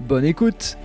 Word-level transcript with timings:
bonne 0.00 0.24
écoute 0.24 0.76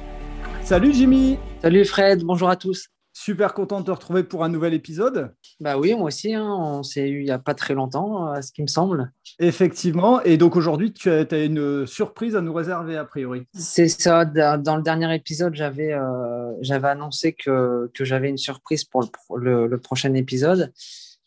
Salut 0.63 0.93
Jimmy 0.93 1.37
Salut 1.61 1.85
Fred, 1.85 2.23
bonjour 2.23 2.49
à 2.49 2.55
tous 2.55 2.89
Super 3.11 3.53
content 3.53 3.81
de 3.81 3.85
te 3.85 3.91
retrouver 3.91 4.23
pour 4.23 4.45
un 4.45 4.49
nouvel 4.49 4.73
épisode. 4.73 5.33
Bah 5.59 5.77
oui, 5.77 5.93
moi 5.93 6.05
aussi, 6.05 6.33
hein, 6.33 6.55
on 6.57 6.83
s'est 6.83 7.09
eu 7.09 7.19
il 7.19 7.25
n'y 7.25 7.31
a 7.31 7.39
pas 7.39 7.53
très 7.53 7.73
longtemps, 7.73 8.27
à 8.27 8.41
ce 8.41 8.53
qui 8.53 8.61
me 8.61 8.67
semble. 8.67 9.11
Effectivement, 9.39 10.21
et 10.21 10.37
donc 10.37 10.55
aujourd'hui, 10.55 10.93
tu 10.93 11.09
as, 11.09 11.25
as, 11.29 11.43
une 11.43 11.85
surprise 11.85 12.37
à 12.37 12.41
nous 12.41 12.53
réserver 12.53 12.95
a 12.95 13.03
priori. 13.03 13.45
C'est 13.53 13.89
ça, 13.89 14.23
dans 14.23 14.77
le 14.77 14.83
dernier 14.83 15.13
épisode, 15.13 15.53
j'avais 15.53 15.91
euh, 15.91 16.53
j'avais 16.61 16.87
annoncé 16.87 17.33
que, 17.33 17.91
que 17.93 18.05
j'avais 18.05 18.29
une 18.29 18.37
surprise 18.37 18.85
pour 18.85 19.01
le, 19.01 19.09
le, 19.37 19.67
le 19.67 19.77
prochain 19.79 20.13
épisode. 20.13 20.71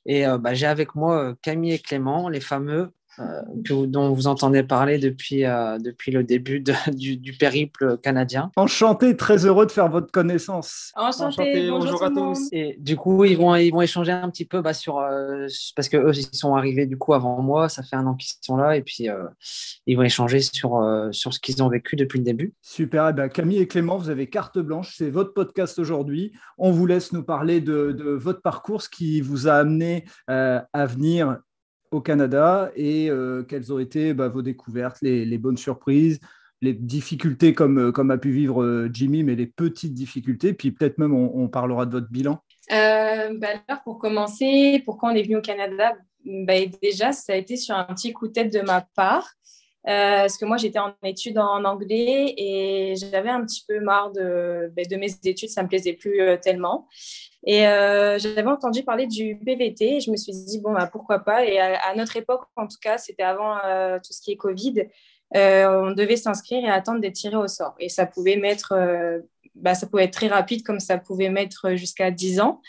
Et 0.06 0.27
euh, 0.27 0.38
bah, 0.38 0.55
j'ai 0.55 0.66
avec 0.66 0.94
moi 0.94 1.34
Camille 1.42 1.74
et 1.74 1.78
Clément, 1.78 2.30
les 2.30 2.41
fameux, 2.41 2.80
euh, 2.80 2.88
que, 3.19 3.87
dont 3.87 4.12
vous 4.12 4.27
entendez 4.27 4.62
parler 4.62 4.98
depuis, 4.98 5.45
euh, 5.45 5.79
depuis 5.79 6.12
le 6.12 6.25
début 6.25 6.61
de, 6.61 6.73
du, 6.93 7.17
du, 7.17 7.33
périple 7.34 7.98
canadien. 7.98 8.50
Enchanté, 8.56 9.17
très 9.17 9.45
heureux 9.45 9.67
de 9.67 9.70
faire 9.70 9.89
votre 9.89 10.11
connaissance. 10.11 10.92
Enchanté, 10.97 11.25
Enchanté 11.25 11.70
bonjour, 11.70 11.91
bonjour 11.92 12.05
à 12.05 12.11
tous. 12.11 12.48
Et 12.53 12.77
du 12.78 12.97
coup, 12.97 13.25
ils 13.25 13.36
vont, 13.36 13.55
ils 13.56 13.70
vont 13.70 13.83
échanger 13.83 14.12
un 14.12 14.31
petit 14.31 14.45
peu 14.45 14.62
bah, 14.62 14.73
sur. 14.73 14.98
Euh, 14.98 15.47
parce 15.77 15.89
que 15.89 15.97
eux, 15.97 16.12
ils 16.14 16.36
sont 16.36 16.55
arrivés 16.55 16.86
du 16.86 16.97
coup 16.97 17.12
avant 17.14 17.42
moi, 17.42 17.69
ça 17.69 17.83
fait 17.83 17.97
un 17.97 18.06
an 18.06 18.14
qu'ils 18.14 18.33
sont 18.41 18.56
là, 18.56 18.77
et 18.77 18.83
puis 18.83 19.09
euh, 19.09 19.25
ils 19.86 19.97
vont 19.97 20.03
échanger 20.03 20.41
sur, 20.41 20.83
sur 21.11 21.34
ce 21.34 21.39
qu'ils 21.39 21.62
ont 21.62 21.69
vécu 21.69 21.97
depuis 21.97 22.19
le 22.19 22.25
début. 22.25 22.55
Super, 22.62 23.08
eh 23.08 23.12
bien, 23.12 23.29
Camille 23.29 23.58
et 23.58 23.67
Clément, 23.67 23.98
vous 23.98 24.11
avez 24.11 24.29
carte 24.29 24.58
blanche, 24.58 24.95
c'est 24.97 25.11
votre 25.11 25.34
podcast 25.34 25.79
aujourd'hui. 25.79 26.33
On 26.58 26.70
vous 26.70 26.86
laisse 26.86 27.12
nous 27.12 27.23
parler 27.23 27.61
de, 27.61 27.92
de, 27.92 28.11
votre 28.11 28.41
parcours, 28.41 28.83
ce 28.83 28.89
qui 28.89 29.20
vous 29.20 29.48
a 29.48 29.55
amené 29.55 30.05
à 30.29 30.86
venir 30.86 31.36
au 31.93 32.01
Canada 32.01 32.73
et 32.75 33.11
euh, 33.11 33.43
quelles 33.43 33.73
ont 33.73 33.79
été 33.79 34.15
bah, 34.15 34.29
vos 34.29 34.43
découvertes, 34.43 34.98
les, 35.03 35.39
bonnes 35.39 35.57
surprises, 35.57 36.19
les 36.61 36.73
difficultés 36.73 37.55
comme, 37.55 37.79
euh, 37.79 37.93
comme 37.93 38.11
a 38.11 38.19
pu 38.19 38.31
vivre 38.31 38.62
euh, 38.62 38.89
Jimmy, 38.93 39.23
mais 39.23 39.37
les 39.37 39.47
petites 39.47 39.95
difficultés. 39.95 40.55
Puis 40.55 40.73
peut-être 40.73 40.98
même 40.98 41.15
on, 41.15 41.48
parlera 41.48 41.87
de 41.87 41.93
votre 41.93 42.11
bilan. 42.11 42.43
Bah 42.70 43.48
alors 43.69 43.83
pour 43.85 43.98
commencer, 43.98 44.83
pourquoi 44.85 45.11
on 45.11 45.15
est 45.15 45.23
venu 45.23 45.37
au 45.37 45.43
Canada? 45.43 45.93
Bah, 46.25 46.55
Déjà, 46.83 47.13
ça 47.13 47.35
a 47.35 47.37
été 47.37 47.57
sur 47.57 47.77
un 47.77 47.85
petit 47.85 48.13
coup 48.13 48.29
de 48.29 48.33
tête 48.33 48.53
de 48.53 48.61
ma 48.61 48.81
part. 48.95 49.29
Euh, 49.88 50.20
parce 50.22 50.38
que 50.38 50.44
moi, 50.44 50.56
j'étais 50.56 50.78
en 50.78 50.94
études 51.02 51.38
en 51.38 51.64
anglais 51.64 52.34
et 52.36 52.94
j'avais 52.97 53.30
un 53.30 53.44
petit 53.44 53.64
peu 53.66 53.80
marre 53.80 54.12
de, 54.12 54.72
de 54.77 54.97
mes 54.97 55.11
études, 55.24 55.48
ça 55.48 55.62
ne 55.62 55.64
me 55.64 55.69
plaisait 55.69 55.94
plus 55.94 56.20
euh, 56.20 56.36
tellement. 56.36 56.86
Et 57.44 57.66
euh, 57.66 58.19
j'avais 58.19 58.47
entendu 58.47 58.84
parler 58.84 59.08
du 59.08 59.36
PVT 59.44 59.97
et 59.97 60.00
je 60.00 60.12
me 60.12 60.16
suis 60.16 60.33
dit, 60.33 60.61
bon, 60.61 60.72
bah, 60.72 60.89
pourquoi 60.91 61.19
pas. 61.19 61.44
Et 61.44 61.58
à, 61.58 61.94
notre 61.97 62.16
époque, 62.16 62.42
en 62.55 62.69
tout 62.69 62.78
cas, 62.80 62.98
c'était 62.98 63.24
avant 63.24 63.56
tout 63.98 64.12
ce 64.12 64.20
qui 64.22 64.33
est 64.33 64.36
Covid, 64.36 64.84
on 65.34 65.91
devait 65.91 66.17
s'inscrire 66.17 66.64
et 66.64 66.70
attendre 66.70 67.00
d'être 67.00 67.14
tiré 67.14 67.34
au 67.34 67.48
sort. 67.48 67.74
Et 67.80 67.89
ça 67.89 68.06
pouvait 68.06 68.36
mettre, 68.36 68.74
bah, 69.56 69.74
ça 69.74 69.89
pouvait 69.89 70.05
être 70.05 70.12
très 70.12 70.28
rapide 70.28 70.62
comme 70.62 70.78
ça 70.78 70.98
pouvait 70.98 71.30
mettre 71.30 71.74
jusqu'à 71.74 72.12
10 72.12 72.40
ans. 72.40 72.61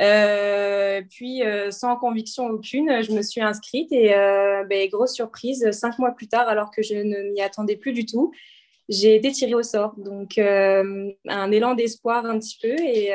Euh, 0.00 1.02
puis, 1.08 1.42
euh, 1.42 1.70
sans 1.70 1.96
conviction 1.96 2.46
aucune, 2.46 3.02
je 3.02 3.12
me 3.12 3.22
suis 3.22 3.40
inscrite 3.40 3.90
et 3.92 4.14
euh, 4.14 4.64
ben, 4.64 4.88
grosse 4.88 5.12
surprise, 5.12 5.70
cinq 5.72 5.98
mois 5.98 6.12
plus 6.12 6.28
tard, 6.28 6.48
alors 6.48 6.70
que 6.70 6.82
je 6.82 6.94
ne 6.94 7.32
m'y 7.32 7.40
attendais 7.40 7.76
plus 7.76 7.92
du 7.92 8.06
tout, 8.06 8.32
j'ai 8.88 9.16
été 9.16 9.32
tirée 9.32 9.54
au 9.54 9.62
sort. 9.62 9.94
Donc, 9.98 10.38
un 10.38 11.52
élan 11.52 11.74
d'espoir 11.74 12.24
un 12.24 12.38
petit 12.38 12.58
peu 12.62 12.74
et 12.80 13.12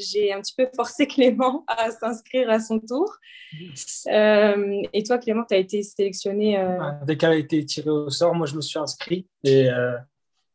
j'ai 0.00 0.32
un 0.32 0.40
petit 0.40 0.54
peu 0.56 0.68
forcé 0.74 1.06
Clément 1.06 1.64
à 1.68 1.90
s'inscrire 1.90 2.50
à 2.50 2.58
son 2.58 2.80
tour. 2.80 3.14
Et 4.06 5.02
toi, 5.06 5.18
Clément, 5.18 5.44
tu 5.48 5.54
as 5.54 5.58
été 5.58 5.82
sélectionné 5.82 6.60
Dès 7.06 7.16
qu'elle 7.16 7.32
a 7.32 7.36
été 7.36 7.64
tirée 7.64 7.90
au 7.90 8.10
sort, 8.10 8.34
moi, 8.34 8.46
je 8.46 8.56
me 8.56 8.60
suis 8.60 8.80
inscrit 8.80 9.28
et 9.44 9.68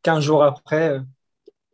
15 0.03 0.21
jours 0.21 0.43
après, 0.43 0.99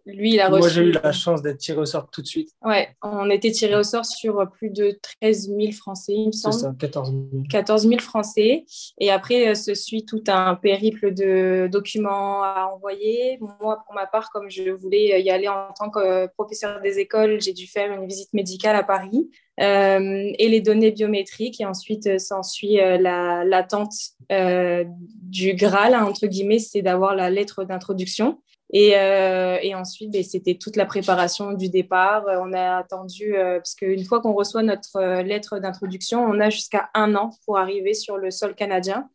lui, 0.06 0.34
il 0.34 0.40
a 0.40 0.50
Moi, 0.50 0.60
reçu. 0.60 0.76
j'ai 0.76 0.82
eu 0.84 0.92
la 0.92 1.12
chance 1.12 1.42
d'être 1.42 1.58
tiré 1.58 1.80
au 1.80 1.86
sort 1.86 2.10
tout 2.12 2.22
de 2.22 2.28
suite. 2.28 2.50
Ouais, 2.64 2.90
on 3.02 3.30
était 3.30 3.52
tiré 3.52 3.76
au 3.76 3.84
sort 3.84 4.06
sur 4.06 4.50
plus 4.52 4.70
de 4.70 4.98
13 5.22 5.50
000 5.50 5.72
Français, 5.72 6.14
il 6.14 6.28
me 6.28 6.32
semble. 6.32 6.54
C'est 6.54 6.62
ça, 6.62 6.76
14 6.78 7.12
000. 7.12 7.44
14 7.50 7.88
000 7.88 8.00
Français. 8.02 8.66
Et 9.00 9.12
après, 9.12 9.56
se 9.56 9.74
suit 9.74 10.06
tout 10.06 10.24
un 10.28 10.56
périple 10.56 11.14
de 11.14 11.70
documents 11.72 12.44
à 12.44 12.70
envoyer. 12.74 13.38
Moi, 13.62 13.82
pour 13.86 13.96
ma 13.96 14.06
part, 14.06 14.30
comme 14.32 14.50
je 14.50 14.72
voulais 14.72 15.22
y 15.22 15.30
aller 15.30 15.48
en 15.48 15.74
tant 15.78 15.90
que 15.90 16.28
professeur 16.36 16.82
des 16.82 17.00
écoles, 17.00 17.42
j'ai 17.42 17.54
dû 17.54 17.68
faire 17.68 17.92
une 17.92 18.08
visite 18.08 18.34
médicale 18.34 18.76
à 18.76 18.84
Paris. 18.84 19.30
Euh, 19.60 20.32
et 20.40 20.50
les 20.50 20.62
données 20.62 20.92
biométriques. 20.92 21.62
Et 21.62 21.66
ensuite, 21.66 22.08
euh, 22.08 22.18
s'ensuit 22.18 22.80
euh, 22.80 22.98
l'attente 22.98 23.94
euh, 24.32 24.84
du 24.88 25.54
Graal, 25.54 25.94
hein, 25.94 26.06
entre 26.06 26.28
guillemets, 26.28 26.60
c'est 26.60 26.82
d'avoir 26.82 27.16
la 27.16 27.30
lettre 27.30 27.64
d'introduction. 27.64 28.40
Et, 28.76 28.98
euh, 28.98 29.60
et, 29.62 29.76
ensuite, 29.76 30.12
ben, 30.12 30.24
c'était 30.24 30.56
toute 30.56 30.76
la 30.76 30.88
préparation 30.88 31.54
du 31.54 31.70
départ. 31.70 32.26
On 32.28 32.54
a 32.54 32.78
attendu, 32.78 33.36
euh, 33.36 33.58
parce 33.58 33.76
qu'une 33.76 34.04
fois 34.04 34.20
qu'on 34.20 34.34
reçoit 34.34 34.64
notre 34.64 34.96
euh, 34.98 35.22
lettre 35.22 35.60
d'introduction, 35.60 36.26
on 36.26 36.40
a 36.40 36.50
jusqu'à 36.50 36.90
un 36.96 37.14
an 37.14 37.30
pour 37.46 37.60
arriver 37.60 37.94
sur 37.94 38.18
le 38.18 38.32
sol 38.32 38.56
canadien. 38.56 39.08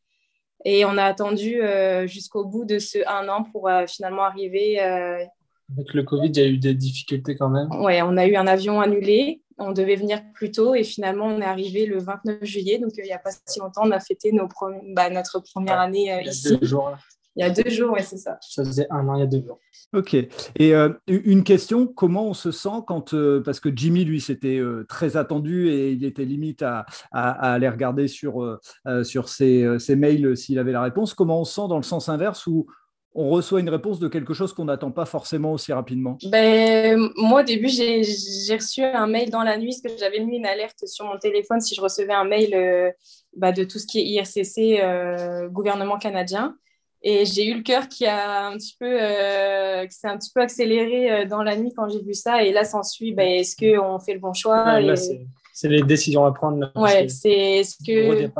Et 0.65 0.85
on 0.85 0.97
a 0.97 1.03
attendu 1.03 1.61
euh, 1.61 2.07
jusqu'au 2.07 2.45
bout 2.45 2.65
de 2.65 2.79
ce 2.79 2.99
un 3.09 3.29
an 3.29 3.43
pour 3.43 3.69
euh, 3.69 3.87
finalement 3.89 4.23
arriver. 4.23 4.79
Avec 4.79 5.93
le 5.93 6.03
Covid, 6.05 6.29
il 6.29 6.39
y 6.39 6.45
a 6.45 6.47
eu 6.47 6.59
des 6.59 6.75
difficultés 6.75 7.37
quand 7.37 7.51
même. 7.51 7.69
Ouais, 7.83 8.01
on 8.03 8.17
a 8.17 8.27
eu 8.27 8.37
un 8.37 8.47
avion 8.47 8.81
annulé. 8.81 9.43
On 9.59 9.73
devait 9.73 9.97
venir 9.97 10.23
plus 10.35 10.53
tôt 10.53 10.77
et 10.77 10.85
finalement, 10.85 11.27
on 11.27 11.41
est 11.41 11.45
arrivé 11.45 11.85
le 11.85 11.99
29 11.99 12.45
juillet. 12.45 12.79
Donc, 12.79 12.93
il 12.97 13.03
n'y 13.03 13.13
a 13.13 13.19
pas 13.19 13.31
si 13.45 13.59
longtemps, 13.59 13.83
on 13.85 13.91
a 13.91 13.99
fêté 13.99 14.31
nos 14.31 14.47
bah, 14.95 15.11
notre 15.11 15.41
première 15.41 15.81
année 15.81 16.03
il 16.03 16.07
y 16.07 16.11
a 16.11 16.23
ici. 16.23 16.57
deux 16.57 16.65
jours, 16.65 16.91
là. 16.91 16.99
Il 17.39 17.43
y 17.43 17.45
a 17.45 17.51
deux 17.51 17.71
jours, 17.71 17.93
ouais, 17.93 18.03
c'est 18.03 18.17
ça. 18.17 18.37
Ça 18.41 18.65
faisait 18.65 18.89
un 18.91 19.07
an, 19.07 19.15
il 19.15 19.21
y 19.21 19.23
a 19.23 19.27
deux 19.27 19.41
jours. 19.47 19.61
Ok. 19.95 20.15
Et 20.15 20.75
euh, 20.75 20.91
une 21.07 21.45
question, 21.45 21.87
comment 21.87 22.27
on 22.27 22.35
se 22.35 22.51
sent 22.51 22.83
quand, 22.89 23.15
euh, 23.15 23.41
parce 23.41 23.61
que 23.61 23.69
Jimmy, 23.75 24.05
lui, 24.05 24.21
c'était 24.21 24.59
euh, 24.59 24.85
très 24.89 25.17
attendu 25.17 25.69
et 25.69 25.93
il 25.93 26.05
était 26.05 26.25
limite 26.25 26.63
à, 26.63 26.85
à, 27.13 27.31
à 27.31 27.53
aller 27.53 27.69
regarder 27.69 28.09
sur, 28.09 28.43
euh, 28.43 29.05
sur 29.05 29.29
ses, 29.29 29.79
ses 29.79 29.95
mails 29.95 30.37
s'il 30.37 30.59
avait 30.59 30.73
la 30.73 30.83
réponse. 30.83 31.15
Comment 31.15 31.41
on 31.41 31.45
se 31.45 31.55
sent 31.55 31.69
dans 31.69 31.77
le 31.77 31.85
sens 31.85 32.09
inverse 32.09 32.47
où 32.49 32.67
on 33.15 33.31
reçoit 33.31 33.61
une 33.61 33.69
réponse 33.69 33.99
de 33.99 34.09
quelque 34.09 34.35
chose 34.35 34.53
qu'on 34.53 34.67
n'attend 34.67 34.91
pas 34.91 35.05
forcément 35.07 35.53
aussi 35.53 35.73
rapidement? 35.73 36.19
Ben, 36.31 37.09
Moi, 37.17 37.41
au 37.43 37.45
début, 37.45 37.69
j'ai 37.69 38.55
reçu 38.55 38.83
un 38.83 39.07
mail 39.07 39.31
dans 39.31 39.43
la 39.43 39.57
nuit 39.57 39.77
parce 39.83 39.95
que 39.95 40.01
j'avais 40.01 40.21
mis 40.21 40.37
une 40.37 40.47
alerte 40.47 40.87
sur 40.87 41.05
mon 41.07 41.19
téléphone 41.19 41.61
si 41.61 41.75
je 41.75 41.81
recevais 41.81 42.13
un 42.13 42.25
mail 42.25 42.55
euh, 42.55 42.91
bah, 43.37 43.53
de 43.53 43.65
tout 43.65 43.79
ce 43.79 43.87
qui 43.87 44.01
est 44.01 44.05
IRCC, 44.05 44.81
euh, 44.83 45.49
gouvernement 45.49 45.99
canadien. 45.99 46.57
Et 47.03 47.25
j'ai 47.25 47.47
eu 47.47 47.55
le 47.55 47.63
cœur 47.63 47.89
qui 47.89 48.07
a 48.07 48.47
un 48.47 48.57
petit 48.57 48.77
peu, 48.79 48.87
euh, 49.01 49.87
qui 49.87 49.97
s'est 49.97 50.09
un 50.09 50.19
petit 50.19 50.33
peu 50.35 50.41
accéléré 50.41 51.13
euh, 51.13 51.25
dans 51.27 51.43
la 51.43 51.57
nuit 51.57 51.73
quand 51.77 51.89
j'ai 51.89 52.03
vu 52.03 52.15
ça. 52.15 52.43
Et 52.43 52.53
là, 52.53 52.65
s'ensuit, 52.65 53.13
ben, 53.13 53.29
est-ce 53.29 53.57
qu'on 53.57 53.99
fait 54.01 54.15
le 54.15 54.21
bon 54.21 54.33
choix 54.33 54.75
Ouais, 54.75 54.85
et... 54.87 55.27
c'est 55.53 55.69
les 55.69 55.83
décisions 55.83 56.25
à 56.25 56.33
prendre. 56.33 56.59
Là, 56.59 56.73
Ouais, 56.75 57.09
c'est 57.09 57.61
Au 57.61 57.85
que. 57.85 58.31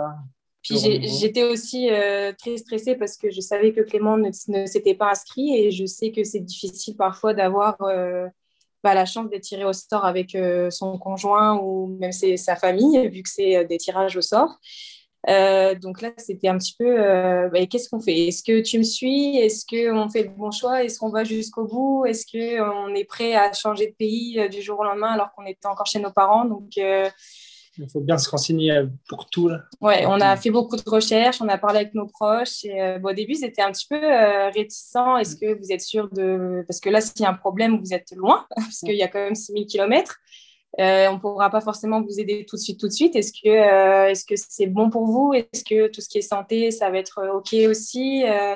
Puis 0.63 0.77
j'étais 1.03 1.45
aussi 1.45 1.89
euh, 1.91 2.33
très 2.37 2.57
stressée 2.57 2.95
parce 2.95 3.17
que 3.17 3.31
je 3.31 3.41
savais 3.41 3.73
que 3.73 3.81
Clément 3.81 4.17
ne, 4.17 4.31
ne 4.49 4.67
s'était 4.67 4.95
pas 4.95 5.11
inscrit 5.11 5.57
et 5.57 5.71
je 5.71 5.87
sais 5.87 6.11
que 6.11 6.25
c'est 6.25 6.41
difficile 6.41 6.97
parfois 6.97 7.33
d'avoir 7.33 7.77
euh, 7.83 8.27
bah, 8.83 8.95
la 8.95 9.07
chance 9.07 9.31
d'être 9.31 9.45
tiré 9.45 9.65
au 9.65 9.73
sort 9.73 10.05
avec 10.05 10.35
euh, 10.35 10.69
son 10.71 10.99
conjoint 10.99 11.59
ou 11.59 11.97
même 12.01 12.13
sa 12.13 12.57
famille, 12.57 13.09
vu 13.09 13.23
que 13.23 13.31
c'est 13.31 13.65
des 13.65 13.79
tirages 13.79 14.17
au 14.17 14.23
sort. 14.23 14.59
Euh, 15.29 15.75
donc 15.75 16.01
là, 16.01 16.11
c'était 16.17 16.49
un 16.49 16.59
petit 16.59 16.75
peu, 16.79 16.87
euh, 16.87 17.49
bah, 17.49 17.67
qu'est-ce 17.67 17.89
qu'on 17.89 18.01
fait? 18.01 18.29
Est-ce 18.29 18.43
que 18.43 18.61
tu 18.61 18.79
me 18.79 18.85
suis? 18.85 19.37
Est-ce 19.37 19.65
qu'on 19.67 20.09
fait 20.09 20.23
le 20.23 20.31
bon 20.31 20.51
choix? 20.51 20.85
Est-ce 20.85 20.99
qu'on 20.99 21.11
va 21.11 21.25
jusqu'au 21.25 21.65
bout? 21.65 22.05
Est-ce 22.07 22.25
qu'on 22.27 22.95
est 22.95 23.05
prêt 23.05 23.35
à 23.35 23.53
changer 23.53 23.89
de 23.89 23.95
pays 23.95 24.39
euh, 24.39 24.49
du 24.49 24.63
jour 24.63 24.79
au 24.79 24.85
lendemain 24.85 25.11
alors 25.11 25.33
qu'on 25.33 25.45
était 25.45 25.67
encore 25.67 25.87
chez 25.87 25.99
nos 25.99 26.13
parents? 26.13 26.45
Donc, 26.45 26.71
euh, 26.79 27.09
il 27.79 27.89
faut 27.91 28.01
bien 28.01 28.19
se 28.19 28.29
renseigner 28.29 28.73
pour 29.09 29.29
tout. 29.31 29.49
Là. 29.49 29.61
Ouais, 29.81 30.05
on 30.07 30.21
a 30.21 30.37
fait 30.37 30.51
beaucoup 30.51 30.75
de 30.75 30.83
recherches, 30.85 31.41
on 31.41 31.49
a 31.49 31.59
parlé 31.59 31.81
avec 31.81 31.95
nos 31.95 32.07
proches. 32.07 32.65
Et, 32.65 32.99
bon, 32.99 33.11
au 33.11 33.13
début, 33.13 33.35
c'était 33.35 33.63
un 33.63 33.71
petit 33.71 33.87
peu 33.89 34.01
réticent. 34.53 34.97
Est-ce 35.21 35.37
que 35.37 35.57
vous 35.57 35.71
êtes 35.71 35.83
sûr 35.83 36.09
de. 36.11 36.65
Parce 36.67 36.81
que 36.81 36.91
là, 36.91 37.01
s'il 37.01 37.21
y 37.21 37.25
a 37.25 37.31
un 37.31 37.35
problème, 37.35 37.79
vous 37.79 37.95
êtes 37.95 38.11
loin, 38.17 38.47
parce 38.57 38.81
qu'il 38.81 38.97
y 38.97 39.03
a 39.03 39.07
quand 39.07 39.21
même 39.21 39.37
6000 39.37 39.67
km. 39.67 40.19
Euh, 40.79 41.09
on 41.09 41.15
ne 41.15 41.19
pourra 41.19 41.51
pas 41.51 41.61
forcément 41.61 42.03
vous 42.03 42.21
aider 42.21 42.45
tout 42.49 42.57
de 42.57 42.61
suite, 42.61 42.79
tout 42.79 42.89
de 42.89 42.93
suite. 42.93 43.17
Est-ce 43.17 43.33
que 43.33 43.49
euh, 43.49 44.11
est-ce 44.11 44.25
que 44.25 44.35
c'est 44.37 44.67
bon 44.67 44.91
pour 44.91 45.07
vous? 45.07 45.33
Est-ce 45.35 45.65
que 45.65 45.89
tout 45.89 46.01
ce 46.01 46.09
qui 46.09 46.19
est 46.19 46.23
santé, 46.23 46.71
ça 46.71 46.91
va 46.91 46.99
être 46.99 47.23
OK 47.35 47.55
aussi? 47.69 48.25
Euh, 48.27 48.55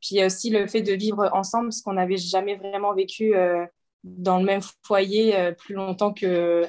Puis 0.00 0.10
il 0.12 0.16
y 0.18 0.22
a 0.22 0.26
aussi 0.26 0.50
le 0.50 0.66
fait 0.66 0.82
de 0.82 0.92
vivre 0.92 1.28
ensemble, 1.32 1.66
parce 1.66 1.82
qu'on 1.82 1.94
n'avait 1.94 2.16
jamais 2.16 2.56
vraiment 2.56 2.94
vécu 2.94 3.34
euh, 3.34 3.66
dans 4.04 4.38
le 4.38 4.44
même 4.44 4.60
foyer 4.86 5.36
euh, 5.36 5.52
plus 5.52 5.74
longtemps 5.74 6.12
que 6.12 6.64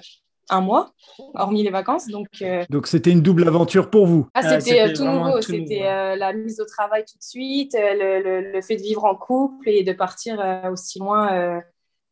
un 0.51 0.61
mois, 0.61 0.91
hormis 1.35 1.61
les 1.61 1.69
vacances. 1.69 2.07
Donc, 2.07 2.27
euh, 2.41 2.65
donc 2.71 2.87
c'était 2.87 3.11
une 3.11 3.21
double 3.21 3.47
aventure 3.47 3.91
pour 3.91 4.07
vous. 4.07 4.27
Ah, 4.33 4.59
c'était 4.59 4.91
tout 4.93 5.03
nouveau. 5.03 5.39
C'était 5.41 5.83
la 5.83 6.33
mise 6.33 6.59
au 6.59 6.65
travail 6.65 7.05
tout 7.05 7.19
de 7.19 7.23
suite, 7.23 7.73
le, 7.75 8.51
le, 8.51 8.61
fait 8.61 8.75
de 8.75 8.81
vivre 8.81 9.05
en 9.05 9.13
couple 9.13 9.69
et 9.69 9.83
de 9.83 9.93
partir 9.93 10.43
aussi 10.71 10.97
loin 10.97 11.61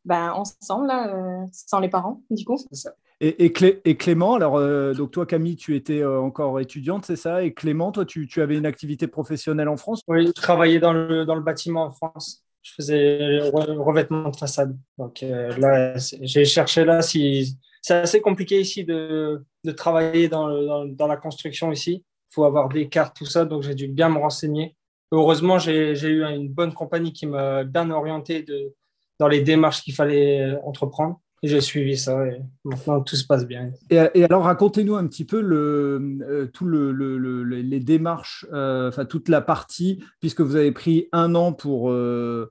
ben, 0.07 0.31
ensemble, 0.31 0.87
là, 0.87 1.45
sans 1.51 1.79
les 1.79 1.89
parents, 1.89 2.21
du 2.31 2.45
coup. 2.45 2.57
Ça. 2.71 2.93
Et, 3.19 3.45
et, 3.45 3.97
Clément, 3.97 4.35
alors, 4.35 4.57
euh, 4.57 4.93
donc 4.93 5.11
toi, 5.11 5.25
Camille, 5.25 5.55
tu 5.55 5.75
étais 5.75 6.01
euh, 6.01 6.21
encore 6.21 6.59
étudiante, 6.59 7.05
c'est 7.05 7.15
ça? 7.15 7.43
Et 7.43 7.51
Clément, 7.51 7.91
toi, 7.91 8.05
tu, 8.05 8.27
tu, 8.27 8.41
avais 8.41 8.55
une 8.57 8.67
activité 8.67 9.07
professionnelle 9.07 9.69
en 9.69 9.77
France? 9.77 10.01
Oui, 10.07 10.27
je 10.27 10.31
travaillais 10.31 10.79
dans 10.79 10.93
le, 10.93 11.25
dans 11.25 11.33
le 11.33 11.41
bâtiment 11.41 11.85
en 11.85 11.89
France. 11.89 12.43
Je 12.61 12.73
faisais 12.73 13.39
revêtement 13.49 14.29
de 14.29 14.35
façade. 14.35 14.77
Donc 14.97 15.23
euh, 15.23 15.55
là, 15.57 15.95
j'ai 16.21 16.45
cherché 16.45 16.85
là 16.85 17.01
si. 17.01 17.57
C'est 17.81 17.93
assez 17.93 18.19
compliqué 18.19 18.59
ici 18.59 18.83
de, 18.83 19.43
de 19.63 19.71
travailler 19.71 20.27
dans, 20.27 20.49
dans, 20.49 20.85
dans, 20.85 21.07
la 21.07 21.15
construction 21.15 21.71
ici. 21.71 22.03
Il 22.03 22.33
faut 22.33 22.43
avoir 22.43 22.67
des 22.67 22.89
cartes, 22.89 23.15
tout 23.15 23.25
ça. 23.25 23.45
Donc 23.45 23.63
j'ai 23.63 23.73
dû 23.73 23.87
bien 23.87 24.09
me 24.09 24.19
renseigner. 24.19 24.75
Heureusement, 25.11 25.57
j'ai 25.57 25.93
eu 25.93 26.23
une 26.23 26.49
bonne 26.49 26.73
compagnie 26.73 27.13
qui 27.13 27.25
m'a 27.25 27.63
bien 27.63 27.89
orienté 27.89 28.43
de, 28.43 28.73
dans 29.19 29.27
les 29.27 29.41
démarches 29.41 29.83
qu'il 29.83 29.93
fallait 29.93 30.55
entreprendre. 30.63 31.19
Et 31.43 31.47
j'ai 31.49 31.61
suivi 31.61 31.97
ça 31.97 32.25
et 32.25 32.41
maintenant 32.65 32.99
tout 33.01 33.15
se 33.15 33.23
passe 33.23 33.45
bien. 33.45 33.69
Et, 33.91 34.23
alors 34.23 34.45
racontez-nous 34.45 34.95
un 34.95 35.05
petit 35.05 35.23
peu 35.23 35.43
euh, 35.43 36.47
tout 36.51 36.65
le, 36.65 36.91
le, 36.91 37.43
les 37.43 37.79
démarches, 37.79 38.47
euh, 38.53 38.89
enfin 38.89 39.05
toute 39.05 39.29
la 39.29 39.41
partie, 39.41 40.03
puisque 40.19 40.41
vous 40.41 40.55
avez 40.55 40.71
pris 40.71 41.09
un 41.11 41.35
an 41.35 41.53
pour, 41.53 41.91
euh, 41.91 42.49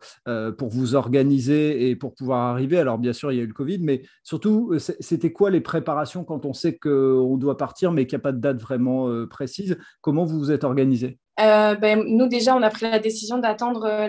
pour 0.57 0.69
vous 0.69 0.95
organiser 0.95 1.91
et 1.91 1.97
pour 1.97 2.15
pouvoir 2.15 2.43
arriver. 2.43 2.79
Alors 2.79 2.99
bien 2.99 3.13
sûr, 3.13 3.33
il 3.33 3.39
y 3.39 3.41
a 3.41 3.43
eu 3.43 3.49
le 3.49 3.53
Covid, 3.55 3.81
mais 3.81 4.03
surtout, 4.23 4.73
c'était 4.79 5.33
quoi 5.33 5.51
les 5.51 5.61
préparations 5.61 6.23
quand 6.23 6.47
on 6.47 6.53
sait 6.53 6.77
qu'on 6.79 7.37
doit 7.39 7.57
partir 7.57 7.91
mais 7.91 8.07
qu'il 8.07 8.17
n'y 8.17 8.21
a 8.21 8.23
pas 8.23 8.33
de 8.33 8.41
date 8.41 8.61
vraiment 8.61 9.27
précise? 9.27 9.77
Comment 10.01 10.25
vous 10.25 10.39
vous 10.39 10.53
êtes 10.53 10.63
organisé? 10.63 11.19
Euh, 11.39 11.75
ben, 11.75 12.03
nous, 12.07 12.29
déjà, 12.29 12.57
on 12.57 12.63
a 12.63 12.71
pris 12.71 12.91
la 12.91 12.99
décision 12.99 13.39
d'attendre 13.39 13.85
euh, 13.85 14.07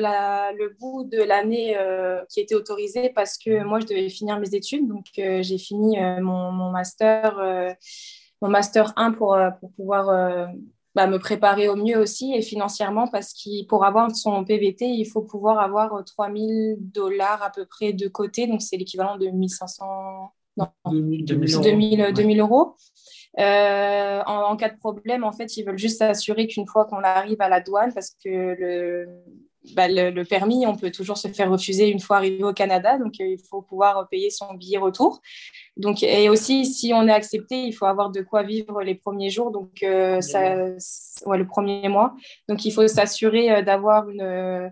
le 0.58 0.76
bout 0.80 1.04
de 1.04 1.22
l'année 1.22 1.78
euh, 1.78 2.24
qui 2.30 2.40
était 2.40 2.56
autorisée 2.56 3.10
parce 3.10 3.38
que 3.38 3.64
moi, 3.64 3.80
je 3.80 3.86
devais 3.86 4.10
finir 4.10 4.40
mes 4.40 4.56
études. 4.56 4.88
Donc, 4.88 5.06
j'ai 5.16 5.58
fini 5.58 5.98
mon, 6.22 6.52
mon, 6.52 6.72
master, 6.72 7.40
mon 8.42 8.50
master 8.50 8.94
1 8.96 9.12
pour, 9.12 9.38
pour 9.60 9.72
pouvoir 9.74 10.50
bah, 10.96 11.08
me 11.08 11.20
préparer 11.20 11.68
au 11.68 11.76
mieux 11.76 11.98
aussi 11.98 12.34
et 12.34 12.42
financièrement 12.42 13.08
parce 13.08 13.34
que 13.34 13.66
pour 13.68 13.84
avoir 13.84 14.16
son 14.16 14.46
PVT, 14.46 14.86
il 14.86 15.06
faut 15.06 15.22
pouvoir 15.22 15.60
avoir 15.60 16.04
3000 16.06 16.78
dollars 16.80 17.44
à 17.44 17.50
peu 17.50 17.66
près 17.66 17.92
de 17.92 18.08
côté. 18.08 18.48
Donc, 18.48 18.62
c'est 18.62 18.78
l'équivalent 18.78 19.18
de 19.18 19.28
1500, 19.28 19.86
non, 20.56 20.68
2000, 20.90 21.26
2000, 21.26 22.14
2000 22.16 22.40
euros. 22.40 22.76
Euh, 23.40 24.22
en, 24.26 24.56
cas 24.58 24.70
de 24.70 24.78
problème, 24.78 25.24
en 25.24 25.32
fait, 25.32 25.58
ils 25.58 25.64
veulent 25.64 25.78
juste 25.78 26.00
s'assurer 26.00 26.48
qu'une 26.48 26.66
fois 26.66 26.86
qu'on 26.86 27.04
arrive 27.04 27.40
à 27.40 27.50
la 27.50 27.62
douane, 27.62 27.94
parce 27.94 28.12
que 28.24 28.30
le, 28.30 29.08
bah, 29.76 29.88
le, 29.88 30.24
permis, 30.24 30.66
on 30.66 30.76
peut 30.76 30.90
toujours 30.90 31.18
se 31.18 31.28
faire 31.28 31.52
refuser 31.52 31.90
une 31.90 32.00
fois 32.00 32.18
arrivé 32.18 32.44
au 32.44 32.54
Canada, 32.54 32.98
donc 32.98 33.14
euh, 33.22 33.28
il 33.28 33.40
faut 33.48 33.62
pouvoir 33.62 34.08
payer 34.10 34.32
son 34.32 34.56
billet 34.56 34.80
retour. 34.80 35.22
Donc, 35.76 36.02
et 36.02 36.30
aussi, 36.30 36.66
si 36.66 36.94
on 36.96 37.08
est 37.08 37.12
accepté, 37.12 37.64
il 37.64 37.74
faut 37.74 37.86
avoir 37.86 38.10
de 38.10 38.22
quoi 38.22 38.42
vivre 38.42 38.82
les 38.82 38.96
premiers 38.96 39.30
jours, 39.30 39.52
donc 39.52 39.84
euh, 39.84 40.20
ça, 40.22 40.56
ouais, 41.26 41.38
le 41.38 41.46
premier 41.46 41.90
mois. 41.90 42.16
Donc, 42.50 42.66
il 42.66 42.72
faut 42.72 42.88
s'assurer 42.88 43.62
d'avoir 43.64 44.10
une 44.10 44.72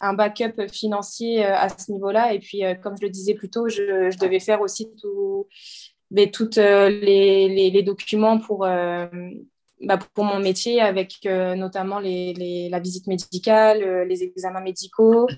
un 0.00 0.12
backup 0.12 0.68
financier 0.70 1.44
à 1.44 1.68
ce 1.70 1.90
niveau-là. 1.90 2.34
Et 2.34 2.38
puis, 2.38 2.62
comme 2.82 2.94
je 2.96 3.02
le 3.02 3.10
disais 3.10 3.34
plus 3.34 3.48
tôt, 3.48 3.68
je, 3.68 4.10
je 4.10 4.18
devais 4.18 4.38
faire 4.38 4.60
aussi 4.60 4.90
tout, 5.00 5.46
mais 6.10 6.30
tous 6.30 6.58
euh, 6.58 6.88
les, 6.88 7.82
documents 7.82 8.38
pour, 8.38 8.64
euh, 8.64 9.06
bah, 9.82 9.98
pour 10.14 10.24
mon 10.24 10.38
métier, 10.38 10.80
avec 10.80 11.18
euh, 11.26 11.54
notamment 11.54 12.00
la 12.00 12.80
visite 12.80 13.06
médicale, 13.06 14.06
les 14.08 14.22
examens 14.22 14.60
médicaux. 14.60 15.28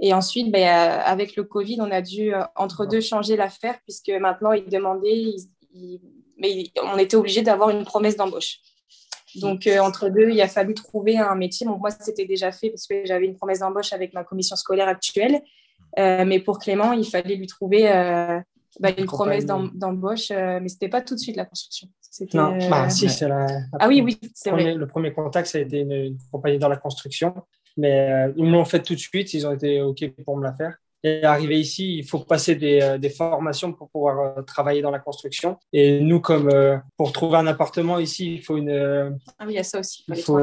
Et 0.00 0.14
ensuite, 0.14 0.50
bah, 0.50 1.00
avec 1.02 1.36
le 1.36 1.44
Covid, 1.44 1.78
on 1.80 1.90
a 1.90 2.00
dû 2.00 2.32
entre 2.56 2.86
deux 2.86 3.00
changer 3.00 3.36
l'affaire, 3.36 3.78
puisque 3.82 4.10
maintenant, 4.10 4.52
ils 4.52 4.68
demandaient, 4.68 5.34
mais 6.38 6.70
on 6.82 6.96
était 6.98 7.16
obligé 7.16 7.42
d'avoir 7.42 7.70
une 7.70 7.84
promesse 7.84 8.16
d'embauche. 8.16 8.60
Donc, 9.34 9.68
entre 9.80 10.08
deux, 10.08 10.30
il 10.30 10.40
a 10.40 10.48
fallu 10.48 10.72
trouver 10.72 11.18
un 11.18 11.34
métier. 11.34 11.66
Bon, 11.66 11.76
moi, 11.76 11.90
c'était 11.90 12.24
déjà 12.24 12.50
fait 12.50 12.70
parce 12.70 12.86
que 12.86 13.04
j'avais 13.04 13.26
une 13.26 13.36
promesse 13.36 13.58
d'embauche 13.58 13.92
avec 13.92 14.14
ma 14.14 14.24
commission 14.24 14.56
scolaire 14.56 14.88
actuelle. 14.88 15.42
mais 15.96 16.40
pour 16.40 16.60
Clément, 16.60 16.92
il 16.92 17.04
fallait 17.04 17.34
lui 17.34 17.46
trouver 17.46 17.88
bah, 18.80 18.90
une 18.96 19.06
promesse 19.06 19.46
d'embauche, 19.46 20.30
euh, 20.30 20.60
mais 20.60 20.68
ce 20.68 20.74
n'était 20.74 20.88
pas 20.88 21.02
tout 21.02 21.14
de 21.14 21.20
suite 21.20 21.36
la 21.36 21.44
construction. 21.44 21.88
Non, 22.34 22.54
euh, 22.54 22.68
bah, 22.68 22.88
si, 22.90 23.08
c'est 23.08 23.28
la, 23.28 23.46
Ah 23.78 23.88
oui, 23.88 24.00
oui, 24.02 24.18
c'est 24.34 24.50
vrai. 24.50 24.74
Le 24.74 24.86
premier 24.86 25.12
contact, 25.12 25.48
ça 25.48 25.58
a 25.58 25.60
été 25.60 25.80
une, 25.80 26.16
compagnie 26.30 26.58
dans 26.58 26.68
la 26.68 26.76
construction, 26.76 27.34
mais 27.76 28.10
euh, 28.10 28.32
ils 28.36 28.44
me 28.44 28.52
l'ont 28.52 28.64
fait 28.64 28.82
tout 28.82 28.94
de 28.94 29.00
suite, 29.00 29.34
ils 29.34 29.46
ont 29.46 29.52
été 29.52 29.80
OK 29.82 30.04
pour 30.24 30.36
me 30.36 30.44
la 30.44 30.52
faire. 30.52 30.76
Et 31.04 31.22
arrivé 31.22 31.60
ici, 31.60 31.98
il 31.98 32.04
faut 32.04 32.18
passer 32.18 32.56
des, 32.56 32.96
des 32.98 33.08
formations 33.08 33.72
pour 33.72 33.88
pouvoir 33.88 34.44
travailler 34.44 34.82
dans 34.82 34.90
la 34.90 34.98
construction. 34.98 35.56
Et 35.72 36.00
nous, 36.00 36.20
comme 36.20 36.50
pour 36.96 37.12
trouver 37.12 37.36
un 37.36 37.46
appartement 37.46 38.00
ici, 38.00 38.34
il 38.34 38.42
faut 38.42 38.56
une. 38.56 39.16
ah 39.38 39.44
oui, 39.46 39.52
il 39.52 39.54
y 39.54 39.58
a 39.58 39.62
ça 39.62 39.78
aussi. 39.78 40.04
Il 40.08 40.16
faut, 40.16 40.40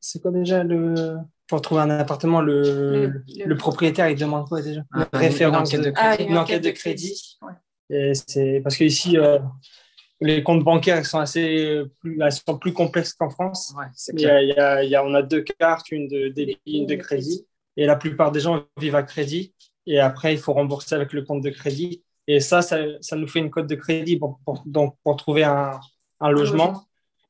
c'est 0.00 0.22
quoi 0.22 0.30
déjà 0.30 0.62
le 0.62 1.18
pour 1.50 1.60
trouver 1.60 1.80
un 1.80 1.90
appartement, 1.90 2.40
le, 2.40 3.24
le, 3.44 3.56
propriétaire, 3.56 4.08
il 4.08 4.16
demande 4.16 4.48
quoi 4.48 4.62
déjà? 4.62 4.82
Une 4.94 5.06
référence 5.12 5.72
de, 5.72 5.92
ah, 5.96 6.14
une, 6.22 6.38
enquête 6.38 6.62
de 6.62 6.70
crédit. 6.70 7.39
C'est 8.14 8.60
parce 8.62 8.76
qu'ici, 8.76 9.18
euh, 9.18 9.38
les 10.20 10.42
comptes 10.42 10.64
bancaires 10.64 11.04
sont 11.06 11.18
assez 11.18 11.82
plus, 12.00 12.20
sont 12.46 12.58
plus 12.58 12.72
complexes 12.72 13.14
qu'en 13.14 13.30
France. 13.30 13.74
il, 14.12 14.20
y 14.20 14.26
a, 14.26 14.82
il 14.82 14.90
y 14.90 14.94
a, 14.94 15.04
on 15.04 15.14
a 15.14 15.22
deux 15.22 15.42
cartes, 15.42 15.90
une 15.90 16.08
de 16.08 16.28
débit, 16.28 16.58
une 16.66 16.86
de 16.86 16.94
crédit. 16.94 17.46
Et 17.76 17.86
la 17.86 17.96
plupart 17.96 18.32
des 18.32 18.40
gens 18.40 18.64
vivent 18.76 18.96
à 18.96 19.02
crédit. 19.02 19.54
Et 19.86 19.98
après, 19.98 20.34
il 20.34 20.38
faut 20.38 20.52
rembourser 20.52 20.94
avec 20.94 21.12
le 21.12 21.22
compte 21.22 21.42
de 21.42 21.50
crédit. 21.50 22.04
Et 22.26 22.40
ça, 22.40 22.62
ça, 22.62 22.78
ça 23.00 23.16
nous 23.16 23.26
fait 23.26 23.40
une 23.40 23.50
cote 23.50 23.66
de 23.66 23.74
crédit 23.74 24.18
pour, 24.18 24.38
donc, 24.66 24.96
pour 25.02 25.16
trouver 25.16 25.44
un, 25.44 25.80
un 26.20 26.30
logement. 26.30 26.84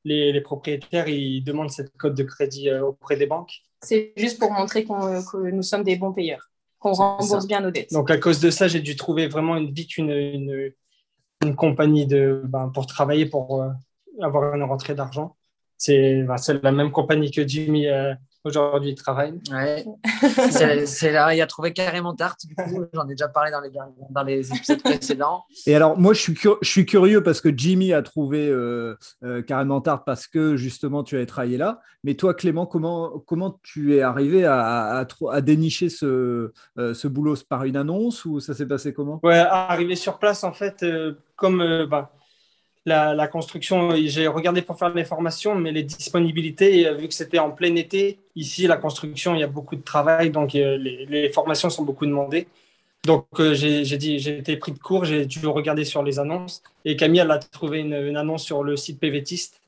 Les, 0.05 0.33
les, 0.33 0.41
propriétaires, 0.41 1.09
ils 1.09 1.43
demandent 1.43 1.71
cette 1.71 1.97
cote 1.97 2.15
de 2.15 2.23
crédit 2.23 2.71
euh, 2.71 2.87
auprès 2.87 3.17
des 3.17 3.27
banques. 3.27 3.53
C'est 3.83 4.13
juste 4.17 4.39
pour 4.39 4.51
montrer 4.51 4.85
que 4.85 5.51
nous 5.51 5.63
sommes 5.63 5.85
des 5.85 5.97
bons 5.97 6.13
payeurs, 6.13 6.50
qu'on 6.81 6.93
rembourse 6.93 7.47
bien 7.47 7.61
nos 7.61 7.71
dettes. 7.71 7.93
Donc, 7.93 8.11
à 8.11 8.19
cause 8.19 8.41
de 8.41 8.51
ça, 8.51 8.67
j'ai 8.67 8.81
dû 8.81 8.97
trouver 8.97 9.29
vraiment 9.29 9.57
une, 9.57 9.71
vite 9.71 9.97
une, 9.99 10.11
une, 10.11 10.73
une 11.45 11.55
compagnie 11.55 12.07
de, 12.07 12.43
ben, 12.45 12.71
pour 12.75 12.87
travailler, 12.87 13.27
pour 13.27 13.63
euh, 13.63 13.69
avoir 14.21 14.55
une 14.55 14.65
rentrée 14.65 14.95
d'argent. 14.95 15.37
C'est 15.77 16.23
ben, 16.23 16.37
la 16.63 16.73
même 16.73 16.91
compagnie 16.91 17.31
que 17.31 17.47
Jimmy 17.47 17.87
euh, 17.87 18.15
aujourd'hui 18.45 18.95
travaille. 18.95 19.39
Ouais. 19.53 19.85
c'est 20.87 21.13
là, 21.13 21.35
il 21.35 21.41
a 21.41 21.47
trouvé 21.47 21.73
carrément 21.73 22.15
tarte, 22.15 22.47
du 22.47 22.55
coup, 22.55 22.85
j'en 22.93 23.07
ai 23.07 23.11
déjà 23.11 23.29
parlé 23.29 23.51
dans 23.51 23.61
les, 23.61 23.71
dans 24.11 24.23
les 24.23 24.53
épisodes 24.53 24.83
précédents. 24.83 25.45
Et 25.67 25.75
alors, 25.75 25.99
moi, 25.99 26.15
je 26.15 26.21
suis, 26.21 26.35
je 26.35 26.69
suis 26.69 26.87
curieux 26.87 27.23
parce 27.23 27.41
que 27.41 27.49
Jimmy 27.55 27.93
a 27.93 28.03
trouvé 28.03 28.49
euh, 28.49 28.97
euh, 29.25 29.43
carrément 29.43 29.81
tarte 29.81 30.05
parce 30.05 30.27
que 30.27 30.57
justement, 30.57 31.03
tu 31.03 31.17
avais 31.17 31.27
travaillé 31.27 31.57
là. 31.57 31.81
Mais 32.05 32.15
toi, 32.15 32.35
Clément, 32.35 32.67
comment, 32.67 33.19
comment 33.27 33.59
tu 33.63 33.97
es 33.97 34.01
arrivé 34.01 34.45
à, 34.45 35.07
à, 35.31 35.41
dénicher 35.41 35.89
ce, 35.89 36.53
euh, 36.79 36.95
ce 36.95 37.09
boulot 37.09 37.35
par 37.49 37.65
une 37.65 37.77
annonce 37.77 38.25
ou 38.25 38.41
ça 38.41 38.55
s'est 38.55 38.67
passé 38.67 38.93
comment? 38.93 39.21
Ouais, 39.23 39.39
arrivé 39.39 39.97
sur 39.97 40.19
place, 40.19 40.45
en 40.45 40.53
fait, 40.53 40.85
comme. 41.37 41.87
Bah, 41.91 42.13
la, 42.91 43.29
construction, 43.29 43.95
j'ai 43.97 44.27
regardé 44.27 44.63
pour 44.63 44.79
faire 44.79 44.93
les 44.95 45.05
formations, 45.05 45.55
mais 45.55 45.73
les 45.73 45.83
disponibilités, 45.83 46.93
vu 46.95 47.09
que 47.09 47.15
c'était 47.15 47.39
en 47.39 47.51
plein 47.51 47.75
été, 47.77 48.19
ici, 48.37 48.67
la 48.67 48.77
construction, 48.77 49.35
il 49.35 49.41
y 49.41 49.45
a 49.45 49.49
beaucoup 49.49 49.77
de 49.77 49.83
travail, 49.83 50.31
donc 50.31 50.55
euh, 50.55 50.77
les, 50.77 51.31
formations 51.31 51.71
sont 51.71 51.85
beaucoup 51.85 52.07
demandées. 52.07 52.49
Donc, 53.05 53.27
euh, 53.39 53.55
j'ai 53.55 53.97
dit, 53.97 54.19
j'ai 54.19 54.39
été 54.39 54.57
pris 54.57 54.73
de 54.73 54.79
court, 54.79 55.05
j'ai 55.05 55.25
dû 55.25 55.47
regarder 55.47 55.85
sur 55.85 56.03
les 56.03 56.19
annonces. 56.19 56.63
Et 56.85 56.97
Camille, 56.97 57.21
elle 57.21 57.31
a 57.31 57.39
trouvé 57.39 57.81
une, 57.81 58.17
annonce 58.17 58.45
sur 58.45 58.63
le 58.63 58.77
site 58.77 59.01
PVTiste. 59.01 59.61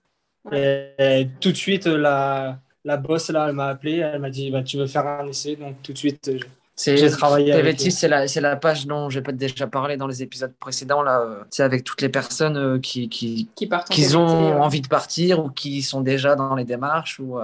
Et, 0.53 1.29
tout 1.41 1.53
de 1.53 1.57
suite, 1.57 1.87
la, 1.87 2.59
la 2.85 2.97
boss, 2.97 3.31
là, 3.31 3.47
elle 3.49 3.55
m'a 3.55 3.69
appelé, 3.69 3.99
elle 3.99 4.21
m'a 4.21 4.31
dit, 4.31 4.51
bah, 4.51 4.63
tu 4.63 4.77
veux 4.77 4.87
faire 4.87 5.07
un 5.07 5.27
essai 5.29 5.57
Donc, 5.57 5.77
tout 5.83 5.93
de 5.93 5.99
suite, 5.99 6.31
j'ai 6.77 7.11
travaillé 7.11 7.77
c'est 7.91 8.09
la, 8.09 8.27
la, 8.27 8.57
page 8.57 8.87
dont 8.87 9.11
j'ai 9.11 9.21
pas 9.21 9.33
déjà 9.33 9.67
parlé 9.67 9.97
dans 9.97 10.07
les 10.07 10.23
épisodes 10.23 10.55
précédents, 10.59 11.03
là. 11.03 11.45
C'est 11.51 11.63
avec 11.63 11.85
toutes 11.85 12.01
les 12.01 12.09
personnes 12.09 12.57
euh, 12.57 12.79
qui, 12.79 13.09
qui, 13.09 13.49
qui, 13.55 13.67
partent 13.67 13.89
qui 13.89 14.17
ont 14.17 14.63
envie 14.63 14.81
de 14.81 14.89
partir 14.89 15.45
ou 15.45 15.51
qui 15.51 15.83
sont 15.83 16.01
déjà 16.01 16.35
dans 16.35 16.55
les 16.55 16.65
démarches. 16.65 17.21
Ou, 17.21 17.39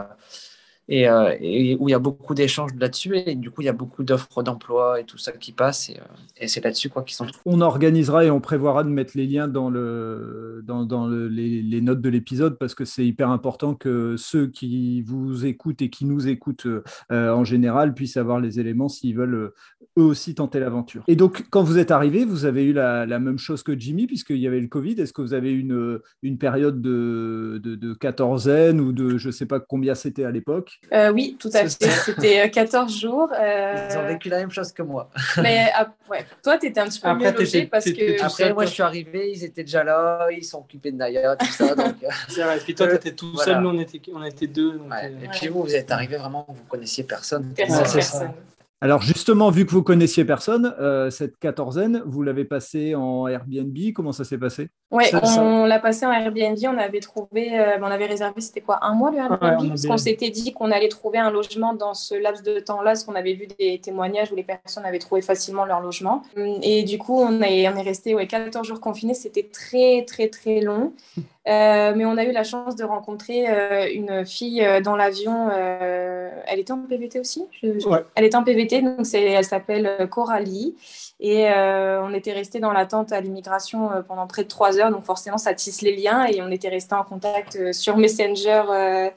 euh, 0.91 1.37
et, 1.41 1.77
où 1.79 1.89
il 1.89 1.93
y 1.93 1.95
a 1.95 1.99
beaucoup 1.99 2.35
d'échanges 2.35 2.71
là-dessus. 2.79 3.17
Et 3.17 3.35
du 3.35 3.51
coup, 3.51 3.63
il 3.63 3.67
y 3.67 3.69
a 3.69 3.75
beaucoup 3.75 4.03
d'offres 4.05 4.43
d'emploi 4.43 5.01
et 5.01 5.05
tout 5.05 5.19
ça 5.19 5.33
qui 5.33 5.53
passe. 5.53 5.91
Et, 5.91 5.99
euh, 5.99 6.47
c'est 6.47 6.65
là-dessus 6.65 6.89
quoi 6.89 7.03
qu'ils 7.03 7.17
sont. 7.17 7.27
On 7.45 7.61
organisera 7.61 8.25
et 8.25 8.31
on 8.31 8.41
prévoira 8.41 8.85
de 8.85 8.89
mettre 8.89 9.13
les 9.15 9.27
liens 9.27 9.49
dans, 9.49 9.71
le, 9.71 10.63
dans, 10.65 11.09
les, 11.09 11.81
notes 11.81 12.01
de 12.01 12.09
l'épisode 12.09 12.59
parce 12.59 12.75
que 12.75 12.85
c'est 12.85 13.05
hyper 13.05 13.31
important 13.31 13.75
que 13.75 14.17
ceux 14.17 14.47
qui 14.47 15.03
vous 15.03 15.45
écoutent 15.47 15.83
et 15.83 15.91
qui 15.91 16.07
nous 16.07 16.29
écoutent 16.29 16.67
euh, 16.67 17.33
en 17.33 17.45
général 17.45 17.95
puissent 17.95 18.17
avoir 18.17 18.41
les 18.41 18.61
éléments 18.61 18.89
s'ils 18.89 19.17
veulent 19.17 19.53
eux 19.99 20.03
aussi 20.03 20.35
tenter 20.35 20.61
l'aventure. 20.61 21.05
Et 21.09 21.17
donc, 21.17 21.47
quand 21.51 21.63
vous 21.63 21.79
êtes 21.79 21.91
arrivé, 21.91 22.25
vous 22.25 22.45
avez 22.45 22.65
eu 22.65 22.73
la, 22.73 23.07
même 23.19 23.39
chose 23.39 23.63
que 23.63 23.79
Jimmy 23.79 24.07
puisqu'il 24.07 24.39
y 24.39 24.47
avait 24.47 24.61
le 24.61 24.69
Covid. 24.69 25.01
Est-ce 25.01 25.13
que 25.13 25.23
vous 25.23 25.35
avez 25.35 25.53
une, 25.53 25.99
une 26.23 26.39
période 26.39 26.81
de, 26.81 27.61
de, 27.63 27.75
de 27.75 27.93
quatorzaine 27.95 28.81
ou 28.81 28.93
de 28.93 29.19
je 29.19 29.27
ne 29.27 29.33
sais 29.33 29.47
pas 29.47 29.61
combien 29.61 29.95
c'était 29.95 30.25
à 30.25 30.31
l'époque? 30.31 30.78
Euh, 30.93 31.11
oui, 31.13 31.37
tout 31.39 31.51
à 31.53 31.69
fait. 31.69 31.91
C'était 31.91 32.51
14 32.51 32.93
euh, 32.95 32.99
jours. 32.99 33.31
Euh, 33.39 33.89
Ils 33.91 33.99
ont 33.99 34.07
vécu 34.07 34.29
la 34.29 34.39
même 34.39 34.51
chose 34.51 34.73
que 34.73 34.83
moi. 34.83 35.11
Mais 35.43 35.71
ah, 35.75 35.89
ouais. 36.11 36.25
toi, 36.43 36.57
tu 36.59 36.67
étais 36.67 36.81
un 36.81 36.87
petit 36.87 37.01
peu 37.01 37.13
mieux 37.15 37.31
logé 37.31 37.67
parce 37.67 37.85
que. 37.85 38.23
Après, 38.23 38.53
moi, 38.53 38.65
je 38.65 38.71
suis 38.71 38.83
arrivé, 38.83 39.33
ils 39.35 39.45
étaient 39.45 39.65
déjà 39.65 39.85
là, 39.85 40.29
ils 40.31 40.45
sont 40.45 40.61
occupés 40.61 40.93
de 40.93 40.97
Naya, 40.97 41.37
tout 41.37 41.47
ça. 41.47 41.75
donc... 41.75 41.95
C'est 42.29 42.43
vrai. 42.43 42.57
Et 42.57 42.61
puis 42.61 42.75
toi, 42.75 42.89
tu 42.89 42.95
étais 42.95 43.13
tout 43.13 43.37
seul, 43.39 43.61
nous, 43.61 43.71
on 43.71 43.79
était, 43.79 44.01
on 44.15 44.25
était 44.25 44.47
deux. 44.47 44.81
Et 45.23 45.29
puis 45.29 45.49
vous, 45.49 45.63
vous 45.63 45.75
êtes 45.75 45.91
arrivé 45.91 46.17
vraiment, 46.17 46.47
vous 46.49 46.65
connaissiez 46.69 47.05
personne. 47.05 47.53
Personne, 47.55 47.93
personne. 47.93 48.33
Alors 48.81 49.03
justement, 49.03 49.51
vu 49.51 49.67
que 49.67 49.73
vous 49.73 49.83
connaissiez 49.83 50.25
personne, 50.25 50.73
euh, 50.79 51.11
cette 51.11 51.37
quatorzaine, 51.39 52.01
vous 52.07 52.23
l'avez 52.23 52.45
passée 52.45 52.95
en 52.95 53.27
Airbnb. 53.27 53.77
Comment 53.93 54.13
ça 54.13 54.23
s'est 54.23 54.39
passé? 54.39 54.69
Oui, 54.93 55.05
on 55.37 55.67
l'a 55.67 55.81
passé 55.81 56.07
en 56.07 56.13
Airbnb. 56.13 56.57
On 56.65 56.79
avait 56.79 57.01
trouvé, 57.01 57.59
euh, 57.59 57.79
on 57.81 57.87
avait 57.87 58.07
réservé, 58.07 58.41
c'était 58.41 58.61
quoi, 58.61 58.79
un 58.83 58.95
mois 58.95 59.11
le 59.11 59.19
Airbnb? 59.19 59.69
Parce 59.69 59.85
qu'on 59.85 59.97
s'était 59.97 60.31
dit 60.31 60.53
qu'on 60.53 60.71
allait 60.71 60.89
trouver 60.89 61.19
un 61.19 61.33
logement 61.33 61.75
dans 61.75 61.93
ce 61.93 62.15
laps 62.15 62.45
de 62.45 62.61
temps-là, 62.61 62.91
parce 62.91 63.03
qu'on 63.03 63.17
avait 63.17 63.35
vu 63.35 63.49
des 63.59 63.81
témoignages 63.81 64.31
où 64.31 64.37
les 64.37 64.45
personnes 64.45 64.85
avaient 64.85 65.01
trouvé 65.01 65.23
facilement 65.23 65.65
leur 65.65 65.81
logement. 65.81 66.23
Et 66.63 66.85
du 66.85 66.99
coup, 66.99 67.21
on 67.21 67.43
est, 67.43 67.69
on 67.69 67.77
est 67.77 67.83
resté 67.83 68.15
ouais, 68.15 68.29
14 68.29 68.67
jours 68.67 68.81
confinés. 68.81 69.15
C'était 69.15 69.49
très, 69.53 70.05
très, 70.05 70.29
très 70.29 70.61
long. 70.61 70.93
Euh, 71.49 71.95
mais 71.97 72.05
on 72.05 72.19
a 72.19 72.25
eu 72.25 72.33
la 72.33 72.45
chance 72.45 72.77
de 72.77 72.85
rencontrer 72.85 73.49
euh, 73.49 73.89
une 73.93 74.27
fille 74.27 74.63
euh, 74.63 74.81
dans 74.81 74.97
l'avion. 74.97 75.49
elle 75.51 76.59
était 76.59 76.73
en 76.73 76.79
PVT 76.79 77.21
aussi? 77.21 77.47
Elle 77.63 78.25
était 78.25 78.37
en 78.37 78.45
PVT, 78.45 78.83
donc 78.83 79.07
elle 79.15 79.45
s'appelle 79.45 80.09
Coralie. 80.11 80.77
Et 81.21 81.49
on 81.51 82.15
était 82.15 82.33
resté 82.33 82.61
dans 82.61 82.73
l'attente 82.73 83.13
à 83.13 83.21
l'immigration 83.21 83.91
pendant 84.07 84.27
près 84.27 84.45
de 84.45 84.49
trois 84.49 84.79
heures. 84.79 84.91
Donc 84.91 85.05
forcément, 85.05 85.39
ça 85.39 85.55
tisse 85.55 85.83
les 85.83 85.97
liens. 85.97 86.27
Et 86.27 86.41
on 86.43 86.51
était 86.51 86.69
resté 86.69 86.95
en 86.95 87.05
contact 87.05 87.73
sur 87.73 87.97
Messenger. 87.97 89.11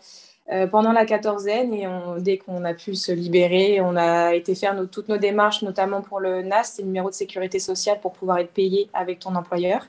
pendant 0.71 0.91
la 0.91 1.05
quatorzaine 1.05 1.73
et 1.73 1.87
dès 2.19 2.37
qu'on 2.37 2.65
a 2.65 2.73
pu 2.73 2.95
se 2.95 3.11
libérer, 3.11 3.81
on 3.81 3.95
a 3.95 4.33
été 4.33 4.55
faire 4.55 4.75
toutes 4.91 5.09
nos 5.09 5.17
démarches, 5.17 5.61
notamment 5.61 6.01
pour 6.01 6.19
le 6.19 6.41
NAS, 6.41 6.73
c'est 6.75 6.81
le 6.81 6.87
numéro 6.87 7.09
de 7.09 7.15
sécurité 7.15 7.59
sociale 7.59 7.99
pour 8.01 8.13
pouvoir 8.13 8.39
être 8.39 8.51
payé 8.51 8.89
avec 8.93 9.19
ton 9.19 9.35
employeur. 9.35 9.85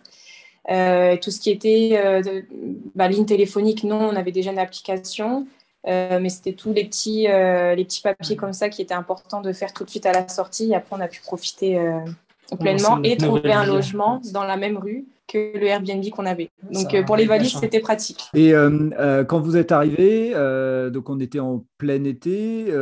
Euh, 0.71 1.17
tout 1.21 1.31
ce 1.31 1.41
qui 1.41 1.51
était 1.51 2.01
euh, 2.05 2.43
bah, 2.95 3.09
ligne 3.09 3.27
téléphonique, 3.27 3.85
non, 3.85 4.11
on 4.13 4.17
avait 4.17 4.33
déjà 4.33 4.53
une 4.53 4.59
application. 4.59 5.47
Euh, 5.89 6.21
mais 6.21 6.29
c'était 6.29 6.53
tous 6.53 6.73
les 6.73 6.85
petits, 6.85 7.23
les 7.23 7.85
petits 7.85 8.03
papiers 8.03 8.37
comme 8.37 8.53
ça 8.53 8.69
qui 8.69 8.83
étaient 8.83 8.95
importants 8.95 9.41
de 9.41 9.53
faire 9.53 9.73
tout 9.73 9.85
de 9.85 9.91
suite 9.91 10.07
à 10.07 10.13
la 10.13 10.29
sortie. 10.29 10.71
Et 10.71 10.75
après, 10.75 10.97
on 10.97 11.01
a 11.01 11.09
pu 11.09 11.21
profiter 11.21 11.81
pleinement 12.61 13.03
et 13.03 13.17
trouver 13.17 13.53
un 13.53 13.67
logement 13.67 14.21
dans 14.33 14.45
la 14.45 14.57
même 14.57 14.79
rue 14.79 15.07
que 15.27 15.59
le 15.59 15.67
Airbnb 15.67 16.09
qu'on 16.11 16.27
avait. 16.27 16.51
Donc 16.71 17.05
pour 17.05 17.17
les 17.17 17.27
valises, 17.27 17.59
c'était 17.59 17.81
pratique. 17.81 18.23
Et 18.35 18.53
quand 19.29 19.41
vous 19.41 19.57
êtes 19.57 19.73
arrivé, 19.73 20.33
donc 20.93 21.11
on 21.11 21.19
était 21.19 21.41
en 21.41 21.65
plein 21.79 22.05
été. 22.05 22.73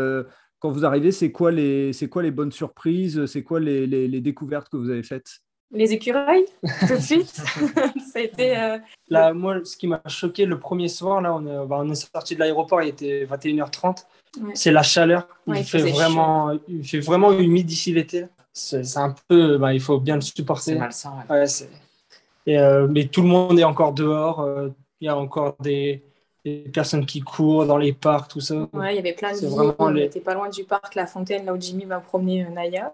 quand 0.59 0.71
vous 0.71 0.85
arrivez, 0.85 1.11
c'est 1.11 1.33
quoi 1.33 1.51
les, 1.51 1.95
c'est 1.95 2.11
quoi 2.11 2.23
les 2.23 2.31
bonnes 2.31 2.53
surprises 2.53 3.25
C'est 3.25 3.43
quoi 3.43 3.61
les, 3.61 3.87
les, 3.87 4.09
les, 4.09 4.21
découvertes 4.21 4.69
que 4.69 4.77
vous 4.77 4.91
avez 4.91 5.03
faites? 5.03 5.41
Les 5.73 5.93
écureuils, 5.93 6.47
tout 6.87 6.95
de 6.95 7.01
suite. 7.01 7.29
ça 8.13 8.19
a 8.19 8.21
été. 8.21 8.57
Euh, 8.57 8.79
là, 9.09 9.33
moi, 9.33 9.61
ce 9.65 9.77
qui 9.77 9.87
m'a 9.87 10.01
choqué 10.07 10.45
le 10.45 10.59
premier 10.59 10.89
soir, 10.89 11.21
là, 11.21 11.35
on 11.35 11.47
est, 11.47 11.67
bah, 11.67 11.79
on 11.81 11.91
est 11.91 11.95
sorti 12.13 12.35
de 12.35 12.41
l'aéroport, 12.41 12.83
il 12.83 12.89
était 12.89 13.27
21h30. 13.27 14.05
C'est 14.55 14.73
la 14.73 14.83
chaleur. 14.83 15.29
il, 15.49 15.65
fait 15.65 15.79
vraiment, 15.79 16.53
il 16.69 16.87
fait 16.87 17.01
vraiment 17.01 17.33
humide 17.33 17.71
ici 17.71 17.93
l'été. 17.93 18.27
C'est 18.53 18.97
un 18.97 19.15
peu. 19.29 19.59
Bah, 19.59 19.73
il 19.73 19.81
faut 19.81 19.99
bien 19.99 20.17
le 20.17 20.21
supporter. 20.21 20.73
C'est 20.73 20.79
malsain. 20.79 21.13
Ouais. 21.29 21.45
Et, 22.47 22.59
euh, 22.59 22.89
mais 22.89 23.07
tout 23.07 23.23
le 23.23 23.29
monde 23.29 23.59
est 23.59 23.65
encore 23.65 23.93
dehors. 23.93 24.41
Euh, 24.41 24.69
il 25.01 25.07
y 25.07 25.09
a 25.09 25.17
encore 25.17 25.57
des, 25.61 26.03
des, 26.45 26.59
personnes 26.73 27.07
qui 27.07 27.21
courent 27.21 27.67
dans 27.67 27.79
les 27.79 27.93
parcs, 27.93 28.31
tout 28.31 28.41
ça. 28.41 28.69
Ouais, 28.73 28.93
il 28.93 28.97
y 28.97 28.99
avait 28.99 29.13
plein 29.13 29.33
de 29.33 29.39
vie. 29.39 29.75
On 29.79 29.91
n'était 29.91 30.21
pas 30.21 30.35
loin 30.35 30.49
du 30.49 30.65
parc 30.65 30.95
La 30.95 31.07
Fontaine, 31.07 31.45
là 31.45 31.55
où 31.55 31.61
Jimmy 31.61 31.85
va 31.85 32.01
promener 32.01 32.45
Naya. 32.51 32.93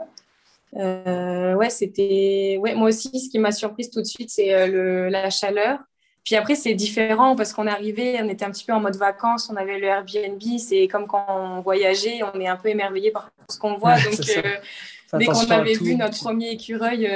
Euh, 0.77 1.55
ouais, 1.55 1.71
c'était. 1.71 2.59
Ouais, 2.61 2.75
moi 2.75 2.89
aussi, 2.89 3.19
ce 3.19 3.31
qui 3.31 3.39
m'a 3.39 3.53
surprise 3.53 3.91
tout 3.91 4.01
de 4.01 4.07
suite, 4.07 4.31
c'est 4.31 4.53
euh, 4.53 5.09
la 5.11 5.31
chaleur. 5.31 5.79
Puis 6.25 6.35
après, 6.35 6.57
c'est 6.57 6.75
différent 6.75 7.37
parce 7.37 7.53
qu'on 7.53 7.69
est 7.69 7.71
arrivé, 7.71 8.19
on 8.21 8.29
était 8.29 8.45
un 8.45 8.51
petit 8.51 8.65
peu 8.65 8.73
en 8.73 8.81
mode 8.81 8.97
vacances, 8.97 9.49
on 9.49 9.55
avait 9.55 9.79
le 9.79 9.87
Airbnb, 9.87 10.43
c'est 10.59 10.89
comme 10.89 11.07
quand 11.07 11.25
on 11.29 11.61
voyageait, 11.61 12.21
on 12.35 12.41
est 12.41 12.49
un 12.49 12.57
peu 12.57 12.69
émerveillé 12.69 13.13
par 13.13 13.31
ce 13.49 13.59
qu'on 13.61 13.77
voit. 13.77 13.95
donc, 13.95 14.19
euh, 14.37 15.19
dès 15.19 15.27
qu'on 15.27 15.51
avait 15.53 15.75
vu 15.75 15.95
notre 15.95 16.19
premier 16.19 16.51
écureuil 16.51 17.09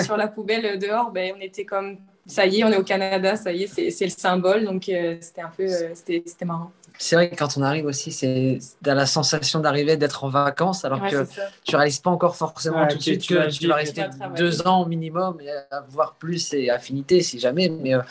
sur 0.00 0.16
la 0.16 0.26
poubelle 0.26 0.80
dehors, 0.80 1.12
ben, 1.12 1.32
on 1.36 1.40
était 1.40 1.64
comme 1.64 1.96
ça 2.26 2.44
y 2.44 2.58
est, 2.58 2.64
on 2.64 2.72
est 2.72 2.76
au 2.76 2.82
Canada, 2.82 3.36
ça 3.36 3.52
y 3.52 3.62
est, 3.62 3.90
c'est 3.90 4.04
le 4.04 4.10
symbole. 4.10 4.64
Donc, 4.64 4.90
c'était 5.20 5.42
un 5.42 5.52
peu, 5.56 5.68
c'était 5.94 6.44
marrant 6.44 6.72
c'est 6.98 7.16
vrai 7.16 7.30
que 7.30 7.36
quand 7.36 7.56
on 7.56 7.62
arrive 7.62 7.86
aussi, 7.86 8.12
c'est 8.12 8.58
la 8.84 9.06
sensation 9.06 9.60
d'arriver, 9.60 9.96
d'être 9.96 10.24
en 10.24 10.28
vacances, 10.28 10.84
alors 10.84 11.00
que 11.02 11.26
tu 11.64 11.76
réalises 11.76 12.00
pas 12.00 12.10
encore 12.10 12.36
forcément 12.36 12.86
tout 12.86 12.96
de 12.96 13.02
suite 13.02 13.26
que 13.26 13.50
tu, 13.50 13.68
vas 13.68 13.76
rester 13.76 14.04
deux 14.36 14.66
ans 14.66 14.86
minimum, 14.86 15.40
et 15.40 15.50
voire 15.88 16.14
plus, 16.14 16.52
et 16.54 16.70
affinité 16.70 17.22
si 17.22 17.38
jamais. 17.38 17.68
Mais 17.68 17.94
euh, 17.94 18.02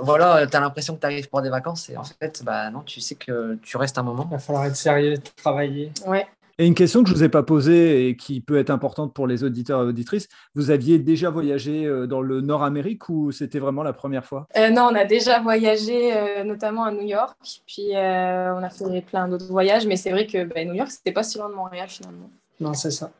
voilà, 0.00 0.46
tu 0.46 0.56
as 0.56 0.60
l'impression 0.60 0.94
que 0.94 1.00
tu 1.00 1.06
arrives 1.06 1.28
pour 1.28 1.42
des 1.42 1.50
vacances, 1.50 1.90
et 1.90 1.96
en 1.96 2.04
fait, 2.04 2.42
bah, 2.44 2.70
non, 2.70 2.80
tu 2.80 3.00
sais 3.00 3.14
que 3.14 3.58
tu 3.62 3.76
restes 3.76 3.98
un 3.98 4.02
moment. 4.02 4.26
Il 4.30 4.34
va 4.34 4.38
falloir 4.38 4.66
être 4.66 4.76
sérieux, 4.76 5.16
travailler. 5.36 5.92
Ouais. 6.06 6.26
Et 6.58 6.66
une 6.66 6.74
question 6.74 7.02
que 7.02 7.08
je 7.08 7.14
ne 7.14 7.18
vous 7.18 7.24
ai 7.24 7.28
pas 7.28 7.42
posée 7.42 8.08
et 8.08 8.16
qui 8.16 8.40
peut 8.40 8.58
être 8.58 8.70
importante 8.70 9.12
pour 9.12 9.26
les 9.26 9.42
auditeurs 9.42 9.82
et 9.82 9.86
auditrices, 9.86 10.28
vous 10.54 10.70
aviez 10.70 10.98
déjà 10.98 11.30
voyagé 11.30 11.84
euh, 11.84 12.06
dans 12.06 12.20
le 12.20 12.40
Nord-Amérique 12.40 13.08
ou 13.08 13.32
c'était 13.32 13.58
vraiment 13.58 13.82
la 13.82 13.92
première 13.92 14.24
fois? 14.24 14.46
Euh, 14.56 14.70
Non, 14.70 14.88
on 14.90 14.94
a 14.94 15.04
déjà 15.04 15.40
voyagé 15.40 16.16
euh, 16.16 16.44
notamment 16.44 16.84
à 16.84 16.92
New 16.92 17.06
York, 17.06 17.36
puis 17.66 17.88
on 17.90 18.62
a 18.62 18.70
fait 18.70 19.00
plein 19.02 19.28
d'autres 19.28 19.50
voyages, 19.50 19.86
mais 19.86 19.96
c'est 19.96 20.10
vrai 20.10 20.26
que 20.26 20.44
ben, 20.44 20.68
New 20.68 20.74
York, 20.74 20.90
c'était 20.90 21.12
pas 21.12 21.24
si 21.24 21.38
loin 21.38 21.48
de 21.48 21.54
Montréal 21.54 21.88
finalement. 21.88 22.30
Non, 22.60 22.72
c'est 22.72 22.92
ça. 22.92 23.10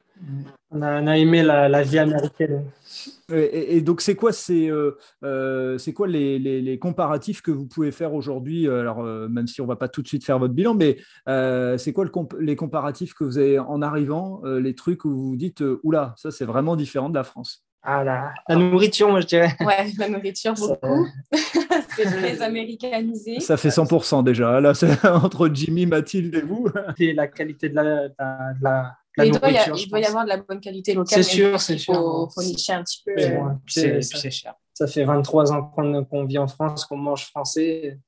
On 0.70 0.82
a, 0.82 1.18
aimé 1.18 1.42
la, 1.42 1.82
vie 1.82 1.98
américaine. 1.98 2.64
Et, 3.32 3.80
donc, 3.80 4.00
c'est 4.00 4.14
quoi, 4.14 4.32
c'est, 4.32 4.68
euh, 4.68 4.96
euh, 5.24 5.78
c'est 5.78 5.92
quoi 5.92 6.06
les, 6.06 6.38
les, 6.38 6.78
comparatifs 6.78 7.42
que 7.42 7.50
vous 7.50 7.66
pouvez 7.66 7.92
faire 7.92 8.14
aujourd'hui? 8.14 8.68
Alors, 8.68 9.00
euh, 9.00 9.28
même 9.28 9.46
si 9.46 9.60
on 9.60 9.66
va 9.66 9.76
pas 9.76 9.88
tout 9.88 10.02
de 10.02 10.08
suite 10.08 10.24
faire 10.24 10.38
votre 10.38 10.54
bilan, 10.54 10.74
mais 10.74 10.96
c'est 11.78 11.92
quoi 11.92 12.04
le 12.04 12.12
les 12.40 12.56
comparatifs 12.56 13.14
que 13.14 13.24
vous 13.24 13.38
avez 13.38 13.58
en 13.58 13.82
arrivant, 13.82 14.42
les 14.44 14.74
trucs 14.74 15.04
où 15.04 15.10
vous 15.10 15.28
vous 15.30 15.36
dites, 15.36 15.62
oula, 15.82 16.14
ça 16.16 16.30
c'est 16.30 16.44
vraiment 16.44 16.76
différent 16.76 17.08
de 17.08 17.14
la 17.14 17.24
France? 17.24 17.64
Ah 17.86 18.02
la, 18.02 18.32
la 18.48 18.56
nourriture, 18.56 19.10
moi 19.10 19.20
je 19.20 19.26
dirais. 19.26 19.54
Ouais, 19.60 19.92
la 19.98 20.08
nourriture, 20.08 20.54
beaucoup. 20.54 21.06
c'est 21.94 22.04
très 22.04 22.40
américanisé. 22.40 23.40
Ça 23.40 23.58
fait 23.58 23.68
100% 23.68 24.24
déjà. 24.24 24.58
Là, 24.58 24.72
c'est 24.72 25.04
entre 25.06 25.50
Jimmy, 25.52 25.84
Mathilde 25.84 26.34
et 26.34 26.40
vous. 26.40 26.66
Et 26.98 27.12
la 27.12 27.28
qualité 27.28 27.68
de 27.68 27.74
la, 27.74 28.08
de 28.08 28.64
la 28.64 28.96
il, 29.18 29.30
doit 29.30 29.50
y, 29.50 30.04
avoir 30.04 30.24
de 30.24 30.28
la 30.28 30.38
bonne 30.38 30.60
qualité 30.60 30.94
locale. 30.94 31.22
C'est 31.22 31.30
sûr, 31.30 31.60
c'est 31.60 31.78
sûr. 31.78 31.94
Il 31.94 32.34
faut 32.34 32.42
nicher 32.42 32.72
un 32.72 32.82
petit 32.82 33.02
peu. 33.04 33.14
c'est 33.66 34.30
cher. 34.30 34.54
Ça 34.72 34.86
fait 34.88 35.04
23 35.04 35.52
ans 35.52 35.62
qu'on 35.62 36.24
vit 36.24 36.38
en 36.38 36.48
France, 36.48 36.84
qu'on 36.84 36.96
mange 36.96 37.26
français. 37.26 37.98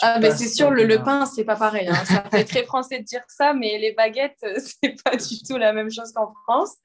Ah, 0.00 0.18
mais 0.18 0.32
c'est 0.32 0.48
sûr, 0.48 0.70
le, 0.70 0.84
le 0.84 1.02
pain, 1.02 1.26
c'est 1.26 1.44
pas 1.44 1.54
pareil. 1.54 1.86
Hein. 1.86 2.04
Ça 2.04 2.24
fait 2.28 2.44
très 2.44 2.64
français 2.64 2.98
de 2.98 3.04
dire 3.04 3.22
ça, 3.28 3.52
mais 3.54 3.78
les 3.78 3.92
baguettes, 3.92 4.38
c'est 4.58 5.00
pas 5.04 5.16
du 5.16 5.42
tout 5.42 5.58
la 5.58 5.72
même 5.72 5.90
chose 5.90 6.12
qu'en 6.12 6.32
France. 6.44 6.76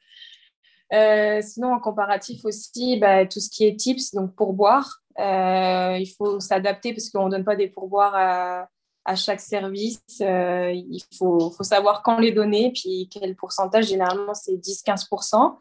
Euh, 0.94 1.42
sinon, 1.42 1.74
en 1.74 1.80
comparatif 1.80 2.46
aussi, 2.46 2.98
bah, 3.00 3.26
tout 3.26 3.40
ce 3.40 3.50
qui 3.50 3.66
est 3.66 3.76
tips, 3.76 4.14
donc 4.14 4.36
pourboire, 4.36 5.02
euh, 5.20 5.98
il 6.00 6.14
faut 6.18 6.40
s'adapter 6.40 6.94
parce 6.94 7.10
qu'on 7.10 7.26
ne 7.26 7.32
donne 7.32 7.44
pas 7.44 7.56
des 7.56 7.68
pourboires 7.68 8.16
à, 8.16 8.70
à 9.08 9.16
chaque 9.16 9.40
service. 9.40 10.02
Euh, 10.22 10.72
il 10.72 11.02
faut, 11.18 11.50
faut, 11.50 11.64
savoir 11.64 12.04
quand 12.04 12.20
les 12.20 12.32
donner, 12.32 12.72
puis 12.72 13.10
quel 13.10 13.36
pourcentage. 13.36 13.88
Généralement, 13.88 14.34
c'est 14.34 14.56
10-15%. 14.56 15.56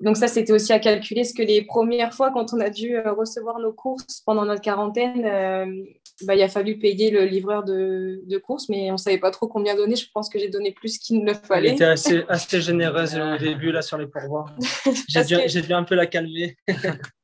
Donc 0.00 0.16
ça, 0.16 0.28
c'était 0.28 0.52
aussi 0.52 0.72
à 0.72 0.78
calculer, 0.78 1.22
parce 1.22 1.32
que 1.32 1.42
les 1.42 1.62
premières 1.62 2.14
fois, 2.14 2.30
quand 2.30 2.54
on 2.54 2.60
a 2.60 2.70
dû 2.70 2.96
euh, 2.96 3.12
recevoir 3.12 3.58
nos 3.58 3.72
courses 3.72 4.22
pendant 4.24 4.44
notre 4.44 4.62
quarantaine, 4.62 5.24
euh, 5.24 5.84
bah, 6.22 6.34
il 6.34 6.42
a 6.42 6.48
fallu 6.48 6.78
payer 6.78 7.10
le 7.10 7.24
livreur 7.24 7.64
de, 7.64 8.22
de 8.24 8.38
course, 8.38 8.68
mais 8.68 8.90
on 8.90 8.94
ne 8.94 8.98
savait 8.98 9.18
pas 9.18 9.30
trop 9.30 9.48
combien 9.48 9.74
donner. 9.74 9.96
Je 9.96 10.06
pense 10.12 10.28
que 10.28 10.38
j'ai 10.38 10.48
donné 10.48 10.72
plus 10.72 10.98
qu'il 10.98 11.24
ne 11.24 11.32
fallait. 11.32 11.68
Elle 11.68 11.74
était 11.74 11.84
assez, 11.84 12.24
assez 12.28 12.60
généreuse 12.60 13.16
au 13.16 13.38
début 13.42 13.72
là, 13.72 13.82
sur 13.82 13.98
les 13.98 14.06
pourboires. 14.06 14.54
J'ai 15.08 15.24
dû, 15.24 15.62
dû, 15.62 15.72
un 15.72 15.84
peu 15.84 15.94
la 15.94 16.06
calmer. 16.06 16.56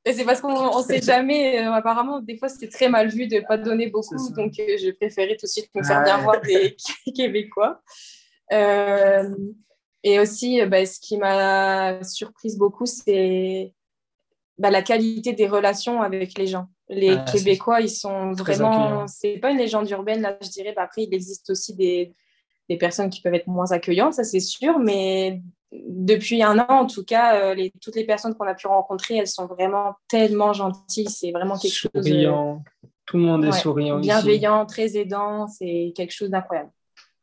C'est 0.05 0.25
parce 0.25 0.41
qu'on 0.41 0.79
ne 0.79 0.83
sait 0.83 1.01
jamais. 1.03 1.65
Euh, 1.65 1.73
apparemment, 1.73 2.21
des 2.21 2.37
fois, 2.39 2.49
c'est 2.49 2.69
très 2.69 2.89
mal 2.89 3.09
vu 3.09 3.27
de 3.27 3.37
ne 3.37 3.41
pas 3.41 3.59
donner 3.59 3.89
beaucoup. 3.89 4.17
Donc, 4.35 4.59
euh, 4.59 4.77
j'ai 4.79 4.93
préféré 4.93 5.37
tout 5.37 5.47
de 5.47 5.51
suite 5.51 5.69
me 5.75 5.83
faire 5.83 6.03
bien 6.03 6.19
voir 6.19 6.41
des 6.41 6.77
Québécois. 7.15 7.83
Euh, 8.53 9.29
et 10.03 10.21
aussi, 10.21 10.65
bah, 10.67 10.87
ce 10.87 11.01
qui 11.01 11.17
m'a 11.17 12.03
surprise 12.05 12.57
beaucoup, 12.57 12.87
c'est 12.87 13.75
bah, 14.59 14.71
la 14.71 14.83
qualité 14.83 15.33
des 15.33 15.49
relations 15.49 16.01
avec 16.03 16.39
les 16.39 16.47
gens. 16.47 16.69
Les 16.89 17.11
ah, 17.11 17.25
Québécois, 17.31 17.81
ils 17.81 17.91
sont 17.91 18.33
vraiment. 18.33 19.07
C'est 19.09 19.39
pas 19.39 19.51
une 19.51 19.59
légende 19.59 19.91
urbaine, 19.91 20.23
là, 20.23 20.37
je 20.41 20.49
dirais. 20.49 20.73
Bah, 20.75 20.83
après, 20.83 21.03
il 21.03 21.13
existe 21.13 21.51
aussi 21.51 21.75
des, 21.75 22.15
des, 22.69 22.77
personnes 22.77 23.11
qui 23.11 23.21
peuvent 23.21 23.35
être 23.35 23.49
moins 23.49 23.73
accueillantes, 23.73 24.15
ça 24.15 24.23
c'est 24.25 24.41
sûr. 24.41 24.79
Mais 24.79 25.43
depuis 25.73 26.43
un 26.43 26.59
an, 26.59 26.67
en 26.69 26.87
tout 26.87 27.05
cas, 27.05 27.41
euh, 27.41 27.55
les, 27.55 27.73
toutes 27.81 27.97
les 27.97 28.05
personnes 28.05 28.35
qu'on 28.35 28.47
a 28.47 28.55
pu 28.55 28.69
rencontrer, 28.69 29.17
elles 29.17 29.27
sont 29.27 29.47
vraiment 29.47 29.95
tellement 30.09 30.53
gentilles. 30.53 31.11
C'est 31.11 31.33
vraiment 31.33 31.59
quelque 31.59 31.75
chose. 31.75 31.91
Souriant. 31.95 32.63
Tout 33.05 33.19
le 33.19 33.23
monde 33.23 33.45
est 33.45 33.53
souriant. 33.53 33.99
Bienveillant, 33.99 34.67
très 34.67 34.97
aidant. 34.97 35.49
C'est 35.49 35.93
quelque 35.97 36.13
chose 36.13 36.31
d'incroyable. 36.31 36.71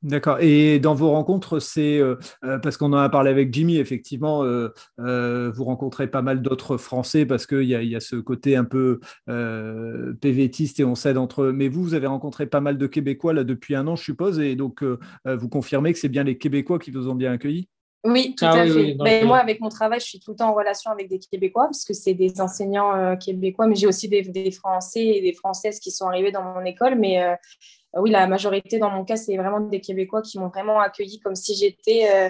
D'accord. 0.04 0.40
Et 0.42 0.80
dans 0.80 0.96
vos 0.96 1.12
rencontres, 1.12 1.60
c'est 1.60 1.98
euh, 1.98 2.18
euh, 2.44 2.60
parce 2.60 2.76
qu'on 2.76 2.92
en 2.92 2.98
a 2.98 3.08
parlé 3.08 3.32
avec 3.32 3.54
Jimmy, 3.54 3.78
effectivement, 3.78 4.44
euh, 4.44 4.70
vous 4.98 5.64
rencontrez 5.64 6.08
pas 6.08 6.22
mal 6.22 6.42
d'autres 6.42 6.76
Français 6.76 7.26
parce 7.26 7.48
qu'il 7.48 7.64
y, 7.64 7.70
y, 7.70 7.96
a 7.96 8.00
ce 8.02 8.18
côté 8.18 8.58
un 8.58 8.66
peu 8.66 9.00
PVTiste 9.26 10.82
et 10.82 10.84
on 10.84 10.96
s'aide 10.96 11.18
entre 11.18 11.44
eux. 11.44 11.54
Mais 11.54 11.70
vous, 11.70 11.84
vous 11.84 11.94
avez 11.94 12.08
rencontré 12.08 12.48
pas 12.48 12.60
mal 12.60 12.78
de 12.78 12.86
Québécois 12.86 13.34
là 13.34 13.46
depuis 13.46 13.76
un 13.76 13.88
an, 13.88 13.96
je 13.96 14.04
suppose, 14.04 14.40
et 14.40 14.56
donc 14.56 14.84
vous 14.84 15.50
confirmez 15.50 15.94
que 15.94 16.00
c'est 16.00 16.10
bien 16.10 16.24
les 16.24 16.38
Québécois 16.38 16.80
qui 16.80 16.92
vous 16.92 17.08
ont 17.08 17.16
bien 17.16 17.32
accueillis 17.32 17.70
oui, 18.06 18.36
tout 18.38 18.46
ah 18.46 18.62
à 18.62 18.68
fait. 18.68 18.98
mais 19.02 19.24
moi, 19.24 19.38
avec 19.38 19.62
mon 19.62 19.70
travail, 19.70 20.00
je 20.00 20.06
suis 20.06 20.20
tout 20.20 20.32
le 20.32 20.38
temps 20.38 20.50
en 20.50 20.54
relation 20.54 20.92
avec 20.92 21.08
des 21.10 21.20
Québécois, 21.20 21.66
parce 21.66 21.86
que 21.86 21.94
c'est 21.94 22.14
des 22.14 22.42
enseignants 22.42 23.16
québécois, 23.18 23.68
mais 23.68 23.76
j'ai 23.76 23.88
aussi 23.88 24.10
des, 24.10 24.24
des, 24.24 24.52
Français 24.52 25.06
et 25.06 25.22
des 25.22 25.34
Françaises 25.34 25.80
qui 25.80 25.92
sont 25.92 26.08
arrivés 26.08 26.32
dans 26.32 26.44
mon 26.44 26.66
école. 26.66 26.96
Mais 26.96 27.24
euh, 27.24 27.36
oui, 28.02 28.10
la 28.10 28.28
majorité 28.28 28.80
dans 28.80 28.90
mon 28.90 29.06
cas, 29.06 29.16
c'est 29.16 29.38
vraiment 29.38 29.60
des 29.60 29.80
Québécois 29.80 30.22
qui 30.22 30.40
m'ont 30.40 30.48
vraiment 30.48 30.80
accueilli 30.80 31.20
comme 31.20 31.36
si 31.36 31.56
j'étais 31.56 32.10
euh, 32.14 32.30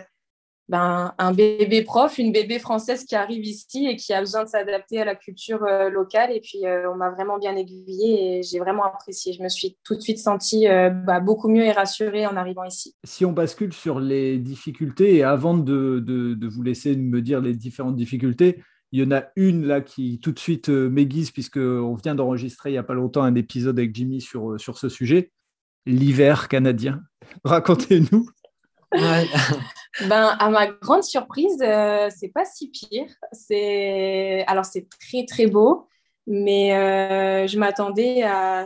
ben, 0.70 1.14
un 1.18 1.34
bébé 1.34 1.82
prof, 1.84 2.18
une 2.18 2.32
bébé 2.32 2.58
française 2.58 3.04
qui 3.04 3.16
arrive 3.16 3.46
ici 3.46 3.88
et 3.88 3.96
qui 3.96 4.14
a 4.14 4.20
besoin 4.22 4.44
de 4.44 4.50
s'adapter 4.50 5.02
à 5.02 5.06
la 5.06 5.16
culture 5.16 5.64
euh, 5.64 5.90
locale. 5.90 6.32
Et 6.32 6.40
puis, 6.40 6.60
on 6.92 6.96
m'a 6.96 7.10
vraiment 7.12 7.38
bien 7.38 7.56
aiguillée 7.56 8.40
et 8.40 8.44
j'ai 8.44 8.60
vraiment 8.60 8.86
apprécié. 8.86 9.34
Je 9.34 9.44
me 9.44 9.50
suis 9.50 9.78
tout 9.84 9.96
de 9.96 10.02
suite 10.02 10.20
sentie 10.20 10.68
bah, 10.68 11.20
beaucoup 11.20 11.50
mieux 11.50 11.64
et 11.64 11.72
rassurée 11.72 12.26
en 12.26 12.38
arrivant 12.38 12.64
ici. 12.64 12.96
Si 13.04 13.26
on 13.26 13.32
bascule 13.32 13.74
sur 13.74 14.00
les 14.00 14.38
difficultés, 14.38 15.16
et 15.16 15.24
avant 15.24 15.56
de, 15.56 16.00
de 16.00 16.48
vous 16.48 16.64
laisser 16.64 16.96
me 16.96 17.22
dire 17.22 17.42
les 17.42 17.54
différentes 17.54 17.96
difficultés, 17.96 18.64
il 18.92 19.02
y 19.02 19.06
en 19.06 19.12
a 19.12 19.24
une 19.36 19.66
là 19.66 19.82
qui 19.82 20.20
tout 20.20 20.32
de 20.32 20.40
suite 20.40 20.70
m'aiguise 20.70 21.32
puisqu'on 21.32 21.96
vient 21.96 22.14
d'enregistrer 22.14 22.70
il 22.70 22.74
n'y 22.74 22.78
a 22.78 22.84
pas 22.84 22.94
longtemps 22.94 23.24
un 23.24 23.34
épisode 23.34 23.80
avec 23.80 23.96
Jimmy 23.96 24.22
sur, 24.22 24.60
sur 24.60 24.78
ce 24.78 24.88
sujet 24.88 25.32
l'hiver 25.88 26.48
canadien 26.48 27.02
Racontez-nous. 27.44 28.30
Ben, 30.02 30.36
à 30.40 30.50
ma 30.50 30.68
grande 30.68 31.04
surprise, 31.04 31.62
euh, 31.62 32.10
c'est 32.16 32.30
pas 32.30 32.46
si 32.46 32.70
pire. 32.70 33.08
C'est 33.32 34.44
alors 34.48 34.66
c'est 34.66 34.88
très 34.90 35.26
très 35.26 35.48
beau, 35.48 35.88
mais 36.26 36.76
euh, 36.76 37.48
je 37.48 37.58
m'attendais 37.60 38.24
à. 38.24 38.66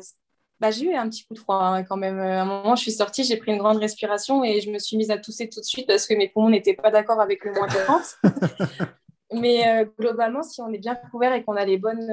Bah, 0.59 0.71
j'ai 0.71 0.85
eu 0.85 0.95
un 0.95 1.07
petit 1.07 1.23
coup 1.25 1.35
de 1.35 1.39
froid 1.39 1.57
hein, 1.57 1.83
quand 1.83 1.97
même. 1.97 2.19
À 2.19 2.41
un 2.41 2.45
moment, 2.45 2.75
je 2.75 2.81
suis 2.81 2.91
sortie, 2.91 3.23
j'ai 3.23 3.37
pris 3.37 3.51
une 3.51 3.59
grande 3.59 3.77
respiration 3.77 4.43
et 4.43 4.59
je 4.61 4.71
me 4.71 4.79
suis 4.79 4.97
mise 4.97 5.11
à 5.11 5.17
tousser 5.17 5.49
tout 5.49 5.59
de 5.59 5.65
suite 5.65 5.85
parce 5.85 6.07
que 6.07 6.15
mes 6.15 6.29
poumons 6.29 6.49
n'étaient 6.49 6.73
pas 6.73 6.89
d'accord 6.89 7.21
avec 7.21 7.45
le 7.45 7.53
moins 7.53 7.67
40. 7.67 8.17
mais 9.33 9.67
euh, 9.67 9.85
globalement, 9.99 10.41
si 10.41 10.61
on 10.61 10.71
est 10.73 10.79
bien 10.79 10.95
couvert 11.11 11.33
et 11.33 11.43
qu'on 11.43 11.55
a 11.55 11.65
les 11.65 11.77
bonnes 11.77 12.11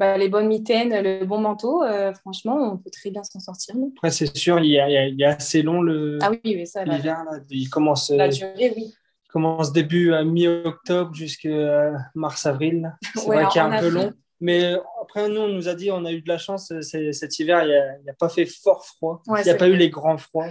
bah, 0.00 0.16
les 0.16 0.30
bonnes 0.30 0.48
mitaines, 0.48 0.98
le 1.02 1.26
bon 1.26 1.42
manteau, 1.42 1.82
euh, 1.82 2.14
franchement, 2.14 2.72
on 2.72 2.78
peut 2.78 2.88
très 2.90 3.10
bien 3.10 3.22
s'en 3.22 3.38
sortir. 3.38 3.74
Après, 3.96 4.10
c'est 4.10 4.34
sûr, 4.34 4.58
il 4.58 4.70
y, 4.70 4.80
a, 4.80 5.06
il, 5.06 5.22
assez 5.22 5.60
long 5.60 5.82
le 5.82 6.18
ah 6.22 6.30
oui, 6.42 6.66
ça, 6.66 6.84
l'hiver. 6.84 7.22
Il 7.50 7.68
commence, 7.68 8.08
la 8.08 8.24
euh, 8.24 8.28
durée, 8.28 8.72
oui. 8.74 8.94
commence 9.28 9.74
début 9.74 10.14
à 10.14 10.24
mi-octobre 10.24 11.12
jusqu'à 11.12 11.92
mars-avril. 12.14 12.96
C'est 13.14 13.26
vrai 13.26 13.46
qu'il 13.48 13.60
est 13.60 13.64
un 13.64 13.78
peu 13.78 13.90
long. 13.90 14.12
Mais 14.40 14.74
après, 15.02 15.28
nous, 15.28 15.42
on 15.42 15.48
nous 15.48 15.68
a 15.68 15.74
dit, 15.74 15.90
on 15.90 16.06
a 16.06 16.12
eu 16.12 16.22
de 16.22 16.28
la 16.28 16.38
chance 16.38 16.72
cet 16.80 17.38
hiver, 17.38 17.62
il 17.64 18.06
n'a 18.06 18.14
pas 18.14 18.30
fait 18.30 18.46
fort 18.46 18.86
froid. 18.86 19.22
il 19.26 19.44
n'y 19.44 19.50
a 19.50 19.54
pas 19.54 19.68
eu 19.68 19.76
les 19.76 19.90
grands 19.90 20.16
froids. 20.16 20.48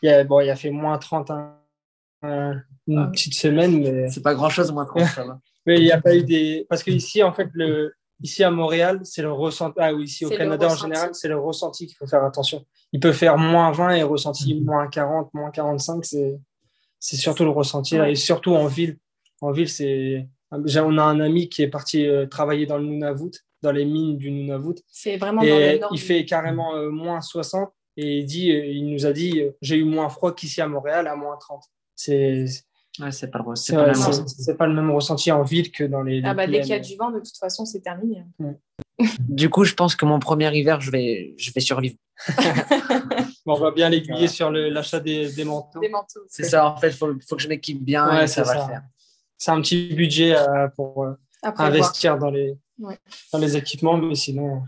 Il, 0.00 0.08
a, 0.08 0.24
bon, 0.24 0.40
il 0.40 0.48
a 0.48 0.56
fait 0.56 0.70
moins 0.70 0.96
30 0.96 1.30
une 2.22 2.98
ah. 2.98 3.10
petite 3.12 3.34
semaine. 3.34 3.82
mais 3.82 4.08
C'est 4.08 4.22
pas 4.22 4.32
grand-chose, 4.32 4.72
moins 4.72 4.86
30, 4.86 5.04
ça 5.04 5.24
va. 5.24 5.38
mais 5.66 5.76
il 5.76 5.84
n'y 5.84 5.92
a 5.92 6.00
pas 6.00 6.16
eu 6.16 6.22
des. 6.22 6.64
Parce 6.70 6.82
qu'ici, 6.82 7.22
en 7.22 7.34
fait, 7.34 7.48
le, 7.52 7.92
Ici 8.22 8.44
à 8.44 8.50
Montréal, 8.50 9.00
c'est 9.04 9.22
le 9.22 9.32
ressenti. 9.32 9.74
Ah 9.78 9.92
oui, 9.92 10.04
ici 10.04 10.24
au 10.24 10.30
Canada 10.30 10.68
en 10.68 10.76
général, 10.76 11.10
c'est 11.12 11.28
le 11.28 11.38
ressenti 11.38 11.86
qu'il 11.86 11.96
faut 11.96 12.06
faire 12.06 12.24
attention. 12.24 12.64
Il 12.92 13.00
peut 13.00 13.12
faire 13.12 13.36
moins 13.36 13.72
20 13.72 13.94
et 13.96 14.02
ressenti 14.02 14.54
mhm. 14.54 14.64
moins 14.64 14.88
40, 14.88 15.34
moins 15.34 15.50
45. 15.50 16.04
C'est, 16.04 16.38
c'est 16.98 17.16
surtout 17.16 17.44
le 17.44 17.50
ressenti. 17.50 17.96
Et 17.96 18.14
surtout 18.14 18.54
en 18.54 18.66
ville. 18.66 18.98
En 19.40 19.50
ville, 19.50 19.68
c'est. 19.68 20.28
On 20.50 20.98
a 20.98 21.02
un 21.02 21.20
ami 21.20 21.48
qui 21.48 21.62
est 21.62 21.68
parti 21.68 22.06
euh, 22.06 22.26
travailler 22.26 22.66
dans 22.66 22.76
le 22.76 22.84
Nunavut, 22.84 23.32
dans 23.62 23.72
les 23.72 23.86
mines 23.86 24.18
du 24.18 24.30
Nunavut. 24.30 24.74
C'est 24.88 25.16
vraiment 25.16 25.40
dans 25.40 25.46
le 25.46 25.78
nord. 25.78 25.90
Il 25.92 26.00
fait 26.00 26.24
carrément 26.26 26.76
euh, 26.76 26.90
moins 26.90 27.22
60 27.22 27.72
et 27.96 28.18
il, 28.18 28.26
dit, 28.26 28.52
euh, 28.52 28.66
il 28.66 28.90
nous 28.90 29.06
a 29.06 29.12
dit 29.12 29.42
j'ai 29.62 29.76
eu 29.76 29.84
moins 29.84 30.10
froid 30.10 30.34
qu'ici 30.34 30.60
à 30.60 30.68
Montréal 30.68 31.06
à 31.06 31.16
moins 31.16 31.38
30. 31.38 31.64
C'est 31.96 32.44
c'est 33.10 33.30
pas, 33.30 33.42
pas, 33.42 34.66
le 34.66 34.74
même 34.74 34.90
ressenti 34.90 35.32
en 35.32 35.42
ville 35.42 35.70
que 35.70 35.84
dans 35.84 36.02
les. 36.02 36.22
Ah 36.24 36.34
bah, 36.34 36.46
dès 36.46 36.60
qu'il 36.60 36.70
y 36.70 36.74
a 36.74 36.78
du 36.78 36.96
vent, 36.96 37.10
de 37.10 37.18
toute 37.18 37.36
façon, 37.38 37.64
c'est 37.64 37.80
terminé. 37.80 38.24
du 39.20 39.48
coup, 39.48 39.64
je 39.64 39.74
pense 39.74 39.96
que 39.96 40.04
mon 40.04 40.18
premier 40.18 40.54
hiver, 40.56 40.80
je 40.80 40.90
vais, 40.90 41.34
je 41.38 41.52
vais 41.52 41.60
survivre. 41.60 41.96
on 43.46 43.54
va 43.54 43.70
bien 43.70 43.88
l'aiguiller 43.88 44.28
sur 44.28 44.50
l'achat 44.50 45.00
des, 45.00 45.32
des, 45.32 45.44
manteaux. 45.44 45.80
C'est 46.28 46.44
ça, 46.44 46.66
en 46.68 46.76
fait, 46.76 46.88
il 46.88 46.94
faut, 46.94 47.12
faut, 47.26 47.36
que 47.36 47.42
je 47.42 47.48
m'équipe 47.48 47.82
bien 47.82 48.20
et 48.20 48.26
ça 48.26 48.42
va 48.42 48.54
le 48.54 48.66
faire. 48.66 48.82
C'est 49.38 49.50
un 49.50 49.60
petit 49.60 49.94
budget 49.94 50.36
euh, 50.36 50.68
pour 50.68 51.02
euh, 51.02 51.14
investir 51.42 52.18
dans 52.18 52.30
les, 52.30 52.56
dans 52.78 53.38
les 53.38 53.56
équipements, 53.56 53.96
mais 53.96 54.14
sinon, 54.14 54.62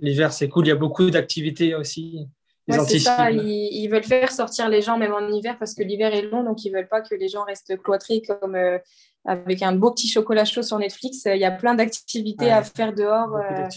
l'hiver, 0.00 0.32
c'est 0.32 0.48
cool. 0.48 0.66
Il 0.66 0.68
y 0.68 0.72
a 0.72 0.76
beaucoup 0.76 1.10
d'activités 1.10 1.74
aussi 1.74 2.28
c'est 2.68 2.98
ça, 2.98 3.30
ils, 3.30 3.88
veulent 3.88 4.04
faire 4.04 4.30
sortir 4.32 4.68
les 4.68 4.82
gens 4.82 4.98
même 4.98 5.12
en 5.12 5.28
hiver 5.28 5.56
parce 5.58 5.74
que 5.74 5.82
l'hiver 5.82 6.14
est 6.14 6.22
long, 6.22 6.44
donc 6.44 6.64
ils 6.64 6.70
veulent 6.70 6.88
pas 6.88 7.00
que 7.00 7.14
les 7.14 7.28
gens 7.28 7.44
restent 7.44 7.76
cloîtrés 7.82 8.22
comme 8.22 8.54
euh, 8.54 8.78
avec 9.24 9.62
un 9.62 9.72
beau 9.72 9.90
petit 9.90 10.08
chocolat 10.08 10.44
chaud 10.44 10.62
sur 10.62 10.78
Netflix. 10.78 11.22
Il 11.26 11.38
y 11.38 11.44
a 11.44 11.50
plein 11.50 11.74
d'activités 11.74 12.50
à 12.50 12.62
faire 12.62 12.94
dehors. 12.94 13.36
Euh, 13.36 13.68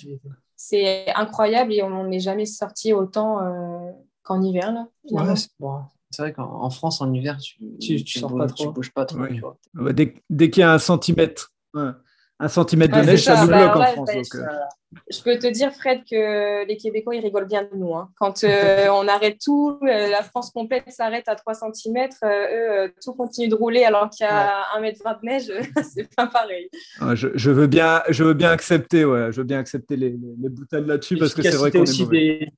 c'est 0.55 1.13
incroyable 1.15 1.73
et 1.73 1.83
on 1.83 2.05
n'est 2.05 2.19
jamais 2.19 2.45
sorti 2.45 2.93
autant 2.93 3.41
euh, 3.41 3.91
qu'en 4.23 4.41
hiver. 4.41 4.71
Là, 4.71 5.35
c'est 5.35 6.21
vrai 6.21 6.33
qu'en 6.33 6.69
France, 6.69 7.01
en 7.01 7.11
hiver, 7.11 7.37
tu, 7.39 8.03
tu, 8.03 8.21
bouges, 8.21 8.37
pas 8.37 8.47
trop. 8.47 8.71
bouges 8.71 8.93
pas 8.93 9.05
trop. 9.05 9.23
Dès, 9.91 10.15
dès 10.29 10.49
qu'il 10.49 10.61
y 10.61 10.63
a 10.63 10.71
un 10.71 10.79
centimètre, 10.79 11.51
un 12.43 12.49
centimètre 12.49 12.99
de 12.99 13.05
neige, 13.05 13.23
ça, 13.23 13.41
nous 13.41 13.47
bloque 13.47 13.75
en 13.75 13.85
France. 13.85 14.09
Euh. 14.35 14.41
Je 15.09 15.21
peux 15.23 15.39
te 15.39 15.47
dire, 15.47 15.71
Fred, 15.73 16.01
que 16.09 16.67
les 16.67 16.77
Québécois, 16.77 17.15
ils 17.15 17.21
rigolent 17.21 17.47
bien 17.47 17.63
de 17.63 17.75
nous. 17.75 17.95
Hein. 17.95 18.09
Quand 18.19 18.43
euh, 18.43 18.87
on 18.91 19.07
arrête 19.07 19.37
tout, 19.43 19.79
euh, 19.81 20.09
la 20.09 20.21
France 20.23 20.51
complète 20.51 20.83
s'arrête 20.89 21.27
à 21.27 21.35
3 21.35 21.53
cm, 21.53 22.09
eux, 22.23 22.93
tout 23.03 23.13
continue 23.13 23.47
de 23.47 23.55
rouler 23.55 23.85
alors 23.85 24.09
qu'il 24.09 24.25
y 24.25 24.29
a 24.29 24.63
1m20 24.77 25.21
de 25.21 25.25
neige, 25.25 25.51
c'est 25.95 26.13
pas 26.15 26.27
pareil. 26.27 26.69
je, 27.15 27.49
veux 27.49 27.67
bien, 27.67 28.03
je 28.09 28.23
veux 28.25 28.33
bien 28.33 28.51
accepter, 28.51 29.05
ouais, 29.05 29.31
je 29.31 29.37
veux 29.37 29.47
bien 29.47 29.59
accepter 29.59 29.95
les, 29.95 30.09
les, 30.09 30.49
boutades 30.49 30.85
là-dessus 30.85 31.17
parce 31.17 31.33
que 31.33 31.41
c'est 31.41 31.55
vrai 31.55 31.71
qu'on 31.71 31.85
est 31.85 31.99
mauvais. 31.99 32.49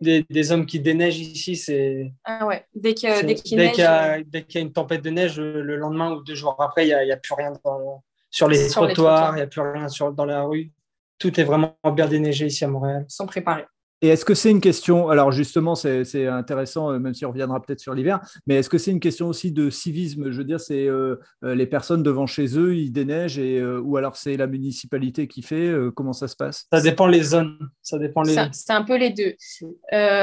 Des, 0.00 0.24
des, 0.30 0.52
hommes 0.52 0.64
qui 0.64 0.78
déneigent 0.78 1.18
ici, 1.18 1.56
c'est. 1.56 2.12
Ah 2.22 2.46
ouais, 2.46 2.64
dès 2.72 2.94
qu'il 2.94 3.10
y, 3.10 3.34
qu 3.34 3.56
y, 3.56 3.82
a 3.82 4.20
une 4.54 4.72
tempête 4.72 5.02
de 5.02 5.10
neige, 5.10 5.40
le 5.40 5.74
lendemain 5.74 6.12
ou 6.12 6.22
deux 6.22 6.36
jours 6.36 6.54
après, 6.60 6.84
il 6.84 6.86
n'y 6.86 7.10
a, 7.10 7.14
a, 7.14 7.16
plus 7.16 7.34
rien 7.34 7.52
dans, 7.64 8.04
sur 8.30 8.48
les 8.48 8.68
trottoirs, 8.68 9.32
il 9.32 9.36
n'y 9.36 9.42
a 9.42 9.46
plus 9.46 9.60
rien 9.60 9.88
sur, 9.88 10.12
dans 10.12 10.24
la 10.24 10.42
rue. 10.42 10.72
Tout 11.18 11.38
est 11.40 11.44
vraiment 11.44 11.76
bien 11.94 12.06
déneigé 12.06 12.46
ici 12.46 12.64
à 12.64 12.68
Montréal. 12.68 13.04
Ils 13.08 13.12
sont 13.12 13.26
préparés. 13.26 13.66
Et 14.00 14.08
est-ce 14.08 14.24
que 14.24 14.34
c'est 14.34 14.50
une 14.50 14.60
question, 14.60 15.08
alors 15.08 15.32
justement, 15.32 15.74
c'est 15.74 16.26
intéressant, 16.26 16.92
euh, 16.92 16.98
même 17.00 17.14
si 17.14 17.26
on 17.26 17.30
reviendra 17.30 17.60
peut-être 17.60 17.80
sur 17.80 17.94
l'hiver, 17.94 18.20
mais 18.46 18.56
est-ce 18.56 18.70
que 18.70 18.78
c'est 18.78 18.92
une 18.92 19.00
question 19.00 19.26
aussi 19.26 19.50
de 19.50 19.70
civisme? 19.70 20.30
Je 20.30 20.38
veux 20.38 20.44
dire, 20.44 20.60
c'est 20.60 20.86
euh, 20.86 21.16
euh, 21.42 21.56
les 21.56 21.66
personnes 21.66 22.04
devant 22.04 22.26
chez 22.26 22.56
eux, 22.56 22.76
ils 22.76 22.92
déneigent, 22.92 23.40
et, 23.40 23.60
ou 23.60 23.96
alors 23.96 24.16
c'est 24.16 24.36
la 24.36 24.46
municipalité 24.46 25.26
qui 25.26 25.42
fait 25.42 25.74
Comment 25.94 26.12
ça 26.12 26.28
se 26.28 26.36
passe? 26.36 26.66
Ça 26.72 26.80
dépend 26.80 27.06
les 27.06 27.22
zones. 27.22 27.58
Ça 27.82 27.98
dépend 27.98 28.22
les. 28.22 28.36
C'est 28.52 28.72
un 28.72 28.84
peu 28.84 28.96
les 28.96 29.10
deux. 29.10 29.34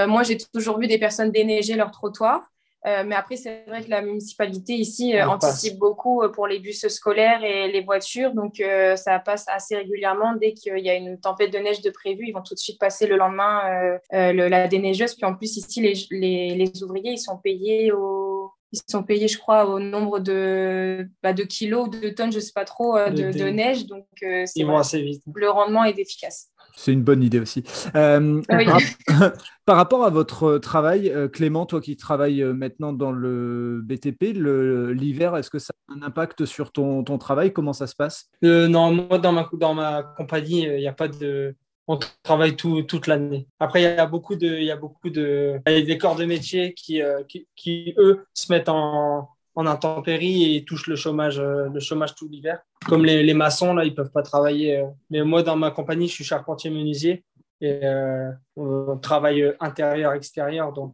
moi, 0.07 0.23
j'ai 0.23 0.37
toujours 0.37 0.79
vu 0.79 0.87
des 0.87 0.97
personnes 0.97 1.31
déneiger 1.31 1.75
leur 1.75 1.91
trottoir. 1.91 2.41
Euh, 2.85 3.03
mais 3.05 3.15
après, 3.15 3.35
c'est 3.35 3.63
vrai 3.67 3.83
que 3.83 3.89
la 3.89 4.01
municipalité 4.01 4.73
ici 4.73 5.15
euh, 5.17 5.27
anticipe 5.27 5.79
beaucoup 5.79 6.21
euh, 6.21 6.29
pour 6.29 6.45
les 6.45 6.59
bus 6.59 6.87
scolaires 6.87 7.43
et 7.43 7.71
les 7.71 7.81
voitures. 7.81 8.33
Donc, 8.33 8.61
ça 8.95 9.19
passe 9.19 9.45
assez 9.47 9.75
régulièrement. 9.75 10.35
Dès 10.35 10.53
qu'il 10.53 10.77
y 10.79 10.89
a 10.89 10.95
une 10.95 11.19
tempête 11.19 11.51
de 11.51 11.57
neige 11.57 11.81
de 11.81 11.89
prévu, 11.89 12.25
ils 12.27 12.31
vont 12.31 12.43
tout 12.43 12.53
de 12.53 12.59
suite 12.59 12.79
passer 12.79 13.07
le 13.07 13.17
lendemain 13.17 13.97
la 14.11 14.67
déneigeuse. 14.67 15.15
Puis 15.15 15.25
en 15.25 15.35
plus, 15.35 15.57
ici, 15.57 15.81
les, 15.81 16.55
les, 16.55 16.83
ouvriers, 16.83 17.11
ils 17.11 17.17
sont 17.17 17.37
payés 17.37 17.91
au, 17.91 18.51
ils 18.71 18.79
sont 18.87 19.03
payés, 19.03 19.27
je 19.27 19.37
crois, 19.37 19.65
au 19.65 19.79
nombre 19.79 20.19
de, 20.19 21.07
bah, 21.23 21.33
de 21.33 21.43
kilos, 21.43 21.89
de 21.89 22.09
tonnes, 22.09 22.31
je 22.31 22.37
ne 22.37 22.41
sais 22.41 22.53
pas 22.53 22.65
trop, 22.65 22.97
de, 22.97 23.49
neige. 23.49 23.85
Donc, 23.85 24.05
ils 24.21 24.65
vont 24.65 24.77
assez 24.77 25.01
vite. 25.01 25.23
Le 25.33 25.49
rendement 25.49 25.83
est 25.83 25.97
efficace. 25.97 26.49
C'est 26.75 26.91
une 26.91 27.03
bonne 27.03 27.23
idée 27.23 27.39
aussi. 27.39 27.63
Euh, 27.95 28.41
par, 29.65 29.77
rapport 29.77 30.03
à 30.03 30.09
votre 30.09 30.57
travail, 30.57 31.09
euh, 31.09 31.27
Clément, 31.27 31.65
toi 31.65 31.81
qui 31.81 31.95
travailles 31.95 32.41
euh, 32.43 32.53
maintenant 32.53 32.93
dans 32.93 33.11
le 33.11 33.81
BTP, 33.83 34.33
l'hiver, 34.35 35.35
est-ce 35.37 35.49
que 35.49 35.59
ça 35.59 35.73
a 35.89 35.93
un 35.93 36.01
impact 36.01 36.45
sur 36.45 36.71
ton, 36.71 37.03
ton 37.03 37.17
travail? 37.17 37.53
Comment 37.53 37.73
ça 37.73 37.87
se 37.87 37.95
passe? 37.95 38.29
Non, 38.41 38.91
moi, 38.91 39.17
dans 39.17 39.31
ma, 39.31 39.49
dans 39.53 39.73
ma 39.73 40.03
compagnie, 40.03 40.63
il 40.63 40.77
n'y 40.77 40.87
a 40.87 40.93
pas 40.93 41.07
de. 41.07 41.55
On 41.87 41.99
travaille 42.23 42.55
tout, 42.55 42.81
toute 42.81 43.05
l'année. 43.05 43.47
Après, 43.59 43.81
il 43.81 43.83
y 43.83 43.87
a 43.87 44.07
beaucoup 44.07 44.35
de, 44.35 44.47
il 44.47 44.63
y 44.63 44.71
a 44.71 44.75
beaucoup 44.75 45.11
de, 45.11 45.59
il 45.67 45.73
y 45.73 45.81
a 45.81 45.85
des 45.85 45.97
corps 45.99 46.15
de 46.15 46.25
métier 46.25 46.73
qui, 46.73 46.99
qui, 47.27 47.47
qui, 47.55 47.93
eux, 47.99 48.25
se 48.33 48.51
mettent 48.51 48.69
en, 48.69 49.29
en 49.55 49.65
intempérie 49.65 50.55
et 50.55 50.65
touchent 50.65 50.87
le 50.87 50.95
chômage, 50.95 51.39
euh, 51.39 51.69
le 51.69 51.79
chômage 51.79 52.13
tout 52.15 52.27
l'hiver. 52.27 52.59
Comme 52.85 53.05
les, 53.05 53.23
les, 53.23 53.33
maçons, 53.33 53.73
là, 53.73 53.85
ils 53.85 53.95
peuvent 53.95 54.11
pas 54.11 54.21
travailler. 54.21 54.79
Euh. 54.79 54.85
Mais 55.09 55.23
moi, 55.23 55.43
dans 55.43 55.55
ma 55.55 55.71
compagnie, 55.71 56.07
je 56.07 56.13
suis 56.13 56.23
charpentier 56.23 56.69
menuisier 56.69 57.23
et 57.61 57.79
euh, 57.83 58.31
on 58.57 58.97
travaille 58.97 59.53
intérieur-extérieur. 59.61 60.73
Donc, 60.73 60.93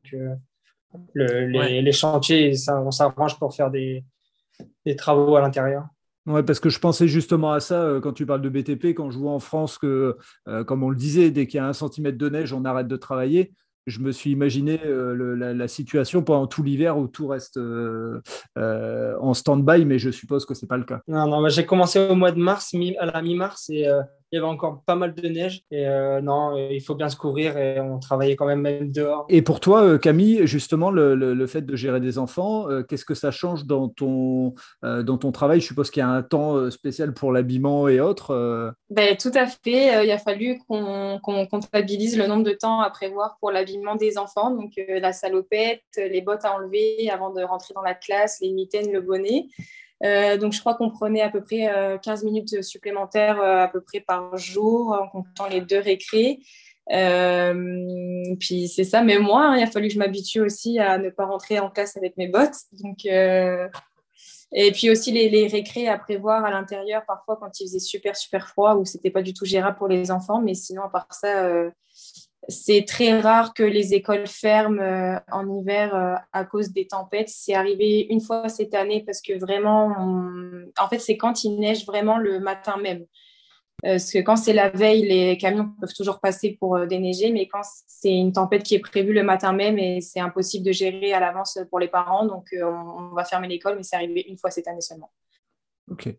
le, 1.13 1.47
les, 1.47 1.81
les, 1.81 1.91
chantiers, 1.91 2.53
ça, 2.53 2.79
on 2.81 2.91
s'arrange 2.91 3.39
pour 3.39 3.55
faire 3.55 3.71
des, 3.71 4.03
des 4.85 4.95
travaux 4.95 5.35
à 5.35 5.41
l'intérieur. 5.41 5.85
Ouais, 6.27 6.43
parce 6.43 6.59
que 6.59 6.69
je 6.69 6.79
pensais 6.79 7.07
justement 7.07 7.51
à 7.51 7.59
ça 7.59 7.99
quand 8.03 8.13
tu 8.13 8.27
parles 8.27 8.43
de 8.43 8.49
BTP, 8.49 8.93
quand 8.93 9.09
je 9.09 9.17
vois 9.17 9.31
en 9.31 9.39
France 9.39 9.79
que, 9.79 10.17
comme 10.67 10.83
on 10.83 10.89
le 10.89 10.95
disait, 10.95 11.31
dès 11.31 11.47
qu'il 11.47 11.57
y 11.57 11.61
a 11.61 11.65
un 11.65 11.73
centimètre 11.73 12.19
de 12.19 12.29
neige, 12.29 12.53
on 12.53 12.63
arrête 12.63 12.87
de 12.87 12.95
travailler 12.95 13.53
je 13.87 13.99
me 13.99 14.11
suis 14.11 14.31
imaginé 14.31 14.79
euh, 14.85 15.53
la, 15.53 15.67
situation 15.67 16.21
pendant 16.21 16.47
tout 16.47 16.63
l'hiver 16.63 16.97
où 16.97 17.07
tout 17.07 17.27
reste 17.27 17.57
euh, 17.57 18.21
euh, 18.57 19.15
en 19.19 19.33
stand-by, 19.33 19.85
mais 19.85 19.99
je 19.99 20.11
suppose 20.11 20.45
que 20.45 20.53
ce 20.53 20.65
n'est 20.65 20.67
pas 20.67 20.77
le 20.77 20.83
cas. 20.83 21.01
Non, 21.07 21.27
non, 21.27 21.47
j'ai 21.49 21.65
commencé 21.65 21.99
au 21.99 22.15
mois 22.15 22.31
de 22.31 22.39
mars, 22.39 22.73
à 22.99 23.05
la 23.05 23.21
mi-mars, 23.21 23.69
et 23.69 23.87
il 24.31 24.35
y 24.35 24.37
avait 24.37 24.47
encore 24.47 24.81
pas 24.85 24.95
mal 24.95 25.13
de 25.13 25.27
neige. 25.27 25.63
Et 25.71 25.85
non, 26.21 26.55
il 26.57 26.81
faut 26.81 26.95
bien 26.95 27.09
se 27.09 27.15
couvrir 27.15 27.57
et 27.57 27.79
on 27.79 27.99
travaillait 27.99 28.35
quand 28.35 28.45
même 28.45 28.61
même 28.61 28.91
dehors. 28.91 29.25
Et 29.29 29.41
pour 29.41 29.59
toi, 29.59 29.97
Camille, 29.99 30.45
justement, 30.47 30.91
le, 30.91 31.15
le, 31.15 31.47
fait 31.47 31.61
de 31.61 31.75
gérer 31.75 31.99
des 31.99 32.17
enfants, 32.17 32.67
qu'est-ce 32.87 33.05
que 33.05 33.13
ça 33.13 33.31
change 33.31 33.65
dans 33.65 33.89
ton, 33.89 34.53
dans 34.83 35.17
ton 35.17 35.31
travail? 35.31 35.59
Je 35.59 35.65
suppose 35.67 35.91
qu'il 35.91 36.01
y 36.01 36.03
a 36.03 36.09
un 36.09 36.23
temps 36.23 36.69
spécial 36.69 37.13
pour 37.13 37.31
l'habillement 37.31 37.87
et 37.87 37.99
autres. 37.99 38.73
Ben, 38.89 39.15
tout 39.17 39.31
à 39.35 39.47
fait. 39.47 40.05
il 40.05 40.11
a 40.11 40.17
fallu 40.17 40.59
qu'on 40.67 41.19
comptabilise 41.21 42.17
le 42.17 42.27
nombre 42.27 42.43
de 42.43 42.51
temps 42.51 42.81
à 42.81 42.89
prévoir 42.89 43.37
pour 43.39 43.51
l'habillement 43.51 43.95
des 43.95 44.17
enfants, 44.17 44.51
donc 44.51 44.73
euh, 44.77 44.99
la 44.99 45.13
salopette, 45.13 45.83
les 45.97 46.21
bottes 46.21 46.45
à 46.45 46.55
enlever 46.55 47.09
avant 47.09 47.31
de 47.31 47.41
rentrer 47.41 47.73
dans 47.73 47.81
la 47.81 47.93
classe, 47.93 48.39
les 48.41 48.51
mitaines, 48.51 48.91
le 48.91 49.01
bonnet. 49.01 49.47
Euh, 50.03 50.37
donc, 50.37 50.53
je 50.53 50.59
crois 50.59 50.75
qu'on 50.75 50.89
prenait 50.89 51.21
à 51.21 51.29
peu 51.29 51.41
près 51.41 51.99
15 52.01 52.23
euh, 52.23 52.25
minutes 52.25 52.63
supplémentaires 52.63 53.39
à 53.41 53.67
peu 53.67 53.81
près 53.81 53.99
par 53.99 54.35
jour 54.37 54.97
en 54.99 55.07
comptant 55.07 55.47
les 55.47 55.61
deux 55.61 55.79
récrés. 55.79 56.39
puis 58.39 58.67
c'est 58.67 58.83
ça, 58.83 59.03
mais 59.03 59.19
moi, 59.19 59.45
hein, 59.45 59.57
il 59.57 59.63
a 59.63 59.67
fallu 59.67 59.87
que 59.87 59.93
je 59.93 59.99
m'habitue 59.99 60.41
aussi 60.41 60.79
à 60.79 60.97
ne 60.97 61.09
pas 61.09 61.25
rentrer 61.25 61.59
en 61.59 61.69
classe 61.69 61.97
avec 61.97 62.17
mes 62.17 62.27
bottes. 62.27 62.57
Donc, 62.83 63.05
et 64.53 64.71
puis 64.73 64.89
aussi 64.89 65.11
les, 65.11 65.29
les 65.29 65.87
à 65.87 65.97
prévoir 65.97 66.43
à 66.43 66.51
l'intérieur, 66.51 67.03
parfois 67.07 67.37
quand 67.37 67.59
il 67.59 67.67
faisait 67.67 67.79
super, 67.79 68.17
super 68.17 68.49
froid 68.49 68.75
ou 68.75 68.83
c'était 68.85 69.11
pas 69.11 69.21
du 69.21 69.33
tout 69.33 69.45
gérable 69.45 69.77
pour 69.77 69.87
les 69.87 70.11
enfants. 70.11 70.41
Mais 70.41 70.55
sinon, 70.55 70.83
à 70.83 70.89
part 70.89 71.07
ça, 71.11 71.47
c'est 72.47 72.85
très 72.87 73.19
rare 73.19 73.53
que 73.53 73.63
les 73.63 73.93
écoles 73.93 74.27
ferment 74.27 74.81
euh, 74.81 75.19
en 75.31 75.47
hiver 75.59 75.93
euh, 75.93 76.15
à 76.33 76.43
cause 76.43 76.71
des 76.71 76.87
tempêtes. 76.87 77.29
C'est 77.29 77.53
arrivé 77.53 78.07
une 78.09 78.21
fois 78.21 78.49
cette 78.49 78.73
année 78.73 79.03
parce 79.05 79.21
que 79.21 79.37
vraiment, 79.39 79.93
en 80.77 80.89
fait, 80.89 80.99
c'est 80.99 81.17
quand 81.17 81.43
il 81.43 81.59
neige 81.59 81.85
vraiment 81.85 82.17
le 82.17 82.39
matin 82.39 82.77
même. 82.77 83.05
Euh, 83.83 83.93
parce 83.93 84.11
que 84.11 84.19
quand 84.19 84.35
c'est 84.35 84.53
la 84.53 84.69
veille, 84.69 85.07
les 85.07 85.37
camions 85.37 85.71
peuvent 85.79 85.93
toujours 85.93 86.19
passer 86.19 86.57
pour 86.59 86.85
déneiger, 86.87 87.31
mais 87.31 87.47
quand 87.47 87.61
c'est 87.87 88.13
une 88.13 88.31
tempête 88.31 88.63
qui 88.63 88.75
est 88.75 88.79
prévue 88.79 89.13
le 89.13 89.23
matin 89.23 89.53
même 89.53 89.79
et 89.79 90.01
c'est 90.01 90.19
impossible 90.19 90.65
de 90.65 90.71
gérer 90.71 91.13
à 91.13 91.19
l'avance 91.19 91.57
pour 91.69 91.79
les 91.79 91.87
parents, 91.87 92.25
donc 92.25 92.47
on 92.53 93.15
va 93.15 93.23
fermer 93.23 93.47
l'école, 93.47 93.77
mais 93.77 93.83
c'est 93.83 93.95
arrivé 93.95 94.25
une 94.27 94.37
fois 94.37 94.51
cette 94.51 94.67
année 94.67 94.81
seulement. 94.81 95.09
Ok. 95.89 96.13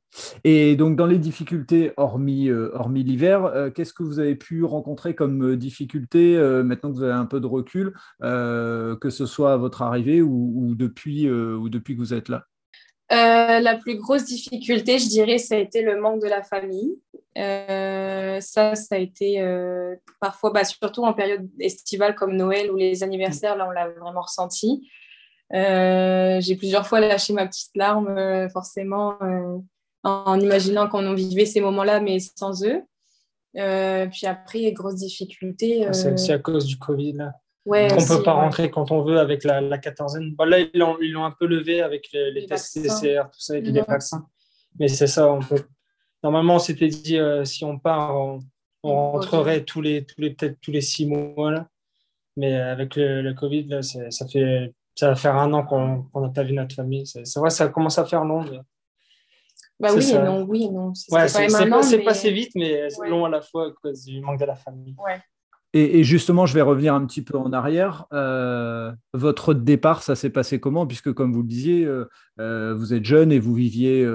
Et 0.44 0.76
donc, 0.76 0.96
dans 0.96 1.06
les 1.06 1.18
difficultés, 1.18 1.92
hormis, 1.96 2.48
euh, 2.48 2.70
hormis 2.74 3.04
l'hiver, 3.04 3.44
euh, 3.44 3.70
qu'est-ce 3.70 3.94
que 3.94 4.02
vous 4.02 4.18
avez 4.18 4.34
pu 4.34 4.64
rencontrer 4.64 5.14
comme 5.14 5.52
euh, 5.52 5.56
difficultés 5.56 6.36
maintenant 6.64 6.90
que 6.90 6.96
vous 6.96 7.02
avez 7.02 7.12
un 7.12 7.26
peu 7.26 7.40
de 7.40 7.46
recul, 7.46 7.94
que 8.20 9.10
ce 9.10 9.26
soit 9.26 9.52
à 9.52 9.56
votre 9.56 9.82
arrivée 9.82 10.20
ou, 10.22 10.74
depuis, 10.74 11.30
ou 11.30 11.68
depuis 11.68 11.94
que 11.94 12.00
vous 12.00 12.14
êtes 12.14 12.28
là? 12.28 12.44
La 13.10 13.76
plus 13.76 13.96
grosse 13.96 14.24
difficulté, 14.24 14.98
je 14.98 15.08
dirais, 15.08 15.38
ça 15.38 15.56
a 15.56 15.58
été 15.58 15.82
le 15.82 16.00
manque 16.00 16.22
de 16.22 16.28
la 16.28 16.42
famille. 16.42 16.98
ça, 17.36 18.74
ça 18.74 18.94
a 18.94 18.98
été 18.98 19.42
parfois, 20.20 20.50
bah, 20.52 20.64
surtout 20.64 21.02
en 21.02 21.12
période 21.12 21.48
estivale 21.58 22.14
comme 22.14 22.36
Noël 22.36 22.70
ou 22.70 22.76
les 22.76 23.02
anniversaires, 23.02 23.56
là, 23.56 23.66
on 23.68 23.70
l'a 23.70 23.88
vraiment 23.88 24.22
ressenti. 24.22 24.88
Euh, 25.54 26.40
j'ai 26.40 26.56
plusieurs 26.56 26.86
fois 26.86 27.00
lâché 27.00 27.32
ma 27.32 27.46
petite 27.46 27.76
larme, 27.76 28.08
euh, 28.08 28.48
forcément, 28.48 29.16
euh, 29.22 29.58
en, 30.02 30.40
imaginant 30.40 30.88
qu'on 30.88 31.12
vivait 31.14 31.44
ces 31.44 31.60
moments-là, 31.60 32.00
mais 32.00 32.18
sans 32.20 32.64
eux. 32.64 32.82
puis 33.54 34.26
après, 34.26 34.72
grosse 34.72 34.96
difficulté. 34.96 35.86
C'est 35.92 36.12
aussi 36.12 36.32
à 36.32 36.38
cause 36.38 36.66
du 36.66 36.78
Covid. 36.78 37.12
Là. 37.14 37.32
Ouais, 37.64 37.92
on 37.92 38.00
ne 38.00 38.08
peut 38.08 38.22
pas 38.24 38.32
rentrer 38.32 38.70
quand 38.70 38.90
on 38.90 39.02
veut 39.02 39.18
avec 39.18 39.44
la, 39.44 39.60
la 39.60 39.78
quatorzaine. 39.78 40.34
là, 40.38 40.58
ils 40.58 41.12
l'ont 41.12 41.24
un 41.24 41.30
peu 41.30 41.46
levé 41.46 41.80
avec 41.80 42.08
les, 42.12 42.46
tests 42.46 42.82
PCR, 42.82 43.24
tout 43.24 43.40
ça, 43.40 43.56
et 43.56 43.60
les 43.60 43.82
vaccins. 43.82 44.26
Mais 44.78 44.88
c'est 44.88 45.06
ça, 45.06 45.30
on 45.30 45.40
peut... 45.40 45.62
Normalement, 46.24 46.56
on 46.56 46.58
s'était 46.58 46.88
dit, 46.88 47.18
si 47.44 47.64
on 47.64 47.78
part, 47.78 48.16
on, 48.16 48.40
rentrerait 48.82 49.64
tous 49.64 49.80
les, 49.80 50.04
tous 50.04 50.20
les, 50.20 50.30
peut-être 50.30 50.58
tous 50.60 50.72
les 50.72 50.80
six 50.80 51.06
mois. 51.06 51.52
Là. 51.52 51.68
Mais 52.36 52.56
avec 52.56 52.96
le, 52.96 53.22
le 53.22 53.34
Covid, 53.34 53.64
là, 53.64 53.82
ça 53.82 54.26
fait 54.26 54.72
ça 54.94 55.08
va 55.08 55.14
faire 55.14 55.36
un 55.36 55.52
an 55.52 55.64
qu'on 55.64 56.20
n'a 56.20 56.28
pas 56.28 56.42
vu 56.42 56.52
notre 56.52 56.74
famille. 56.74 57.06
C'est 57.06 57.38
vrai, 57.38 57.50
ça 57.50 57.68
commence 57.68 57.98
à 57.98 58.04
faire 58.04 58.24
long. 58.24 58.44
Bah 59.80 59.88
oui, 59.94 60.10
et 60.10 60.18
non, 60.18 60.42
oui 60.42 60.70
non. 60.70 60.94
C'est 60.94 61.12
ouais, 61.12 62.04
passé 62.04 62.30
vite, 62.30 62.52
mais 62.54 62.88
c'est 62.90 63.08
long 63.08 63.24
à 63.24 63.28
la 63.28 63.40
fois 63.40 63.68
à 63.68 63.70
cause 63.82 64.04
du 64.04 64.20
manque 64.20 64.38
de 64.38 64.44
la 64.44 64.54
famille. 64.54 64.94
Ouais. 65.04 65.20
Et, 65.74 66.04
justement, 66.04 66.44
je 66.44 66.52
vais 66.52 66.60
revenir 66.60 66.94
un 66.94 67.06
petit 67.06 67.22
peu 67.22 67.38
en 67.38 67.50
arrière. 67.50 68.04
Euh, 68.12 68.92
votre 69.14 69.54
départ, 69.54 70.02
ça 70.02 70.14
s'est 70.14 70.28
passé 70.28 70.60
comment? 70.60 70.86
Puisque, 70.86 71.14
comme 71.14 71.32
vous 71.32 71.40
le 71.40 71.48
disiez, 71.48 71.86
euh, 71.86 72.04
euh, 72.40 72.74
vous 72.74 72.92
êtes 72.92 73.06
jeune 73.06 73.32
et 73.32 73.38
vous 73.38 73.54
viviez 73.54 74.06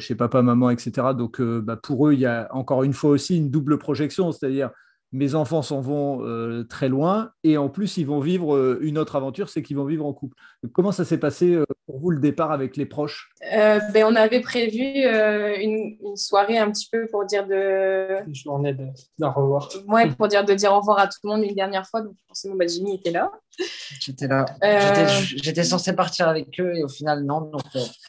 chez 0.00 0.16
papa, 0.16 0.42
maman, 0.42 0.70
etc. 0.70 1.08
Donc, 1.16 1.40
bah, 1.40 1.76
pour 1.76 2.08
eux, 2.08 2.14
il 2.14 2.20
y 2.20 2.26
a 2.26 2.48
encore 2.50 2.82
une 2.82 2.94
fois 2.94 3.10
aussi 3.10 3.36
une 3.36 3.48
double 3.48 3.78
projection, 3.78 4.32
c'est-à-dire 4.32 4.70
mes 5.12 5.34
enfants 5.34 5.62
s'en 5.62 5.80
vont 5.80 6.24
euh, 6.24 6.64
très 6.64 6.88
loin 6.88 7.32
et 7.44 7.56
en 7.58 7.68
plus 7.68 7.96
ils 7.98 8.06
vont 8.06 8.20
vivre 8.20 8.56
euh, 8.56 8.78
une 8.82 8.98
autre 8.98 9.16
aventure, 9.16 9.48
c'est 9.48 9.62
qu'ils 9.62 9.76
vont 9.76 9.84
vivre 9.84 10.06
en 10.06 10.12
couple. 10.12 10.36
comment 10.72 10.92
ça 10.92 11.04
s'est 11.04 11.18
passé 11.18 11.54
euh, 11.54 11.64
pour 11.86 11.98
vous 11.98 12.10
le 12.10 12.20
départ 12.20 12.52
avec 12.52 12.76
les 12.76 12.86
proches? 12.86 13.30
Ben, 13.40 14.04
On 14.06 14.14
avait 14.14 14.40
prévu 14.40 14.82
une, 14.82 15.96
soirée 16.16 16.58
un 16.58 16.70
petit 16.70 16.88
peu 16.90 17.06
pour 17.06 17.24
dire 17.24 17.46
de... 17.46 18.26
Une 18.26 18.34
journée 18.34 18.74
de, 18.74 19.24
revoir. 19.24 19.68
Ouais, 19.88 20.10
pour 20.10 20.28
dire 20.28 20.44
de 20.44 20.54
dire 20.54 20.72
au 20.72 20.80
revoir 20.80 20.98
à 20.98 21.06
tout 21.06 21.18
le 21.24 21.30
monde 21.30 21.44
une 21.44 21.54
dernière 21.54 21.86
fois. 21.86 22.02
Donc 22.02 22.14
forcément, 22.26 22.54
bah, 22.54 22.66
Jimmy 22.66 22.96
était 22.96 23.10
là. 23.10 23.30
J'étais 24.00 24.26
là. 24.26 24.46
J'étais 25.20 25.64
censé 25.64 25.94
partir 25.94 26.28
avec 26.28 26.58
eux 26.60 26.74
et 26.76 26.84
au 26.84 26.88
final 26.88 27.24
non. 27.24 27.42
Donc 27.42 27.62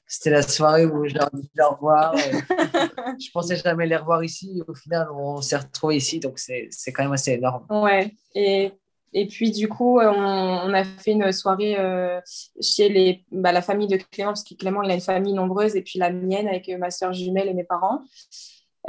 c'était 0.08 0.30
la 0.30 0.42
soirée 0.42 0.86
où 0.86 1.08
je 1.08 1.16
leur 1.16 1.30
dis 1.34 1.50
au 1.60 1.76
revoir. 1.76 2.16
je 2.16 3.32
pensais 3.32 3.56
jamais 3.58 3.86
les 3.86 3.98
revoir 3.98 4.24
ici. 4.24 4.62
Au 4.68 4.76
final, 4.76 5.08
on 5.12 5.42
s'est 5.42 5.58
retrouvés 5.58 5.98
ici. 5.98 6.20
Donc 6.20 6.40
c'est 6.40 6.70
quand 6.94 7.04
même 7.04 7.14
assez 7.14 7.32
énorme. 7.32 7.66
Ouais. 7.70 8.14
Et, 8.36 8.72
et 9.14 9.28
puis, 9.28 9.52
du 9.52 9.68
coup, 9.68 10.00
on, 10.00 10.04
on 10.04 10.74
a 10.74 10.84
fait 10.84 11.12
une 11.12 11.32
soirée 11.32 11.76
euh, 11.78 12.20
chez 12.62 12.90
les, 12.90 13.24
bah, 13.32 13.52
la 13.52 13.62
famille 13.62 13.88
de 13.88 13.98
Clément, 13.98 14.32
parce 14.32 14.44
que 14.44 14.56
Clément, 14.56 14.82
il 14.82 14.92
a 14.92 14.96
une 14.96 15.02
famille 15.02 15.34
nombreuse, 15.34 15.76
et 15.76 15.82
puis 15.82 16.00
la 16.00 16.12
mienne 16.12 16.48
avec 16.48 16.68
ma 16.80 16.90
soeur 16.90 17.14
jumelle 17.14 17.48
et 17.48 17.54
mes 17.54 17.64
parents. 17.64 18.02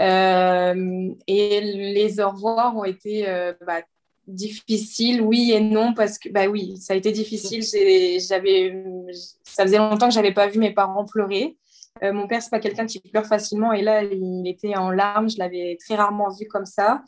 Euh, 0.01 1.11
et 1.27 1.61
les 1.61 2.21
au 2.21 2.31
revoir 2.31 2.77
ont 2.77 2.85
été 2.85 3.29
euh, 3.29 3.53
bah, 3.67 3.83
difficiles, 4.27 5.21
oui 5.21 5.53
et 5.53 5.61
non, 5.61 5.93
parce 5.93 6.19
que, 6.19 6.31
bah 6.31 6.47
oui, 6.47 6.79
ça 6.79 6.95
a 6.95 6.97
été 6.97 7.13
difficile. 7.13 7.63
J'avais, 7.63 9.07
ça 9.45 9.65
faisait 9.65 9.79
longtemps 9.79 10.09
que 10.09 10.15
j'avais 10.15 10.33
pas 10.33 10.47
vu 10.49 10.59
mes 10.59 10.73
parents 10.73 11.05
pleurer. 11.05 11.57
mon 12.03 12.27
père, 12.27 12.43
c'est 12.43 12.51
pas 12.51 12.61
quelqu'un 12.61 12.87
qui 12.87 13.01
pleure 13.01 13.27
facilement, 13.27 13.75
et 13.75 13.83
là, 13.83 14.03
il 14.03 14.49
était 14.49 14.75
en 14.75 14.91
larmes. 14.91 15.29
Je 15.29 15.39
l'avais 15.39 15.77
très 15.85 15.97
rarement 15.97 16.31
vu 16.31 16.47
comme 16.49 16.67
ça. 16.67 17.03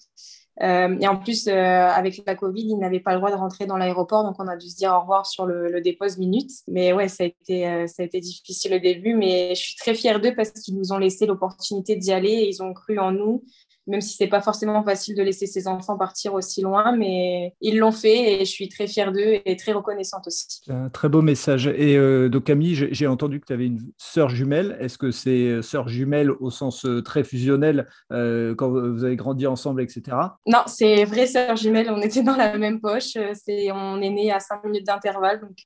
Euh, 0.62 0.96
et 1.00 1.06
en 1.06 1.16
plus, 1.16 1.48
avec 1.48 2.22
la 2.26 2.34
Covid, 2.34 2.62
ils 2.62 2.78
n'avaient 2.78 3.00
pas 3.00 3.12
le 3.12 3.18
droit 3.18 3.30
de 3.30 3.36
rentrer 3.36 3.66
dans 3.66 3.76
l'aéroport, 3.76 4.24
donc 4.24 4.36
on 4.38 4.48
a 4.48 4.56
dû 4.56 4.68
se 4.68 4.76
dire 4.76 4.92
au 4.94 5.00
revoir 5.00 5.26
sur 5.26 5.46
le, 5.46 5.70
le 5.70 5.80
dépose 5.80 6.18
minute. 6.18 6.50
Mais 6.66 6.92
ouais, 6.92 7.08
ça 7.08 7.24
a, 7.24 7.26
été, 7.26 7.86
ça 7.88 8.02
a 8.02 8.06
été 8.06 8.20
difficile 8.20 8.74
au 8.74 8.78
début, 8.78 9.14
mais 9.14 9.54
je 9.54 9.60
suis 9.60 9.76
très 9.76 9.94
fière 9.94 10.20
d'eux 10.20 10.34
parce 10.34 10.50
qu'ils 10.50 10.76
nous 10.76 10.92
ont 10.92 10.98
laissé 10.98 11.26
l'opportunité 11.26 11.96
d'y 11.96 12.12
aller 12.12 12.30
et 12.30 12.48
ils 12.48 12.62
ont 12.62 12.72
cru 12.72 12.98
en 12.98 13.12
nous 13.12 13.44
même 13.86 14.00
si 14.00 14.16
c'est 14.16 14.26
pas 14.26 14.40
forcément 14.40 14.82
facile 14.82 15.16
de 15.16 15.22
laisser 15.22 15.46
ses 15.46 15.68
enfants 15.68 15.96
partir 15.96 16.34
aussi 16.34 16.62
loin, 16.62 16.96
mais 16.96 17.54
ils 17.60 17.78
l'ont 17.78 17.92
fait 17.92 18.34
et 18.34 18.44
je 18.44 18.50
suis 18.50 18.68
très 18.68 18.86
fière 18.86 19.12
d'eux 19.12 19.40
et 19.44 19.56
très 19.56 19.72
reconnaissante 19.72 20.26
aussi. 20.26 20.62
Un 20.68 20.88
très 20.88 21.08
beau 21.08 21.22
message. 21.22 21.66
Et 21.68 21.96
euh, 21.96 22.28
donc 22.28 22.44
Camille, 22.44 22.88
j'ai 22.90 23.06
entendu 23.06 23.40
que 23.40 23.46
tu 23.46 23.52
avais 23.52 23.66
une 23.66 23.80
sœur 23.96 24.28
jumelle. 24.28 24.76
Est-ce 24.80 24.98
que 24.98 25.10
c'est 25.10 25.48
euh, 25.48 25.62
sœur 25.62 25.88
jumelle 25.88 26.30
au 26.30 26.50
sens 26.50 26.84
euh, 26.84 27.02
très 27.02 27.24
fusionnel 27.24 27.86
quand 28.10 28.68
vous 28.68 29.04
avez 29.04 29.16
grandi 29.16 29.46
ensemble, 29.46 29.82
etc. 29.82 30.16
Non, 30.46 30.60
c'est 30.66 31.04
vraie 31.04 31.26
sœur 31.26 31.56
jumelle. 31.56 31.90
On 31.90 32.00
était 32.00 32.22
dans 32.22 32.36
la 32.36 32.56
même 32.56 32.80
poche. 32.80 33.16
C'est, 33.34 33.70
on 33.72 34.00
est 34.00 34.10
nés 34.10 34.32
à 34.32 34.40
5 34.40 34.64
minutes 34.64 34.86
d'intervalle, 34.86 35.40
donc. 35.40 35.56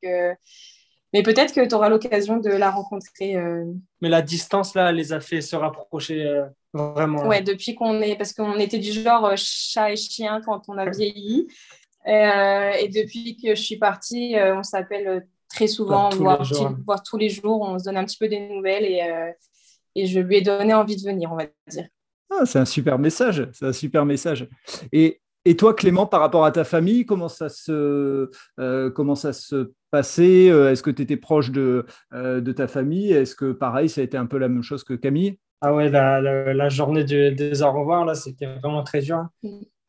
Mais 1.13 1.23
peut-être 1.23 1.53
que 1.53 1.67
tu 1.67 1.75
auras 1.75 1.89
l'occasion 1.89 2.39
de 2.39 2.51
la 2.51 2.71
rencontrer. 2.71 3.37
Mais 4.01 4.09
la 4.09 4.23
distance, 4.23 4.75
là, 4.75 4.93
les 4.93 5.13
a 5.13 5.21
fait 5.21 5.41
se 5.41 5.57
rapprocher 5.57 6.45
Vraiment. 6.73 7.27
Ouais, 7.27 7.43
depuis 7.43 7.75
qu'on 7.75 8.01
est, 8.01 8.17
parce 8.17 8.33
qu'on 8.33 8.59
était 8.59 8.79
du 8.79 8.93
genre 8.93 9.25
euh, 9.27 9.35
chat 9.37 9.93
et 9.93 9.97
chien 9.97 10.41
quand 10.45 10.69
on 10.69 10.79
a 10.79 10.89
vieilli. 10.89 11.49
Euh, 12.07 12.73
et 12.73 12.89
depuis 12.89 13.37
que 13.37 13.55
je 13.55 13.61
suis 13.61 13.77
partie, 13.77 14.37
euh, 14.37 14.57
on 14.57 14.63
s'appelle 14.63 15.27
très 15.49 15.67
souvent, 15.67 16.11
voire, 16.11 17.03
tous 17.03 17.17
les 17.17 17.29
jours. 17.29 17.63
On 17.63 17.79
se 17.79 17.85
donne 17.85 17.97
un 17.97 18.05
petit 18.05 18.19
peu 18.19 18.29
des 18.29 18.49
nouvelles 18.49 18.85
et, 18.85 19.33
et 19.97 20.07
je 20.07 20.21
lui 20.21 20.37
ai 20.37 20.43
donné 20.43 20.73
envie 20.73 20.97
de 20.97 21.03
venir, 21.03 21.33
on 21.33 21.37
va 21.37 21.47
dire. 21.69 21.89
Ah, 22.31 22.47
c'est 22.47 22.61
un 22.61 22.65
super 22.65 22.99
message. 22.99 23.49
C'est 23.53 23.67
un 23.67 23.73
super 23.73 24.07
message. 24.07 24.49
Et, 24.93 25.21
et, 25.45 25.57
toi, 25.57 25.75
Clément, 25.75 26.07
par 26.07 26.21
rapport 26.21 26.45
à 26.45 26.53
ta 26.53 26.65
famille, 26.65 27.07
comment 27.07 27.29
ça 27.29 27.49
se, 27.49 28.31
comment 28.91 29.15
ça 29.15 29.33
se 29.33 29.73
passait? 29.91 30.47
Est-ce 30.47 30.83
que 30.83 30.91
tu 30.91 31.03
étais 31.03 31.17
proche 31.17 31.51
de, 31.51 31.87
de 32.13 32.53
ta 32.53 32.69
famille? 32.69 33.13
Est-ce 33.13 33.35
que 33.35 33.53
pareil, 33.53 33.89
ça 33.89 34.01
a 34.01 34.05
été 34.05 34.17
un 34.17 34.27
peu 34.27 34.39
la 34.39 34.49
même 34.49 34.63
chose 34.63 34.85
que 34.85 34.95
Camille? 34.95 35.39
Ah 35.63 35.75
ouais, 35.75 35.91
la, 35.91 36.21
la, 36.21 36.69
journée 36.71 37.05
des 37.05 37.63
au 37.63 37.73
revoir, 37.73 38.07
là, 38.07 38.15
c'était 38.15 38.47
vraiment 38.47 38.83
très 38.83 39.01
dur. 39.01 39.27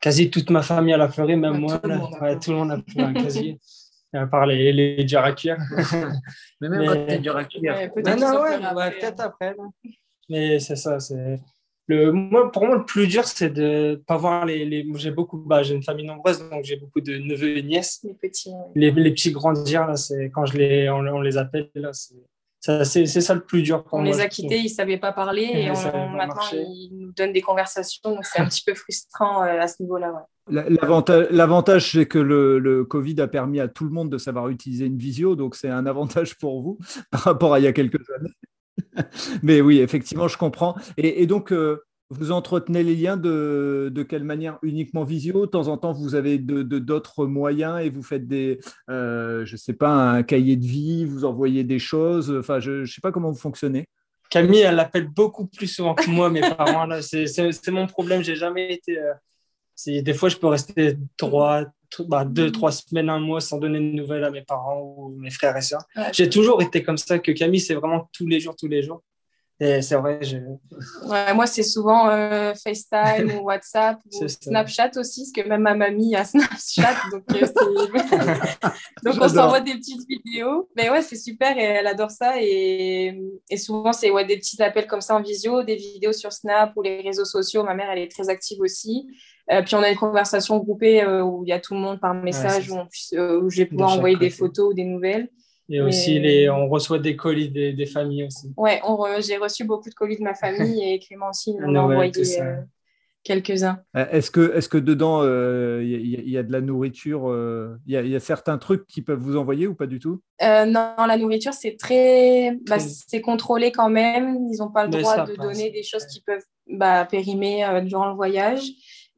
Quasi 0.00 0.30
toute 0.30 0.50
ma 0.50 0.60
famille 0.60 0.92
a 0.92 1.08
pleuré, 1.08 1.36
même 1.36 1.58
moi. 1.58 1.78
Tout, 1.78 1.88
là. 1.88 1.96
Le 1.96 2.20
ouais, 2.20 2.38
tout 2.38 2.50
le 2.50 2.56
monde 2.58 2.72
a 2.72 2.78
pleuré, 2.78 3.14
quasi. 3.14 3.58
à 4.14 4.26
part 4.26 4.46
les, 4.46 4.72
les 4.72 5.04
durs 5.04 5.24
à 5.24 5.32
cuire. 5.32 5.56
Mais 6.60 6.68
même 6.68 6.86
quand 6.86 7.06
t'es 7.06 7.18
dur 7.18 7.36
à 7.36 7.44
cuire. 7.44 7.90
peut-être 7.94 8.20
non, 8.20 8.42
ouais, 8.42 8.90
peut-être 8.90 9.20
après. 9.20 9.56
Mais 10.28 10.58
c'est 10.58 10.76
ça. 10.76 11.00
C'est... 11.00 11.40
Le, 11.92 12.12
moi, 12.12 12.50
pour 12.50 12.66
moi, 12.66 12.76
le 12.76 12.84
plus 12.84 13.06
dur, 13.06 13.24
c'est 13.24 13.50
de 13.50 13.62
ne 13.62 13.94
pas 13.96 14.16
voir 14.16 14.46
les. 14.46 14.64
les... 14.64 14.86
J'ai 14.96 15.10
beaucoup, 15.10 15.38
bah, 15.38 15.62
j'ai 15.62 15.74
une 15.74 15.82
famille 15.82 16.06
nombreuse, 16.06 16.38
donc 16.50 16.64
j'ai 16.64 16.76
beaucoup 16.76 17.00
de 17.00 17.18
neveux 17.18 17.58
et 17.58 17.62
nièces. 17.62 18.00
Les 18.04 18.14
petits. 18.14 18.52
Les, 18.74 18.90
les, 18.90 19.10
petits 19.10 19.32
grandir, 19.32 19.86
là, 19.86 19.96
c'est 19.96 20.30
quand 20.30 20.46
je 20.46 20.56
les, 20.56 20.90
on, 20.90 20.98
on 20.98 21.20
les 21.20 21.36
appelle, 21.36 21.70
là, 21.74 21.92
c'est 21.92 22.16
c'est 22.84 23.06
ça 23.06 23.34
le 23.34 23.40
plus 23.40 23.62
dur 23.62 23.82
pour 23.82 23.98
on 23.98 24.02
les 24.02 24.20
a 24.20 24.28
quittés, 24.28 24.58
ils 24.58 24.64
ne 24.64 24.68
savaient 24.68 24.98
pas 24.98 25.12
parler 25.12 25.50
et 25.52 25.68
maintenant 25.68 26.42
ils 26.52 26.90
nous 26.92 27.12
donnent 27.12 27.32
des 27.32 27.42
conversations, 27.42 28.00
donc 28.04 28.24
c'est 28.24 28.38
un 28.38 28.44
petit 28.48 28.62
peu 28.64 28.74
frustrant 28.74 29.42
euh, 29.42 29.60
à 29.60 29.66
ce 29.66 29.82
niveau-là. 29.82 30.26
L'avantage, 30.48 31.92
c'est 31.92 32.06
que 32.06 32.18
le, 32.18 32.84
Covid 32.84 33.20
a 33.20 33.26
permis 33.26 33.58
à 33.58 33.66
tout 33.66 33.84
le 33.84 33.90
monde 33.90 34.10
de 34.10 34.18
savoir 34.18 34.48
utiliser 34.48 34.86
une 34.86 34.96
visio, 34.98 35.34
donc 35.34 35.56
c'est 35.56 35.70
un 35.70 35.86
avantage 35.86 36.38
pour 36.38 36.62
vous 36.62 36.78
par 37.10 37.22
rapport 37.22 37.54
à 37.54 37.58
il 37.58 37.64
y 37.64 37.66
a 37.66 37.72
quelques 37.72 38.08
années. 38.16 38.32
Mais 39.42 39.60
oui, 39.60 39.80
effectivement, 39.80 40.28
je 40.28 40.36
comprends. 40.36 40.76
Et, 40.96 41.26
donc, 41.26 41.52
euh, 41.52 41.82
vous 42.10 42.32
entretenez 42.32 42.82
les 42.82 42.94
liens 42.94 43.16
de, 43.16 44.06
quelle 44.08 44.24
manière? 44.24 44.58
Uniquement 44.62 45.04
visio? 45.04 45.46
De 45.46 45.50
temps 45.50 45.68
en 45.68 45.78
temps, 45.78 45.92
vous 45.92 46.14
avez 46.14 46.38
d'autres 46.38 47.26
moyens 47.26 47.80
et 47.80 47.90
vous 47.90 48.02
faites 48.02 48.26
des, 48.26 48.60
euh, 48.90 49.44
je 49.44 49.52
ne 49.52 49.58
sais 49.58 49.72
pas, 49.72 49.92
un 49.92 50.22
cahier 50.22 50.56
de 50.56 50.66
vie, 50.66 51.04
vous 51.04 51.24
envoyez 51.24 51.64
des 51.64 51.78
choses? 51.78 52.34
Enfin, 52.38 52.60
je 52.60 52.80
ne 52.80 52.86
sais 52.86 53.00
pas 53.00 53.12
comment 53.12 53.30
vous 53.30 53.38
fonctionnez. 53.38 53.86
Camille, 54.30 54.60
elle 54.60 54.76
l'appelle 54.76 55.08
beaucoup 55.08 55.46
plus 55.46 55.66
souvent 55.66 55.94
que 55.94 56.08
moi, 56.08 56.30
mes 56.30 56.40
parents. 56.40 56.88
C'est 57.02 57.68
mon 57.68 57.86
problème. 57.86 58.22
J'ai 58.22 58.36
jamais 58.36 58.72
été. 58.72 58.98
Euh, 58.98 60.02
des 60.02 60.14
fois, 60.14 60.28
je 60.28 60.36
peux 60.36 60.46
rester 60.46 60.96
trois, 61.18 61.66
bah, 62.00 62.24
deux, 62.24 62.50
trois 62.50 62.72
semaines, 62.72 63.08
un 63.08 63.20
mois 63.20 63.40
sans 63.40 63.58
donner 63.58 63.78
de 63.78 63.94
nouvelles 63.96 64.24
à 64.24 64.30
mes 64.30 64.42
parents 64.42 64.80
ou 64.80 65.14
mes 65.18 65.30
frères 65.30 65.56
et 65.56 65.62
sœurs. 65.62 65.84
J'ai 66.12 66.28
toujours 66.28 66.62
été 66.62 66.82
comme 66.82 66.98
ça. 66.98 67.18
Que 67.18 67.32
Camille, 67.32 67.60
c'est 67.60 67.74
vraiment 67.74 68.08
tous 68.12 68.26
les 68.26 68.40
jours, 68.40 68.56
tous 68.56 68.68
les 68.68 68.82
jours 68.82 69.02
c'est 69.80 69.94
vrai, 69.94 70.18
je... 70.22 70.38
moi, 71.34 71.46
c'est 71.46 71.62
souvent 71.62 72.08
euh, 72.08 72.52
FaceTime 72.54 73.38
ou 73.38 73.44
WhatsApp 73.44 74.00
ou 74.12 74.28
Snapchat 74.28 74.90
aussi, 74.96 75.22
parce 75.22 75.44
que 75.44 75.48
même 75.48 75.62
ma 75.62 75.74
mamie 75.74 76.16
a 76.16 76.24
Snapchat. 76.24 76.96
Donc, 77.12 77.22
euh, 77.32 77.46
donc 79.04 79.14
on 79.20 79.28
s'envoie 79.28 79.60
des 79.60 79.74
petites 79.74 80.06
vidéos. 80.08 80.68
Mais 80.76 80.90
ouais, 80.90 81.02
c'est 81.02 81.16
super 81.16 81.56
et 81.56 81.62
elle 81.62 81.86
adore 81.86 82.10
ça. 82.10 82.34
Et, 82.40 83.20
et 83.48 83.56
souvent, 83.56 83.92
c'est 83.92 84.10
ouais, 84.10 84.24
des 84.24 84.36
petits 84.36 84.60
appels 84.62 84.86
comme 84.86 85.00
ça 85.00 85.14
en 85.14 85.22
visio, 85.22 85.62
des 85.62 85.76
vidéos 85.76 86.12
sur 86.12 86.32
Snap 86.32 86.72
ou 86.76 86.82
les 86.82 87.00
réseaux 87.00 87.24
sociaux. 87.24 87.62
Ma 87.62 87.74
mère, 87.74 87.90
elle 87.90 88.00
est 88.00 88.10
très 88.10 88.28
active 88.28 88.60
aussi. 88.60 89.06
Euh, 89.50 89.62
puis 89.62 89.74
on 89.74 89.82
a 89.82 89.90
une 89.90 89.96
conversation 89.96 90.58
groupée 90.58 91.04
où 91.04 91.42
il 91.44 91.48
y 91.48 91.52
a 91.52 91.58
tout 91.58 91.74
le 91.74 91.80
monde 91.80 92.00
par 92.00 92.14
message, 92.14 92.70
où, 92.70 92.76
où, 92.76 93.50
je 93.50 93.56
vais 93.56 93.66
pouvoir 93.66 93.92
envoyer 93.92 94.16
des 94.16 94.30
photos 94.30 94.70
ou 94.70 94.74
des 94.74 94.84
nouvelles. 94.84 95.28
Et 95.72 95.80
aussi, 95.80 96.18
les, 96.18 96.50
on 96.50 96.68
reçoit 96.68 96.98
des 96.98 97.16
colis 97.16 97.48
des, 97.48 97.72
des 97.72 97.86
familles 97.86 98.24
aussi. 98.24 98.52
Ouais, 98.56 98.80
j'ai 99.20 99.38
reçu 99.38 99.64
beaucoup 99.64 99.88
de 99.88 99.94
colis 99.94 100.18
de 100.18 100.22
ma 100.22 100.34
famille 100.34 100.82
et 100.92 100.98
Clément 100.98 101.30
aussi 101.30 101.56
m'en 101.58 101.74
a 101.74 101.80
envoyé 101.80 102.12
euh, 102.40 102.56
quelques-uns. 103.24 103.78
Euh, 103.96 104.04
est-ce 104.10 104.30
que, 104.30 104.54
est 104.54 104.68
que 104.68 104.76
dedans, 104.76 105.22
il 105.22 105.28
euh, 105.28 105.82
y, 105.82 106.36
a 106.36 106.42
de 106.42 106.52
la 106.52 106.60
nourriture 106.60 107.34
Il 107.86 107.92
y, 107.94 108.16
a 108.16 108.20
certains 108.20 108.58
trucs 108.58 108.86
qui 108.86 109.00
peuvent 109.00 109.18
vous 109.18 109.36
envoyer 109.36 109.66
ou 109.66 109.74
pas 109.74 109.86
du 109.86 109.98
tout? 109.98 110.20
Non, 110.42 110.94
la 110.98 111.16
nourriture, 111.16 111.54
c'est 111.54 111.76
très. 111.78 112.58
Bah, 112.68 112.78
c'est 112.78 113.22
contrôlé 113.22 113.72
quand 113.72 113.90
même. 113.90 114.36
Ils 114.50 114.58
n'ont 114.58 114.70
pas 114.70 114.84
le 114.84 114.90
droit 114.90 115.24
de 115.24 115.36
donner 115.36 115.70
des 115.70 115.82
choses 115.82 116.04
qui 116.06 116.20
peuvent 116.20 116.44
bah, 116.66 117.06
périmer 117.06 117.64
durant 117.84 118.08
le 118.08 118.14
voyage. 118.14 118.68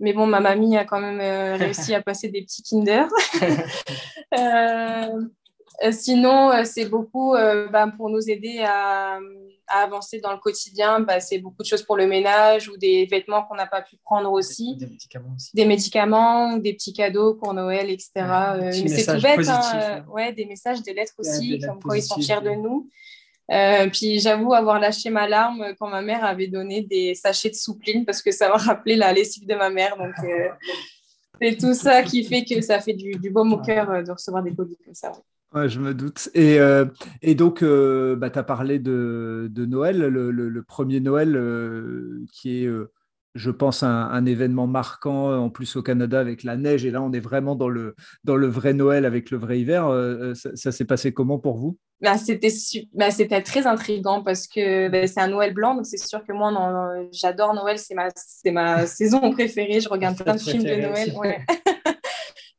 Mais 0.01 0.13
bon, 0.13 0.27
ma 0.27 0.41
mamie 0.41 0.77
a 0.77 0.85
quand 0.85 1.01
même 1.01 1.21
réussi 1.59 1.95
à 1.95 2.03
passer 2.03 2.29
des 2.29 2.43
petits 2.43 2.63
Kinder. 2.63 3.07
Euh, 5.83 5.91
sinon, 5.93 6.51
euh, 6.51 6.65
c'est 6.65 6.87
beaucoup 6.87 7.35
euh, 7.35 7.69
bah, 7.69 7.93
pour 7.97 8.09
nous 8.09 8.31
aider 8.31 8.61
à, 8.65 9.19
avancer 9.67 10.21
dans 10.21 10.33
le 10.33 10.39
quotidien. 10.39 11.01
Bah, 11.01 11.21
c'est 11.21 11.39
beaucoup 11.39 11.63
de 11.63 11.67
choses 11.67 11.83
pour 11.83 11.97
le 11.97 12.07
ménage 12.07 12.69
ou 12.69 12.77
des 12.77 13.07
vêtements 13.07 13.43
qu'on 13.43 13.55
n'a 13.55 13.67
pas 13.67 13.83
pu 13.83 13.97
prendre 13.97 14.31
aussi. 14.31 14.77
Des 14.77 14.87
médicaments 14.87 15.35
aussi. 15.35 15.51
Des 15.55 15.65
médicaments, 15.65 16.57
des 16.59 16.75
petits 16.75 16.93
cadeaux 16.93 17.35
pour 17.35 17.55
Noël, 17.55 17.91
etc. 17.91 18.11
mais 18.61 18.89
c'est 18.89 19.15
tout 19.15 19.21
bête. 19.21 19.49
Hein, 19.49 19.61
hein. 19.73 20.05
ouais, 20.11 20.33
des 20.33 20.45
messages, 20.45 20.83
des 20.83 20.95
lettres 20.95 21.15
aussi, 21.19 21.59
comme 21.61 21.83
quoi 21.83 21.97
ils 21.97 22.03
sont 22.03 22.21
fiers 22.21 22.41
de 22.43 22.51
nous. 22.51 22.89
Puis 23.93 24.21
j'avoue 24.21 24.55
avoir 24.55 24.81
lâché 24.81 25.11
ma 25.11 25.29
larme 25.29 25.75
quand 25.79 25.89
ma 25.89 26.03
mère 26.03 26.25
avait 26.25 26.49
donné 26.49 26.83
des 26.83 27.15
sachets 27.15 27.51
de 27.51 27.55
soupline 27.55 28.05
parce 28.05 28.23
que 28.23 28.31
ça 28.31 28.49
m'a 28.51 28.57
rappelé 28.57 28.97
la 28.97 29.13
lessive 29.13 29.47
de 29.47 29.55
ma 29.55 29.71
mère. 29.71 29.97
Donc 29.97 30.15
c'est 31.41 31.57
tout 31.57 31.75
ça 31.75 32.03
qui 32.03 32.25
fait 32.25 32.45
que 32.45 32.61
ça 32.61 32.81
fait 32.81 32.95
du, 32.95 33.13
du 33.13 33.31
baume 33.31 33.53
au 33.53 33.59
cœur 33.59 34.03
de 34.03 34.11
recevoir 34.11 34.43
des 34.43 34.55
colis 34.55 34.79
comme 34.85 34.95
ça. 34.95 35.13
Ouais, 35.55 35.69
je 35.69 35.79
me 35.79 35.95
doute. 35.95 36.31
Et, 36.35 36.59
euh, 36.59 36.85
et 37.23 37.37
donc, 37.37 37.63
euh, 37.63 38.17
bah, 38.17 38.29
tu 38.29 38.41
as 38.41 38.43
parlé 38.43 38.81
de, 38.81 39.49
de 39.53 39.67
Noël, 39.67 39.99
le, 39.99 40.33
le, 40.33 40.63
premier 40.65 40.99
Noël 40.99 41.37
euh, 41.37 42.25
qui 42.33 42.65
est, 42.65 42.69
je 43.37 43.51
pense, 43.53 43.85
un, 43.85 44.09
un, 44.11 44.27
événement 44.27 44.67
marquant 44.67 45.33
en 45.33 45.51
plus 45.51 45.77
au 45.77 45.83
Canada 45.83 46.19
avec 46.19 46.43
la 46.43 46.57
neige. 46.57 46.85
Et 46.85 46.91
là, 46.91 47.01
on 47.03 47.13
est 47.13 47.21
vraiment 47.21 47.55
dans 47.55 47.69
le, 47.69 47.95
dans 48.25 48.35
le 48.35 48.49
vrai 48.49 48.75
Noël 48.75 49.05
avec 49.05 49.31
le 49.31 49.39
vrai 49.39 49.61
hiver. 49.61 49.89
ça, 50.35 50.73
s'est 50.73 50.85
passé 50.85 51.15
comment 51.15 51.39
pour 51.39 51.57
vous? 51.57 51.79
Bah, 52.05 52.19
C'était 52.19 52.51
bah, 52.93 53.43
très 53.43 53.67
intriguant 53.67 54.23
parce 54.23 54.47
que 54.47 54.89
bah, 54.89 55.07
c'est 55.07 55.21
un 55.21 55.29
Noël 55.29 55.55
blanc. 55.55 55.75
Donc, 55.75 55.87
c'est 55.87 55.97
sûr 55.97 56.25
que 56.25 56.33
moi, 56.33 56.53
j'adore 57.13 57.55
Noël. 57.55 57.79
C'est 57.79 57.95
ma, 57.95 58.09
ma 58.53 58.87
saison 58.87 59.31
préférée. 59.33 59.81
Je 59.81 59.89
regarde 59.89 60.17
plein 60.23 60.35
de 60.35 60.41
films 60.41 60.65
de 60.65 60.75
Noël. 60.75 61.15
Ouais. 61.17 61.39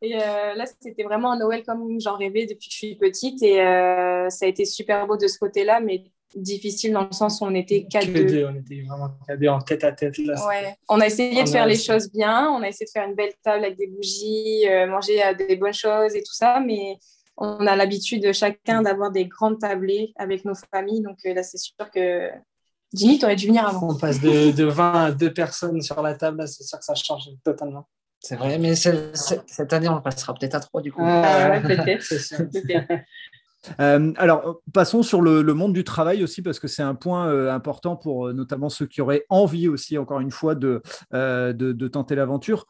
Et 0.02 0.16
euh, 0.16 0.54
là, 0.56 0.66
c'était 0.66 1.04
vraiment 1.04 1.32
un 1.32 1.40
Noël 1.40 1.64
comme 1.64 2.00
j'en 2.00 2.18
rêvais 2.18 2.46
depuis 2.46 2.68
que 2.68 2.74
je 2.74 2.78
suis 2.78 2.96
petite. 2.96 3.42
Et 3.42 3.62
euh, 3.62 4.30
ça 4.30 4.46
a 4.46 4.50
été 4.50 4.66
super 4.66 5.08
beau 5.08 5.18
de 5.18 5.28
ce 5.28 5.40
côté-là, 5.40 5.80
mais 5.80 6.04
difficile 6.36 6.92
dans 6.92 7.06
le 7.06 7.14
sens 7.14 7.40
où 7.40 7.46
on 7.46 7.56
était 7.56 7.86
quatre 7.90 8.12
deux. 8.12 8.46
On 8.46 8.56
était 8.56 8.84
vraiment 8.88 9.10
quatre 9.26 9.48
en 9.48 9.62
tête 9.62 9.84
à 9.84 9.92
tête. 9.94 10.18
Là. 10.20 10.36
Ouais. 10.48 10.76
On 10.90 11.00
a 11.00 11.08
essayé 11.08 11.44
de 11.44 11.50
faire 11.50 11.66
les 11.66 11.78
choses 11.78 12.12
bien. 12.12 12.50
On 12.52 12.62
a 12.62 12.68
essayé 12.68 12.86
de 12.86 12.92
faire 12.92 13.08
une 13.08 13.16
belle 13.16 13.34
table 13.42 13.64
avec 13.64 13.78
des 13.78 13.88
bougies, 13.88 14.68
euh, 14.70 14.86
manger 14.86 15.22
des 15.38 15.56
bonnes 15.56 15.74
choses 15.74 16.16
et 16.16 16.22
tout 16.22 16.34
ça. 16.34 16.60
Mais 16.60 16.98
on 17.38 17.68
a 17.68 17.76
l'habitude 17.76 18.32
chacun 18.34 18.82
d'avoir 18.82 19.12
des 19.12 19.26
grandes 19.26 19.60
tablées 19.60 20.14
avec 20.18 20.46
nos 20.46 20.54
familles. 20.56 21.02
Donc 21.02 21.18
là, 21.24 21.44
c'est 21.44 21.58
sûr 21.58 21.74
que 21.94 22.30
Jimmy, 22.94 23.20
tu 23.20 23.26
aurais 23.26 23.36
dû 23.36 23.48
venir 23.48 23.68
avant. 23.68 23.92
On 23.92 23.98
passe 23.98 24.22
de, 24.22 24.52
de 24.52 24.64
20 24.64 25.06
à 25.06 25.12
2 25.12 25.34
personnes 25.34 25.82
sur 25.82 26.02
la 26.02 26.16
table. 26.16 26.48
C'est 26.48 26.64
sûr 26.64 26.80
que 26.80 26.86
ça 26.86 26.96
change 26.96 27.30
totalement. 27.44 27.88
C'est 28.20 28.38
vrai, 28.38 28.58
mais 28.58 28.76
cette 28.76 29.74
année, 29.74 29.90
on 29.90 29.96
le 29.96 30.02
passera 30.02 30.34
peut-être 30.34 30.56
à 30.56 30.60
trois 30.60 30.82
du 30.82 30.92
coup. 30.92 31.02
Ah, 31.04 31.60
peut-être. 31.68 32.06
Euh, 33.80 34.14
alors, 34.18 34.62
passons 34.74 35.04
sur 35.04 35.22
le, 35.22 35.44
monde 35.54 35.74
du 35.74 35.84
travail 35.84 36.24
aussi, 36.24 36.42
parce 36.42 36.60
que 36.60 36.68
c'est 36.68 36.84
un 36.84 36.96
point 36.96 37.28
euh, 37.28 37.52
important 37.52 37.96
pour 37.96 38.28
euh, 38.28 38.34
notamment 38.34 38.70
ceux 38.70 38.86
qui 38.86 39.02
auraient 39.02 39.26
envie 39.30 39.68
aussi, 39.68 39.98
encore 39.98 40.20
une 40.20 40.32
fois, 40.32 40.56
de, 40.56 40.82
de, 41.12 41.88
tenter 41.88 42.16
l'aventure. 42.16 42.68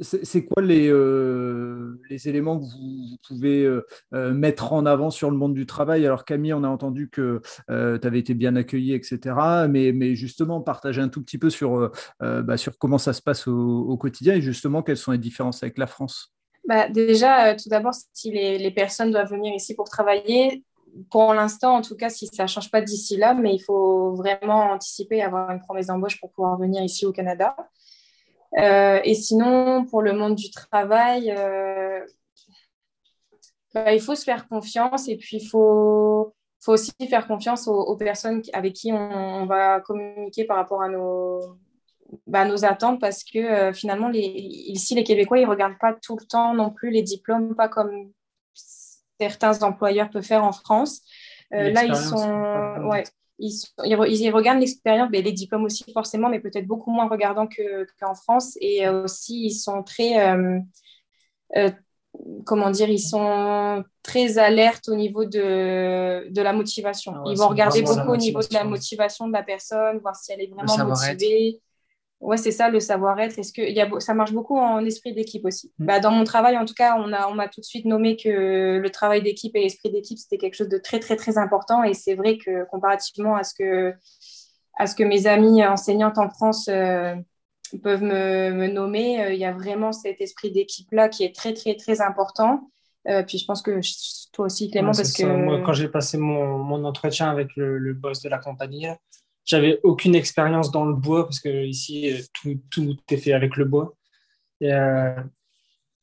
C'est 0.00 0.44
quoi 0.44 0.62
les, 0.62 0.88
euh, 0.88 1.98
les, 2.10 2.28
éléments 2.28 2.58
que 2.58 2.64
vous, 2.64 3.16
pouvez 3.26 3.64
euh, 3.64 3.86
euh, 4.14 4.32
mettre 4.32 4.72
en 4.72 4.84
avant 4.84 5.10
sur 5.10 5.30
le 5.30 5.36
monde 5.36 5.54
du 5.54 5.64
travail? 5.64 6.04
Alors 6.04 6.24
Camille, 6.24 6.52
on 6.52 6.64
a 6.64 6.68
entendu 6.68 7.08
que 7.08 7.40
tu 7.68 7.72
avais 8.06 8.18
été 8.18 8.34
bien 8.34 8.56
accueilli, 8.56 8.92
etc. 8.92 9.34
Mais, 9.68 10.14
justement, 10.14 10.60
partager 10.60 11.00
un 11.00 11.08
tout 11.08 11.22
petit 11.22 11.38
peu 11.38 11.50
sur, 11.50 11.90
bah, 12.20 12.56
comment 12.78 12.98
ça 12.98 13.12
se 13.12 13.22
passe 13.22 13.46
au, 13.46 13.96
quotidien 13.96 14.34
et 14.34 14.42
justement 14.42 14.82
quelles 14.82 14.96
sont 14.98 15.12
les 15.12 15.18
différences 15.18 15.62
avec 15.62 15.78
la 15.78 15.86
France? 15.86 16.34
Bah, 16.68 16.88
déjà, 16.88 17.54
tout 17.54 17.68
d'abord, 17.68 17.94
si 18.12 18.30
les, 18.30 18.58
les, 18.58 18.70
personnes 18.70 19.10
doivent 19.10 19.30
venir 19.30 19.54
ici 19.54 19.74
pour 19.74 19.88
travailler, 19.88 20.64
pour 21.10 21.32
l'instant, 21.32 21.76
en 21.76 21.82
tout 21.82 21.96
cas, 21.96 22.10
si 22.10 22.26
ça 22.26 22.44
ne 22.44 22.48
change 22.48 22.70
pas 22.70 22.82
d'ici 22.82 23.16
là, 23.16 23.34
mais 23.34 23.54
il 23.54 23.60
faut 23.60 24.14
vraiment 24.14 24.72
anticiper 24.72 25.16
et 25.16 25.22
avoir 25.22 25.50
une 25.50 25.60
promesse 25.60 25.86
d'embauche 25.86 26.20
pour 26.20 26.30
pouvoir 26.32 26.58
venir 26.58 26.82
ici 26.82 27.06
au 27.06 27.12
Canada. 27.12 27.56
Euh, 28.58 29.00
et 29.04 29.14
sinon, 29.14 29.84
pour 29.84 30.02
le 30.02 30.12
monde 30.12 30.34
du 30.34 30.50
travail, 30.50 31.30
euh, 31.36 32.00
bah, 33.74 33.92
il 33.92 34.00
faut 34.00 34.14
se 34.14 34.24
faire 34.24 34.48
confiance 34.48 35.08
et 35.08 35.16
puis 35.16 35.38
il 35.38 35.46
faut, 35.46 36.34
faut 36.60 36.72
aussi 36.72 36.92
faire 37.08 37.26
confiance 37.26 37.68
aux, 37.68 37.96
personnes 37.96 38.42
avec 38.54 38.72
qui 38.72 38.92
on, 38.92 39.46
va 39.46 39.80
communiquer 39.80 40.44
par 40.44 40.56
rapport 40.56 40.82
à 40.82 40.88
nos, 40.88 41.58
bah, 42.26 42.46
nos 42.46 42.64
attentes 42.64 43.00
parce 43.00 43.24
que 43.24 43.38
euh, 43.38 43.72
finalement, 43.74 44.08
les, 44.08 44.20
ici, 44.20 44.94
les 44.94 45.04
Québécois, 45.04 45.38
ils 45.38 45.44
ne 45.44 45.50
regardent 45.50 45.78
pas 45.78 45.92
tout 45.92 46.16
le 46.18 46.24
temps 46.24 46.54
non 46.54 46.70
plus 46.70 46.90
les 46.90 47.02
diplômes, 47.02 47.54
pas 47.54 47.68
comme 47.68 48.10
certains 49.20 49.62
employeurs 49.62 50.08
peuvent 50.08 50.22
faire 50.22 50.44
en 50.44 50.52
France. 50.52 51.02
là, 51.50 51.84
ils 51.84 51.94
sont. 51.94 52.88
Ouais, 52.88 53.04
ils, 53.38 54.30
regardent 54.30 54.60
l'expérience, 54.60 55.08
mais 55.10 55.22
les 55.22 55.32
diplômes 55.32 55.64
aussi 55.64 55.84
forcément, 55.92 56.28
mais 56.28 56.40
peut-être 56.40 56.66
beaucoup 56.66 56.90
moins 56.90 57.08
regardants 57.08 57.48
qu'en 58.00 58.14
France. 58.14 58.56
Et 58.60 58.86
euh, 58.86 59.04
aussi, 59.04 59.46
ils 59.46 59.54
sont 59.54 59.82
très, 59.82 60.26
euh, 60.26 60.58
euh, 61.56 61.70
comment 62.44 62.70
dire, 62.70 62.88
ils 62.88 63.00
sont 63.00 63.84
très 64.02 64.38
alertes 64.38 64.88
au 64.88 64.96
niveau 64.96 65.24
de, 65.24 66.30
de 66.30 66.42
la 66.42 66.52
motivation. 66.52 67.12
Ah 67.14 67.24
ils 67.26 67.36
vont 67.36 67.48
regarder 67.48 67.82
beaucoup 67.82 68.12
au 68.12 68.16
niveau 68.16 68.40
de 68.40 68.52
la 68.52 68.64
motivation 68.64 69.28
de 69.28 69.32
la 69.32 69.42
personne, 69.42 69.98
voir 69.98 70.16
si 70.16 70.32
elle 70.32 70.40
est 70.40 70.50
vraiment 70.50 70.88
motivée. 70.88 71.60
Ouais, 72.20 72.38
c'est 72.38 72.50
ça 72.50 72.70
le 72.70 72.80
savoir-être. 72.80 73.38
Est-ce 73.38 73.52
que 73.52 73.60
y 73.60 73.80
a, 73.80 73.88
ça 74.00 74.14
marche 74.14 74.32
beaucoup 74.32 74.56
en 74.56 74.84
esprit 74.84 75.12
d'équipe 75.12 75.44
aussi 75.44 75.72
mm. 75.78 75.86
bah, 75.86 76.00
Dans 76.00 76.10
mon 76.10 76.24
travail, 76.24 76.56
en 76.56 76.64
tout 76.64 76.74
cas, 76.74 76.96
on 76.98 77.08
m'a 77.08 77.28
on 77.28 77.36
tout 77.48 77.60
de 77.60 77.66
suite 77.66 77.84
nommé 77.84 78.16
que 78.16 78.78
le 78.78 78.90
travail 78.90 79.22
d'équipe 79.22 79.54
et 79.54 79.60
l'esprit 79.60 79.90
d'équipe, 79.90 80.18
c'était 80.18 80.38
quelque 80.38 80.54
chose 80.54 80.68
de 80.68 80.78
très, 80.78 80.98
très, 80.98 81.16
très 81.16 81.36
important. 81.36 81.82
Et 81.82 81.94
c'est 81.94 82.14
vrai 82.14 82.38
que 82.38 82.64
comparativement 82.70 83.36
à 83.36 83.44
ce 83.44 83.54
que, 83.54 83.94
à 84.78 84.86
ce 84.86 84.94
que 84.94 85.04
mes 85.04 85.26
amies 85.26 85.64
enseignantes 85.66 86.18
en 86.18 86.30
France 86.30 86.68
euh, 86.68 87.14
peuvent 87.82 88.02
me, 88.02 88.50
me 88.50 88.66
nommer, 88.66 89.22
euh, 89.22 89.32
il 89.32 89.38
y 89.38 89.44
a 89.44 89.52
vraiment 89.52 89.92
cet 89.92 90.20
esprit 90.20 90.50
d'équipe-là 90.50 91.08
qui 91.08 91.22
est 91.22 91.34
très, 91.34 91.52
très, 91.52 91.74
très 91.74 92.00
important. 92.00 92.70
Euh, 93.08 93.22
puis 93.22 93.38
je 93.38 93.44
pense 93.44 93.62
que 93.62 93.80
toi 94.32 94.46
aussi, 94.46 94.70
Clément, 94.70 94.92
parce 94.92 95.12
que... 95.12 95.24
Moi, 95.24 95.62
quand 95.64 95.74
j'ai 95.74 95.88
passé 95.88 96.18
mon, 96.18 96.58
mon, 96.58 96.84
entretien 96.84 97.30
avec 97.30 97.54
le, 97.56 97.78
le, 97.78 97.94
boss 97.94 98.20
de 98.20 98.28
la 98.28 98.38
compagnie, 98.38 98.88
j'avais 99.46 99.80
aucune 99.84 100.14
expérience 100.14 100.70
dans 100.70 100.84
le 100.84 100.94
bois 100.94 101.24
parce 101.24 101.40
que 101.40 101.64
ici 101.64 102.12
euh, 102.12 102.18
tout, 102.34 102.60
tout 102.70 102.96
est 103.10 103.16
fait 103.16 103.32
avec 103.32 103.56
le 103.56 103.64
bois. 103.64 103.94
Et 104.60 104.72
euh, 104.72 105.14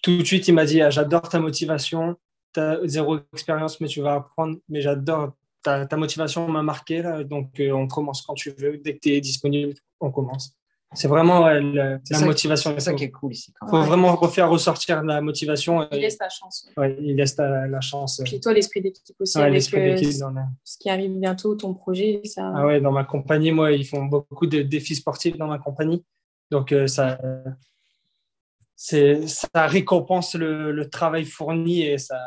tout 0.01 0.17
de 0.17 0.23
suite, 0.23 0.47
il 0.47 0.53
m'a 0.53 0.65
dit 0.65 0.82
ah, 0.82 0.89
J'adore 0.89 1.29
ta 1.29 1.39
motivation, 1.39 2.15
tu 2.53 2.60
as 2.60 2.79
zéro 2.86 3.19
expérience, 3.34 3.79
mais 3.82 3.88
tu 3.88 4.01
vas 4.01 4.15
apprendre. 4.15 4.58
Mais 4.69 4.82
j'adore 4.82 5.34
ta, 5.62 5.88
motivation, 5.97 6.47
m'a 6.47 6.63
marqué. 6.63 7.01
Là, 7.01 7.23
donc, 7.23 7.60
euh, 7.60 7.71
on 7.71 7.88
commence 7.88 8.21
quand 8.21 8.34
tu 8.34 8.51
veux. 8.51 8.77
Dès 8.77 8.95
que 8.95 8.99
tu 8.99 9.10
es 9.10 9.21
disponible, 9.21 9.73
on 9.99 10.12
commence. 10.12 10.56
C'est 10.93 11.08
vraiment 11.08 11.47
la, 11.47 11.99
motivation. 12.23 12.73
C'est 12.73 12.79
ça 12.82 12.93
qui 12.93 13.06
est 13.06 13.12
cool 13.12 13.34
ici. 13.34 13.53
Il 13.62 13.69
faut 13.69 13.82
vraiment 13.82 14.15
refaire 14.15 14.49
ressortir 14.49 15.03
la 15.03 15.21
motivation. 15.21 15.88
Il 15.91 15.99
laisse 15.99 16.17
la 16.19 16.29
chance. 16.29 16.69
Ouais, 16.77 16.95
il 17.01 17.15
laisse 17.15 17.36
la, 17.38 17.82
chance. 17.82 18.21
Puis 18.23 18.39
toi, 18.39 18.53
l'esprit 18.53 18.82
d'équipe 18.82 19.15
aussi. 19.19 19.38
avec 19.39 19.73
euh, 19.73 19.97
Ce 20.63 20.77
qui 20.77 20.89
arrive 20.89 21.12
bientôt, 21.19 21.56
ton 21.56 21.73
projet. 21.73 22.21
Ça... 22.25 22.51
Ah 22.56 22.65
ouais, 22.65 22.79
dans 22.79 22.91
ma 22.91 23.03
compagnie, 23.03 23.51
moi, 23.51 23.71
ils 23.71 23.86
font 23.86 24.06
beaucoup 24.06 24.45
de 24.45 24.62
défis 24.62 24.95
sportifs 24.95 25.38
dans 25.38 25.47
ma 25.47 25.58
compagnie. 25.58 26.03
Donc, 26.51 26.71
euh, 26.71 26.88
ça, 26.88 27.17
ça 28.75 29.67
récompense 29.67 30.36
le, 30.36 30.71
le, 30.71 30.89
travail 30.89 31.25
fourni 31.25 31.84
et 31.84 31.97
ça. 31.97 32.19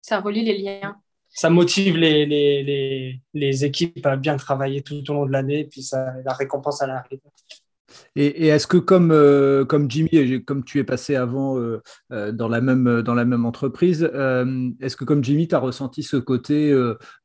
Ça 0.00 0.20
relie 0.20 0.44
les 0.44 0.58
liens. 0.58 0.96
Ça 1.28 1.50
motive 1.50 1.96
les, 1.96 2.26
les, 2.26 2.62
les, 2.62 3.20
les 3.34 3.64
équipes 3.64 4.04
à 4.04 4.16
bien 4.16 4.36
travailler 4.36 4.82
tout 4.82 4.98
au 5.10 5.14
long 5.14 5.26
de 5.26 5.32
l'année, 5.32 5.64
puis 5.64 5.82
ça, 5.82 6.14
la 6.24 6.32
récompense 6.32 6.82
à 6.82 6.88
l'arrivée. 6.88 7.22
Et, 8.16 8.48
est-ce 8.48 8.66
que 8.66 8.76
comme, 8.76 9.10
euh, 9.12 9.64
comme 9.64 9.90
Jimmy, 9.90 10.44
comme 10.44 10.64
tu 10.64 10.78
es 10.78 10.84
passé 10.84 11.16
avant 11.16 11.58
euh, 11.58 11.82
euh, 12.12 12.32
dans, 12.32 12.48
la 12.48 12.60
même, 12.60 13.02
dans 13.02 13.14
la 13.14 13.24
même 13.24 13.46
entreprise, 13.46 14.04
est-ce 14.80 14.96
que 14.96 15.04
comme 15.04 15.22
Jimmy, 15.24 15.48
tu 15.48 15.54
as 15.54 15.58
ressenti 15.58 16.02
ce 16.02 16.16
côté 16.16 16.74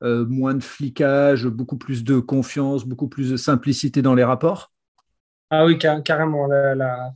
moins 0.02 0.54
de 0.54 0.64
flicage, 0.64 1.48
beaucoup 1.48 1.78
plus 1.78 2.04
de 2.04 2.20
confiance, 2.20 2.86
beaucoup 2.86 3.08
plus 3.08 3.32
de 3.32 3.38
simplicité 3.38 4.02
dans 4.02 4.16
les 4.16 4.24
rapports? 4.24 4.72
Ah 5.50 5.66
oui, 5.66 5.78
carrément. 5.78 6.48
La, 6.48 6.76
la, 6.76 7.14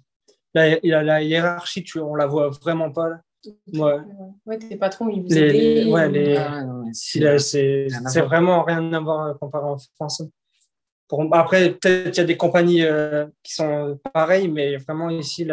la, 0.53 1.23
hiérarchie, 1.23 1.83
tu, 1.83 1.99
on 1.99 2.15
la 2.15 2.25
voit 2.25 2.49
vraiment 2.49 2.91
pas. 2.91 3.09
Là. 3.09 3.21
Ouais. 3.73 3.97
ouais, 4.45 4.57
tes 4.57 4.75
patrons, 4.75 5.09
ils 5.09 5.21
vous 5.21 5.37
aident. 5.37 5.87
Ouais, 5.87 6.37
ah, 6.37 7.39
c'est 7.39 8.21
vraiment 8.21 8.63
rien 8.63 8.91
à 8.93 8.99
voir 8.99 9.37
comparé 9.39 9.65
en 9.65 9.77
Après, 11.31 11.71
peut-être 11.71 12.11
qu'il 12.11 12.17
y 12.17 12.19
a 12.19 12.25
des 12.25 12.37
compagnies 12.37 12.83
euh, 12.83 13.25
qui 13.41 13.53
sont 13.53 13.99
pareilles, 14.13 14.47
mais 14.47 14.77
vraiment 14.77 15.09
ici, 15.09 15.47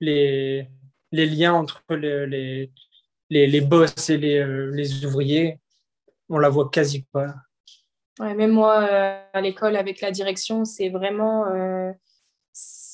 les, 0.00 0.68
les 1.10 1.26
liens 1.26 1.54
entre 1.54 1.82
les, 1.90 2.70
les, 3.28 3.46
les, 3.46 3.60
boss 3.60 4.10
et 4.10 4.18
les, 4.18 4.38
euh, 4.38 4.70
les 4.72 5.04
ouvriers, 5.04 5.58
on 6.28 6.38
la 6.38 6.48
voit 6.48 6.70
quasi 6.70 7.02
pas. 7.12 7.34
Ouais, 8.20 8.34
même 8.34 8.52
moi, 8.52 8.84
euh, 8.84 9.20
à 9.32 9.40
l'école, 9.40 9.74
avec 9.74 10.00
la 10.00 10.12
direction, 10.12 10.64
c'est 10.64 10.90
vraiment. 10.90 11.44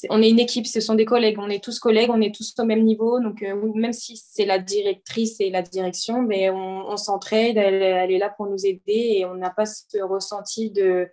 on 0.09 0.23
est 0.23 0.31
une 0.31 0.39
équipe, 0.39 0.67
ce 0.67 0.81
sont 0.81 0.95
des 0.95 1.05
collègues, 1.05 1.39
on 1.39 1.51
est 1.51 1.63
tous 1.63 1.81
collègues, 1.81 2.11
on 2.11 2.23
est 2.23 2.35
tous 2.35 2.55
au 2.59 2.65
même 2.65 2.85
niveau. 2.85 3.21
Donc, 3.21 3.43
même 3.75 3.93
si 3.93 4.17
c'est 4.17 4.47
la 4.47 4.59
directrice 4.59 5.39
et 5.41 5.51
la 5.51 5.61
direction, 5.61 6.23
mais 6.23 6.49
on, 6.49 6.97
s'entraide, 6.97 7.59
elle, 7.59 8.11
est 8.11 8.19
là 8.19 8.31
pour 8.31 8.47
nous 8.47 8.65
aider 8.65 9.19
et 9.19 9.27
on 9.27 9.35
n'a 9.35 9.51
pas 9.51 9.67
ce 9.67 10.03
ressenti 10.03 10.71
de 10.71 11.11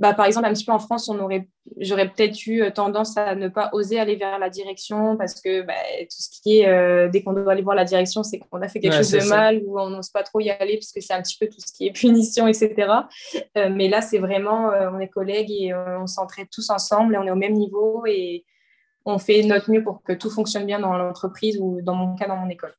bah, 0.00 0.14
par 0.14 0.24
exemple, 0.24 0.46
un 0.46 0.54
petit 0.54 0.64
peu 0.64 0.72
en 0.72 0.78
France, 0.78 1.10
on 1.10 1.18
aurait, 1.18 1.46
j'aurais 1.76 2.08
peut-être 2.08 2.46
eu 2.46 2.62
euh, 2.62 2.70
tendance 2.70 3.18
à 3.18 3.34
ne 3.34 3.48
pas 3.48 3.68
oser 3.74 4.00
aller 4.00 4.16
vers 4.16 4.38
la 4.38 4.48
direction 4.48 5.18
parce 5.18 5.42
que 5.42 5.60
bah, 5.60 5.74
tout 6.00 6.22
ce 6.22 6.40
qui 6.40 6.60
est, 6.60 6.68
euh, 6.68 7.10
dès 7.10 7.22
qu'on 7.22 7.34
doit 7.34 7.52
aller 7.52 7.60
voir 7.60 7.76
la 7.76 7.84
direction, 7.84 8.22
c'est 8.22 8.38
qu'on 8.38 8.62
a 8.62 8.68
fait 8.68 8.80
quelque 8.80 8.96
chose 8.96 9.10
de 9.10 9.28
mal 9.28 9.60
ou 9.66 9.78
on 9.78 9.90
n'ose 9.90 10.08
pas 10.08 10.22
trop 10.22 10.40
y 10.40 10.48
aller 10.48 10.78
parce 10.78 10.92
que 10.92 11.02
c'est 11.02 11.12
un 11.12 11.20
petit 11.20 11.36
peu 11.38 11.48
tout 11.48 11.60
ce 11.60 11.70
qui 11.70 11.86
est 11.86 11.92
punition, 11.94 12.48
etc. 12.48 12.90
Euh, 13.58 13.68
mais 13.70 13.88
là, 13.88 14.00
c'est 14.00 14.18
vraiment, 14.18 14.70
on 14.70 14.98
est 15.00 15.08
collègues 15.08 15.50
et 15.50 15.74
on 15.74 16.06
s'entraide 16.06 16.48
tous 16.50 16.70
ensemble 16.70 17.14
et 17.14 17.18
on 17.18 17.24
est 17.24 17.30
au 17.30 17.36
même 17.36 17.52
niveau 17.52 18.02
et 18.06 18.46
on 19.04 19.18
fait 19.18 19.42
notre 19.42 19.70
mieux 19.70 19.84
pour 19.84 20.02
que 20.02 20.14
tout 20.14 20.30
fonctionne 20.30 20.64
bien 20.64 20.78
dans 20.78 20.96
l'entreprise 20.96 21.58
ou 21.60 21.82
dans 21.82 21.94
mon 21.94 22.14
cas, 22.14 22.26
dans 22.26 22.36
mon 22.36 22.48
école. 22.48 22.74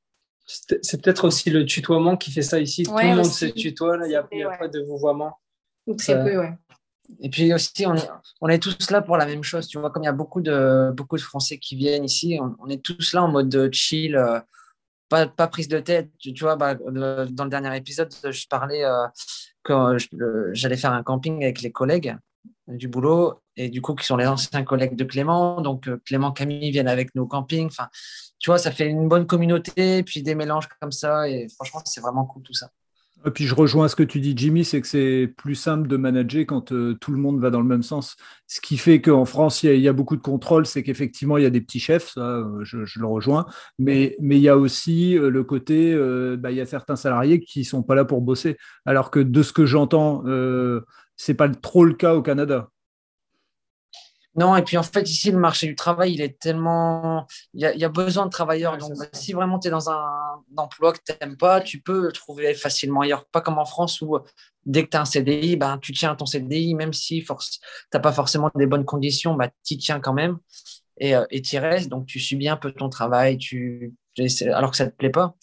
C'est 0.47 0.99
peut-être 0.99 1.25
aussi 1.25 1.51
le 1.51 1.65
tutoiement 1.65 2.17
qui 2.17 2.31
fait 2.31 2.41
ça 2.41 2.59
ici. 2.59 2.81
tout 2.81 2.97
le 2.97 3.15
monde 3.15 3.25
se 3.25 3.45
tutoie, 3.45 3.99
il 4.05 4.09
n'y 4.09 4.15
a, 4.15 4.23
pas 4.57 4.67
de 4.67 4.81
vouvoiement. 4.81 5.37
Ou 5.85 5.93
très 5.93 6.23
peu, 6.23 6.39
ouais. 6.39 6.53
Et 7.19 7.29
puis 7.29 7.53
aussi, 7.53 7.85
on 7.85 8.47
est, 8.47 8.59
tous 8.59 8.89
là 8.89 9.01
pour 9.01 9.17
la 9.17 9.25
même 9.25 9.43
chose. 9.43 9.67
Tu 9.67 9.77
vois, 9.79 9.89
comme 9.89 10.03
il 10.03 10.07
y 10.07 10.09
a 10.09 10.13
beaucoup 10.13 10.41
de, 10.41 10.93
Français 11.19 11.57
qui 11.57 11.75
viennent 11.75 12.05
ici, 12.05 12.39
on, 12.59 12.69
est 12.69 12.81
tous 12.83 13.13
là 13.13 13.23
en 13.23 13.27
mode 13.27 13.69
chill, 13.73 14.15
euh, 14.15 14.39
pas, 15.09 15.27
pas, 15.27 15.47
prise 15.47 15.67
de 15.67 15.79
tête. 15.79 16.09
Tu, 16.19 16.33
vois, 16.39 16.55
bah, 16.55 16.75
dans 16.75 17.43
le 17.43 17.49
dernier 17.49 17.75
épisode, 17.75 18.13
je 18.23 18.47
parlais 18.47 18.83
euh, 18.83 19.07
que 19.63 19.97
j'allais 20.53 20.77
faire 20.77 20.93
un 20.93 21.03
camping 21.03 21.43
avec 21.43 21.61
les 21.61 21.71
collègues 21.71 22.15
du 22.67 22.87
boulot 22.87 23.41
et 23.57 23.69
du 23.69 23.81
coup 23.81 23.95
qui 23.95 24.05
sont 24.05 24.15
les 24.15 24.27
anciens 24.27 24.63
collègues 24.63 24.95
de 24.95 25.03
Clément. 25.03 25.61
Donc 25.61 25.87
euh, 25.87 26.01
Clément, 26.05 26.31
Camille 26.31 26.71
viennent 26.71 26.87
avec 26.87 27.13
nous 27.15 27.23
au 27.23 27.27
camping. 27.27 27.67
Enfin, 27.67 27.89
tu 28.39 28.49
vois, 28.49 28.57
ça 28.57 28.71
fait 28.71 28.87
une 28.87 29.07
bonne 29.07 29.27
communauté, 29.27 30.03
puis 30.03 30.23
des 30.23 30.35
mélanges 30.35 30.67
comme 30.79 30.91
ça. 30.91 31.29
Et 31.29 31.47
franchement, 31.49 31.81
c'est 31.85 32.01
vraiment 32.01 32.25
cool 32.25 32.43
tout 32.43 32.53
ça. 32.53 32.69
Et 33.25 33.29
puis 33.29 33.45
je 33.45 33.53
rejoins 33.53 33.87
ce 33.87 33.95
que 33.95 34.03
tu 34.03 34.19
dis, 34.19 34.33
Jimmy, 34.35 34.65
c'est 34.65 34.81
que 34.81 34.87
c'est 34.87 35.31
plus 35.37 35.53
simple 35.53 35.87
de 35.87 35.95
manager 35.95 36.45
quand 36.47 36.71
euh, 36.71 36.95
tout 36.99 37.11
le 37.11 37.17
monde 37.17 37.39
va 37.39 37.51
dans 37.51 37.59
le 37.59 37.67
même 37.67 37.83
sens. 37.83 38.15
Ce 38.47 38.59
qui 38.61 38.77
fait 38.77 38.99
qu'en 38.99 39.25
France, 39.25 39.61
il 39.61 39.79
y, 39.79 39.87
a 39.87 39.93
beaucoup 39.93 40.15
de 40.15 40.21
contrôle, 40.21 40.65
c'est 40.65 40.81
qu'effectivement, 40.81 41.37
il 41.37 41.43
y 41.43 41.45
a 41.45 41.51
des 41.51 41.61
petits 41.61 41.79
chefs, 41.79 42.13
ça, 42.13 42.21
euh, 42.21 42.63
je, 42.63 42.99
le 42.99 43.05
rejoins, 43.05 43.45
mais, 43.77 44.15
mais 44.19 44.37
il 44.37 44.41
y 44.41 44.49
a 44.49 44.57
aussi 44.57 45.17
euh, 45.17 45.29
le 45.29 45.43
côté, 45.43 45.95
bah, 46.37 46.51
il 46.51 46.57
y 46.57 46.61
a 46.61 46.65
certains 46.65 46.95
salariés 46.95 47.39
qui 47.39 47.59
ne 47.59 47.65
sont 47.65 47.83
pas 47.83 47.95
là 47.95 48.05
pour 48.05 48.21
bosser. 48.21 48.57
Alors 48.85 49.11
que 49.11 49.19
de 49.19 49.43
ce 49.43 49.53
que 49.53 49.65
j'entends, 49.65 50.23
ce 50.25 50.81
n'est 51.27 51.35
pas 51.35 51.49
trop 51.49 51.85
le 51.85 51.93
cas 51.93 52.15
au 52.15 52.21
Canada. 52.21 52.69
Non, 54.35 54.55
et 54.55 54.61
puis 54.61 54.77
en 54.77 54.83
fait, 54.83 55.09
ici, 55.09 55.29
le 55.29 55.37
marché 55.37 55.67
du 55.67 55.75
travail, 55.75 56.13
il 56.13 56.21
est 56.21 56.39
tellement. 56.39 57.27
Il 57.53 57.61
y 57.61 57.83
a, 57.83 57.89
besoin 57.89 58.25
de 58.25 58.31
travailleurs. 58.31 58.77
Donc, 58.77 58.93
si 59.11 59.33
vraiment 59.33 59.59
tu 59.59 59.67
es 59.67 59.71
dans 59.71 59.89
un 59.89 60.41
emploi 60.55 60.93
que 60.93 60.99
tu 61.05 61.13
n'aimes 61.19 61.35
pas, 61.35 61.59
tu 61.59 61.81
peux 61.81 62.03
le 62.03 62.11
trouver 62.13 62.53
facilement 62.53 63.01
ailleurs. 63.01 63.25
Pas 63.25 63.41
comme 63.41 63.57
en 63.57 63.65
France 63.65 63.99
où 64.01 64.17
dès 64.65 64.85
que 64.85 64.91
tu 64.91 64.97
as 64.97 65.01
un 65.01 65.05
CDI, 65.05 65.57
ben, 65.57 65.77
tu 65.79 65.91
tiens 65.91 66.15
ton 66.15 66.25
CDI, 66.25 66.75
même 66.75 66.93
si 66.93 67.25
tu 67.25 67.33
n'as 67.93 67.99
pas 67.99 68.13
forcément 68.13 68.49
des 68.55 68.67
bonnes 68.67 68.85
conditions, 68.85 69.35
ben, 69.35 69.49
tu 69.65 69.77
tiens 69.77 69.99
quand 69.99 70.13
même. 70.13 70.37
et 70.97 71.41
tu 71.41 71.57
restes, 71.57 71.89
donc 71.89 72.05
tu 72.05 72.19
subis 72.19 72.47
un 72.47 72.57
peu 72.57 72.71
ton 72.71 72.87
travail, 72.87 73.37
tu, 73.37 73.93
alors 74.53 74.71
que 74.71 74.77
ça 74.77 74.85
ne 74.85 74.91
te 74.91 74.95
plaît 74.95 75.09
pas. 75.09 75.35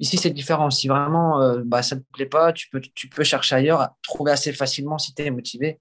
Ici, 0.00 0.16
c'est 0.16 0.30
différent. 0.30 0.70
Si 0.70 0.88
vraiment 0.88 1.60
bah, 1.64 1.82
ça 1.82 1.94
ne 1.94 2.00
te 2.00 2.06
plaît 2.12 2.26
pas, 2.26 2.52
tu 2.52 2.68
peux, 2.70 2.80
tu 2.80 3.08
peux 3.08 3.22
chercher 3.22 3.54
ailleurs, 3.54 3.90
trouver 4.02 4.32
assez 4.32 4.52
facilement 4.52 4.98
si 4.98 5.14
tu 5.14 5.22
es 5.22 5.30
motivé. 5.30 5.78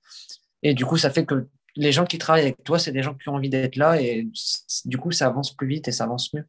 Et 0.64 0.76
du 0.76 0.86
coup, 0.86 0.98
ça 0.98 1.10
fait 1.10 1.26
que 1.26 1.48
les 1.76 1.92
gens 1.92 2.06
qui 2.06 2.18
travaillent 2.18 2.44
avec 2.44 2.64
toi, 2.64 2.80
c'est 2.80 2.92
des 2.92 3.04
gens 3.04 3.14
qui 3.14 3.30
ont 3.30 3.36
envie 3.36 3.50
d'être 3.50 3.76
là 3.76 4.02
et 4.02 4.28
du 4.86 4.98
coup, 4.98 5.12
ça 5.12 5.28
avance 5.28 5.56
plus 5.56 5.68
vite 5.68 5.88
et 5.88 5.92
ça 5.92 6.04
avance 6.04 6.34
mieux. 6.34 6.44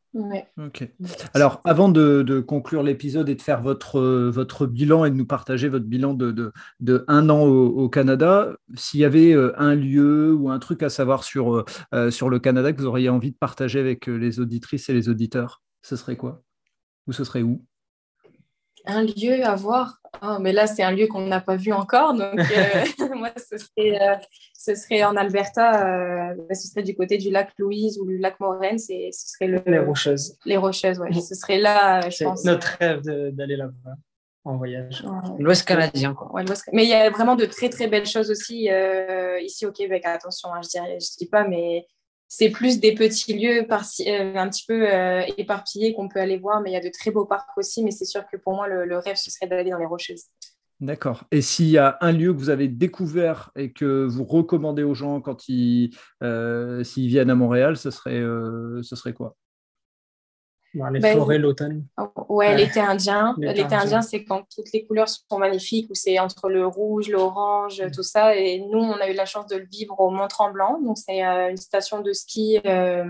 Ok. 0.58 0.88
Alors, 1.34 1.60
avant 1.64 1.88
de, 1.88 2.40
conclure 2.40 2.82
l'épisode 2.82 3.28
et 3.28 3.34
de 3.34 3.42
faire 3.42 3.60
votre, 3.62 4.00
votre 4.00 4.66
bilan 4.66 5.04
et 5.04 5.10
de 5.10 5.16
nous 5.16 5.26
partager 5.26 5.68
votre 5.68 5.84
bilan 5.84 6.14
de, 6.14 6.52
de, 6.80 7.04
un 7.08 7.28
an 7.28 7.42
au, 7.42 7.88
Canada, 7.88 8.52
s'il 8.74 9.00
y 9.00 9.04
avait 9.04 9.32
euh, 9.32 9.52
un 9.60 9.74
lieu 9.74 10.34
ou 10.34 10.50
un 10.50 10.58
truc 10.58 10.82
à 10.82 10.88
savoir 10.88 11.24
sur, 11.24 11.54
euh, 11.54 11.64
euh, 11.94 12.10
sur 12.10 12.30
le 12.30 12.38
Canada 12.38 12.72
que 12.72 12.80
vous 12.80 12.86
auriez 12.86 13.08
envie 13.08 13.32
de 13.32 13.36
partager 13.36 13.78
avec 13.78 14.06
les 14.06 14.40
auditrices 14.40 14.88
et 14.88 14.94
les 14.94 15.08
auditeurs, 15.08 15.62
ce 15.82 15.96
serait 15.96 16.16
quoi? 16.16 16.42
Ou 17.06 17.12
ce 17.12 17.24
serait 17.24 17.42
où? 17.42 17.64
Un 18.86 19.02
lieu 19.02 19.44
à 19.44 19.54
voir 19.54 20.02
ah, 20.20 20.38
mais 20.40 20.52
là, 20.52 20.66
c'est 20.66 20.82
un 20.82 20.92
lieu 20.92 21.06
qu'on 21.06 21.26
n'a 21.26 21.40
pas 21.40 21.56
vu 21.56 21.72
encore. 21.72 22.14
Donc, 22.14 22.38
euh, 22.38 22.84
moi, 23.16 23.30
ce 23.36 23.56
serait, 23.56 24.00
euh, 24.00 24.16
ce 24.56 24.74
serait, 24.74 25.04
en 25.04 25.16
Alberta, 25.16 25.86
euh, 25.86 26.34
bah, 26.48 26.54
ce 26.54 26.68
serait 26.68 26.82
du 26.82 26.94
côté 26.94 27.18
du 27.18 27.30
lac 27.30 27.50
Louise 27.58 27.98
ou 27.98 28.06
du 28.06 28.18
lac 28.18 28.38
Moraine. 28.38 28.78
Ce 28.78 28.92
serait 29.10 29.48
le, 29.48 29.62
les 29.66 29.78
Rocheuses. 29.78 30.38
Les 30.44 30.56
Rocheuses, 30.56 31.00
oui. 31.00 31.20
Ce 31.20 31.34
serait 31.34 31.58
là, 31.58 32.08
je 32.08 32.24
pense. 32.24 32.42
C'est 32.42 32.48
notre 32.48 32.76
rêve 32.78 33.00
d'aller 33.32 33.56
là-bas 33.56 33.96
en 34.44 34.56
voyage. 34.56 35.04
L'Ouest 35.38 35.66
canadien, 35.66 36.14
quoi. 36.14 36.42
mais 36.72 36.84
il 36.84 36.88
y 36.88 36.94
a 36.94 37.10
vraiment 37.10 37.36
de 37.36 37.44
très, 37.44 37.68
très 37.68 37.86
belles 37.86 38.06
choses 38.06 38.30
aussi 38.30 38.68
ici 39.40 39.66
au 39.66 39.72
Québec. 39.72 40.02
Attention, 40.04 40.52
hein, 40.52 40.60
je 40.62 40.80
ne 40.80 40.98
je 40.98 41.16
dis 41.16 41.28
pas, 41.28 41.46
mais 41.46 41.86
c'est 42.34 42.48
plus 42.48 42.80
des 42.80 42.94
petits 42.94 43.34
lieux 43.34 43.58
euh, 43.60 44.34
un 44.36 44.48
petit 44.48 44.64
peu 44.66 44.90
euh, 44.90 45.20
éparpillés 45.36 45.92
qu'on 45.92 46.08
peut 46.08 46.18
aller 46.18 46.38
voir, 46.38 46.62
mais 46.62 46.70
il 46.70 46.72
y 46.72 46.76
a 46.76 46.80
de 46.80 46.88
très 46.88 47.10
beaux 47.10 47.26
parcs 47.26 47.58
aussi. 47.58 47.84
Mais 47.84 47.90
c'est 47.90 48.06
sûr 48.06 48.22
que 48.26 48.38
pour 48.38 48.54
moi, 48.54 48.68
le, 48.68 48.96
rêve, 48.96 49.16
ce 49.16 49.30
serait 49.30 49.46
d'aller 49.46 49.70
dans 49.70 49.76
les 49.76 49.84
Rocheuses. 49.84 50.24
D'accord. 50.80 51.24
Et 51.30 51.42
s'il 51.42 51.68
y 51.68 51.76
a 51.76 51.98
un 52.00 52.10
lieu 52.10 52.32
que 52.32 52.38
vous 52.38 52.48
avez 52.48 52.68
découvert 52.68 53.50
et 53.54 53.70
que 53.70 54.06
vous 54.06 54.24
recommandez 54.24 54.82
aux 54.82 54.94
gens 54.94 55.20
quand 55.20 55.46
ils 55.46 55.90
euh, 56.22 56.82
viennent 56.96 57.28
à 57.28 57.34
Montréal, 57.34 57.76
ce 57.76 57.90
serait 57.90 59.12
quoi? 59.12 59.36
Les 60.74 61.00
ben, 61.00 61.18
forêts, 61.18 61.38
l'automne. 61.38 61.84
Ouais, 62.28 62.56
l'été 62.56 62.80
indien. 62.80 63.34
L'été 63.38 63.74
indien, 63.74 64.00
c'est 64.02 64.24
quand 64.24 64.44
toutes 64.54 64.72
les 64.72 64.84
couleurs 64.86 65.08
sont 65.08 65.38
magnifiques, 65.38 65.90
où 65.90 65.94
c'est 65.94 66.18
entre 66.18 66.48
le 66.48 66.66
rouge, 66.66 67.08
l'orange, 67.10 67.82
mm. 67.82 67.90
tout 67.90 68.02
ça. 68.02 68.36
Et 68.36 68.60
nous, 68.60 68.78
on 68.78 68.94
a 68.94 69.08
eu 69.08 69.14
la 69.14 69.26
chance 69.26 69.46
de 69.48 69.56
le 69.56 69.66
vivre 69.70 69.98
au 70.00 70.10
Mont-Tremblant. 70.10 70.80
Donc, 70.80 70.98
c'est 70.98 71.24
euh, 71.24 71.50
une 71.50 71.56
station 71.58 72.00
de 72.00 72.12
ski. 72.12 72.58
Euh, 72.66 73.04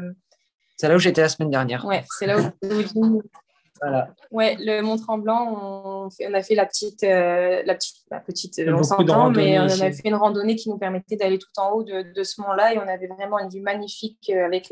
c'est 0.77 0.89
là 0.89 0.97
où 0.97 0.99
j'étais 0.99 1.21
la 1.21 1.29
semaine 1.29 1.51
dernière. 1.51 1.85
Ouais, 1.85 2.05
c'est 2.19 2.27
là 2.27 2.37
où. 2.39 3.23
voilà. 3.81 4.09
Ouais, 4.33 4.57
le 4.59 4.81
Mont-Tremblant, 4.81 5.47
on, 5.53 6.09
on, 6.09 6.35
a 6.35 6.43
fait 6.43 6.57
la 6.57 6.67
petite, 6.67 7.05
euh, 7.05 7.63
la 7.65 7.75
petite, 7.77 7.97
la 8.11 8.19
petite 8.19 8.61
on 8.67 8.83
s'entend, 8.83 9.31
mais 9.31 9.61
on 9.61 9.65
a 9.65 9.93
fait 9.93 10.09
une 10.09 10.17
randonnée 10.17 10.57
qui 10.57 10.69
nous 10.69 10.79
permettait 10.79 11.17
d'aller 11.17 11.39
tout 11.39 11.49
en 11.59 11.71
haut 11.71 11.83
de, 11.85 12.13
de 12.13 12.23
ce 12.25 12.41
mont-là 12.41 12.75
et 12.75 12.79
on 12.79 12.89
avait 12.89 13.07
vraiment 13.07 13.39
une 13.39 13.51
vue 13.51 13.61
magnifique 13.61 14.31
avec 14.31 14.71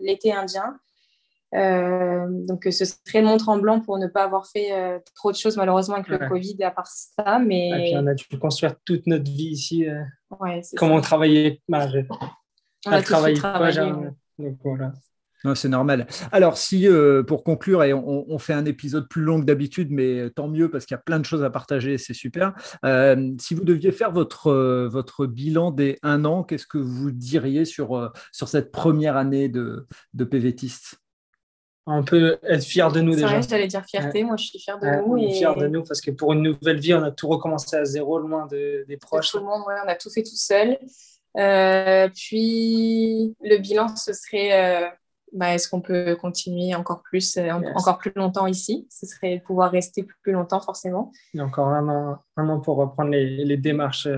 l'été 0.00 0.32
indien. 0.32 0.76
Euh, 1.56 2.26
donc, 2.28 2.68
ce 2.70 2.84
serait 2.84 3.20
le 3.20 3.26
Mont-Tremblant 3.26 3.80
pour 3.80 3.98
ne 3.98 4.06
pas 4.06 4.24
avoir 4.24 4.46
fait 4.46 4.72
euh, 4.72 4.98
trop 5.14 5.32
de 5.32 5.36
choses, 5.36 5.56
malheureusement, 5.56 5.96
avec 5.96 6.08
le 6.08 6.18
Covid, 6.28 6.62
à 6.62 6.70
part 6.70 6.86
ça. 6.86 7.38
Mais... 7.38 7.68
Et 7.68 7.90
puis, 7.90 7.92
on 7.96 8.06
a 8.06 8.14
dû 8.14 8.24
construire 8.38 8.74
toute 8.84 9.06
notre 9.06 9.30
vie 9.30 9.48
ici. 9.48 9.88
Euh, 9.88 10.02
ouais, 10.40 10.60
comme 10.76 10.90
on 10.90 11.00
travaillait. 11.00 11.60
Bah, 11.68 11.86
on 12.86 12.92
a 12.92 13.02
travaillé. 13.02 13.40
Donc, 14.38 14.58
voilà. 14.62 14.92
C'est 15.54 15.68
normal. 15.68 16.08
Alors, 16.32 16.58
si 16.58 16.88
pour 17.28 17.44
conclure, 17.44 17.84
et 17.84 17.92
on, 17.94 18.38
fait 18.38 18.52
un 18.52 18.64
épisode 18.64 19.08
plus 19.08 19.22
long 19.22 19.38
que 19.38 19.44
d'habitude, 19.44 19.92
mais 19.92 20.28
tant 20.30 20.48
mieux 20.48 20.68
parce 20.68 20.86
qu'il 20.86 20.96
y 20.96 20.98
a 20.98 21.02
plein 21.02 21.20
de 21.20 21.24
choses 21.24 21.44
à 21.44 21.50
partager, 21.50 21.98
c'est 21.98 22.14
super. 22.14 22.52
si 23.38 23.54
vous 23.54 23.62
deviez 23.62 23.92
faire 23.92 24.10
votre, 24.10 24.52
votre 24.86 25.26
bilan 25.26 25.70
des 25.70 26.00
un 26.02 26.24
an, 26.24 26.42
qu'est-ce 26.42 26.66
que 26.66 26.78
vous 26.78 27.12
diriez 27.12 27.64
sur, 27.64 28.12
sur 28.32 28.48
cette 28.48 28.72
première 28.72 29.16
année 29.16 29.48
de, 29.48 29.86
de 30.14 30.24
PVTiste 30.24 30.98
on 31.86 32.02
peut 32.02 32.38
être 32.42 32.64
fier 32.64 32.90
de 32.90 33.00
nous 33.00 33.14
déjà. 33.14 33.28
Vrai, 33.28 33.42
j'allais 33.48 33.68
dire 33.68 33.84
fierté, 33.84 34.24
moi 34.24 34.36
je 34.36 34.46
suis 34.46 34.58
fier 34.58 34.78
de 34.78 34.86
nous. 34.86 35.16
Et... 35.18 35.32
Fier 35.32 35.54
de 35.54 35.68
nous 35.68 35.84
parce 35.84 36.00
que 36.00 36.10
pour 36.10 36.32
une 36.32 36.42
nouvelle 36.42 36.80
vie, 36.80 36.94
on 36.94 37.02
a 37.02 37.12
tout 37.12 37.28
recommencé 37.28 37.76
à 37.76 37.84
zéro, 37.84 38.18
loin 38.18 38.46
de, 38.46 38.84
des 38.88 38.96
proches. 38.96 39.30
tout 39.30 39.38
le 39.38 39.44
monde, 39.44 39.62
on 39.66 39.88
a 39.88 39.94
tout 39.94 40.10
fait 40.10 40.24
tout 40.24 40.36
seul. 40.36 40.78
Euh, 41.38 42.08
puis 42.14 43.36
le 43.40 43.58
bilan, 43.58 43.94
ce 43.94 44.12
serait 44.12 44.84
euh, 44.84 44.88
bah, 45.32 45.54
est-ce 45.54 45.68
qu'on 45.68 45.80
peut 45.80 46.16
continuer 46.16 46.74
encore 46.74 47.02
plus, 47.02 47.36
euh, 47.36 47.50
encore 47.52 47.98
plus 47.98 48.12
longtemps 48.16 48.48
ici? 48.48 48.88
Ce 48.90 49.06
serait 49.06 49.40
pouvoir 49.46 49.70
rester 49.70 50.04
plus 50.22 50.32
longtemps, 50.32 50.60
forcément. 50.60 51.12
Il 51.34 51.38
y 51.38 51.40
a 51.40 51.44
encore 51.44 51.68
un 51.68 51.88
an, 51.88 52.18
un 52.36 52.48
an 52.48 52.60
pour 52.60 52.78
reprendre 52.78 53.10
les, 53.10 53.44
les 53.44 53.56
démarches. 53.56 54.08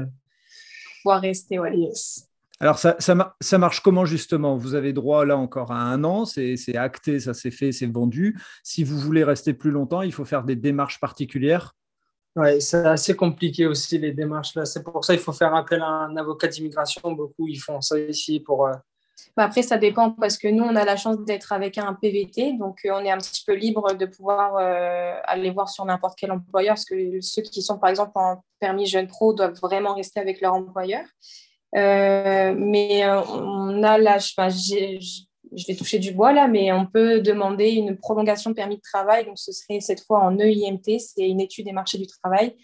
Pouvoir 1.02 1.20
rester, 1.20 1.58
ouais. 1.58 1.76
Yes. 1.76 2.27
Alors, 2.60 2.78
ça, 2.78 2.96
ça, 2.98 3.58
marche 3.58 3.80
comment 3.80 4.04
justement? 4.04 4.56
Vous 4.56 4.74
avez 4.74 4.92
droit 4.92 5.24
là 5.24 5.36
encore 5.36 5.70
à 5.70 5.80
un 5.80 6.02
an, 6.02 6.24
c'est 6.24 6.76
acté, 6.76 7.20
ça 7.20 7.32
s'est 7.32 7.52
fait, 7.52 7.70
c'est 7.70 7.86
vendu. 7.86 8.36
Si 8.64 8.82
vous 8.82 8.98
voulez 8.98 9.22
rester 9.22 9.54
plus 9.54 9.70
longtemps, 9.70 10.02
il 10.02 10.12
faut 10.12 10.24
faire 10.24 10.42
des 10.42 10.56
démarches 10.56 10.98
particulières 10.98 11.76
Oui, 12.34 12.60
c'est 12.60 12.84
assez 12.84 13.14
compliqué 13.14 13.66
aussi 13.66 13.98
les 13.98 14.12
démarches 14.12 14.56
là. 14.56 14.64
C'est 14.64 14.82
pour 14.82 15.04
ça 15.04 15.14
qu'il 15.14 15.22
faut 15.22 15.32
faire 15.32 15.54
appel 15.54 15.80
à 15.82 15.86
un 15.86 16.16
avocat 16.16 16.48
d'immigration. 16.48 17.12
Beaucoup, 17.12 17.46
ils 17.46 17.60
font 17.60 17.80
ça 17.80 17.96
ici 17.98 18.40
pour. 18.40 18.66
Euh, 18.66 18.72
bah, 19.36 19.44
après, 19.44 19.62
ça 19.62 19.78
dépend 19.78 20.10
parce 20.10 20.36
que 20.36 20.48
nous, 20.48 20.64
on 20.64 20.74
a 20.74 20.84
la 20.84 20.96
chance 20.96 21.18
d'être 21.24 21.52
avec 21.52 21.78
un 21.78 21.94
PVT, 21.94 22.54
donc 22.54 22.80
euh, 22.84 22.90
on 22.92 23.04
est 23.04 23.10
un 23.10 23.18
petit 23.18 23.44
peu 23.46 23.54
libre 23.54 23.94
de 23.94 24.06
pouvoir 24.06 24.56
euh, 24.56 25.14
aller 25.24 25.50
voir 25.50 25.68
sur 25.68 25.84
n'importe 25.84 26.18
quel 26.18 26.32
employeur, 26.32 26.74
parce 26.74 26.84
que 26.84 27.20
ceux 27.20 27.42
qui 27.42 27.62
sont 27.62 27.78
par 27.78 27.90
exemple 27.90 28.12
en 28.16 28.42
permis 28.58 28.86
jeune 28.86 29.06
pro 29.06 29.32
doivent 29.32 29.58
vraiment 29.62 29.94
rester 29.94 30.18
avec 30.18 30.40
leur 30.40 30.54
employeur. 30.54 31.04
Euh, 31.76 32.54
mais 32.56 33.04
euh, 33.04 33.20
on 33.24 33.82
a 33.82 33.98
là, 33.98 34.18
je, 34.18 34.98
je 35.56 35.66
vais 35.66 35.74
toucher 35.74 35.98
du 35.98 36.12
bois 36.12 36.32
là, 36.32 36.48
mais 36.48 36.72
on 36.72 36.86
peut 36.86 37.20
demander 37.20 37.70
une 37.70 37.96
prolongation 37.96 38.50
de 38.50 38.54
permis 38.54 38.76
de 38.76 38.82
travail. 38.82 39.26
Donc, 39.26 39.38
ce 39.38 39.52
serait 39.52 39.80
cette 39.80 40.04
fois 40.04 40.20
en 40.20 40.38
EIMT, 40.38 40.98
c'est 40.98 41.28
une 41.28 41.40
étude 41.40 41.66
des 41.66 41.72
marchés 41.72 41.98
du 41.98 42.06
travail 42.06 42.56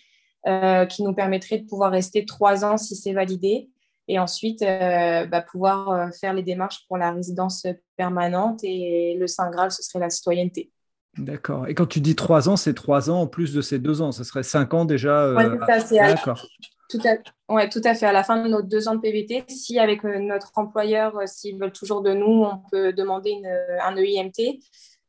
euh, 0.46 0.86
qui 0.86 1.02
nous 1.02 1.14
permettrait 1.14 1.58
de 1.58 1.66
pouvoir 1.66 1.90
rester 1.90 2.24
trois 2.24 2.64
ans 2.64 2.76
si 2.76 2.96
c'est 2.96 3.12
validé. 3.12 3.70
Et 4.06 4.18
ensuite, 4.18 4.60
bah, 4.60 5.40
pouvoir 5.40 6.10
faire 6.20 6.34
les 6.34 6.42
démarches 6.42 6.84
pour 6.88 6.98
la 6.98 7.10
résidence 7.10 7.66
permanente. 7.96 8.60
Et 8.62 9.16
le 9.18 9.26
Saint 9.26 9.50
Graal, 9.50 9.70
ce 9.70 9.82
serait 9.82 9.98
la 9.98 10.10
citoyenneté. 10.10 10.70
D'accord. 11.16 11.68
Et 11.68 11.74
quand 11.74 11.86
tu 11.86 12.02
dis 12.02 12.14
trois 12.14 12.50
ans, 12.50 12.56
c'est 12.56 12.74
trois 12.74 13.08
ans 13.08 13.22
en 13.22 13.26
plus 13.26 13.54
de 13.54 13.62
ces 13.62 13.78
deux 13.78 14.02
ans. 14.02 14.12
Ce 14.12 14.22
serait 14.22 14.42
cinq 14.42 14.74
ans 14.74 14.84
déjà. 14.84 15.32
Oui, 15.32 15.44
c'est 15.66 15.80
ça. 15.80 16.14
D'accord. 16.14 16.46
Tout 16.88 17.00
à, 17.04 17.54
ouais, 17.54 17.68
tout 17.68 17.80
à 17.84 17.94
fait. 17.94 18.06
À 18.06 18.12
la 18.12 18.24
fin 18.24 18.42
de 18.42 18.48
nos 18.48 18.62
deux 18.62 18.88
ans 18.88 18.94
de 18.94 19.00
PVT, 19.00 19.44
si 19.48 19.78
avec 19.78 20.04
euh, 20.04 20.18
notre 20.18 20.52
employeur, 20.56 21.16
euh, 21.16 21.26
s'ils 21.26 21.58
veulent 21.58 21.72
toujours 21.72 22.02
de 22.02 22.12
nous, 22.12 22.44
on 22.44 22.58
peut 22.70 22.92
demander 22.92 23.30
une, 23.30 23.46
euh, 23.46 23.80
un 23.82 23.96
EIMT. 23.96 24.60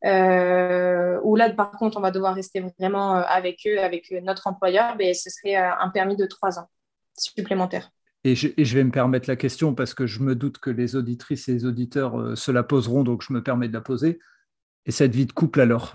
Euh, 0.05 1.19
ou 1.23 1.35
là, 1.35 1.49
par 1.49 1.71
contre, 1.71 1.97
on 1.97 2.01
va 2.01 2.11
devoir 2.11 2.35
rester 2.35 2.63
vraiment 2.79 3.15
avec 3.15 3.61
eux, 3.67 3.79
avec 3.79 4.11
notre 4.23 4.47
employeur, 4.47 4.95
mais 4.97 5.13
ce 5.13 5.29
serait 5.29 5.55
un 5.55 5.89
permis 5.89 6.15
de 6.15 6.25
trois 6.25 6.59
ans 6.59 6.69
supplémentaire. 7.17 7.89
Et 8.23 8.35
je, 8.35 8.49
et 8.57 8.65
je, 8.65 8.77
vais 8.77 8.83
me 8.83 8.91
permettre 8.91 9.29
la 9.29 9.35
question 9.35 9.73
parce 9.73 9.93
que 9.93 10.05
je 10.05 10.19
me 10.19 10.35
doute 10.35 10.59
que 10.59 10.69
les 10.69 10.95
auditrices 10.95 11.47
et 11.47 11.53
les 11.53 11.65
auditeurs 11.65 12.37
se 12.37 12.51
la 12.51 12.63
poseront, 12.63 13.03
donc 13.03 13.23
je 13.23 13.33
me 13.33 13.41
permets 13.41 13.67
de 13.67 13.73
la 13.73 13.81
poser. 13.81 14.19
Et 14.85 14.91
cette 14.91 15.15
vie 15.15 15.25
de 15.25 15.31
couple 15.31 15.61
alors? 15.61 15.93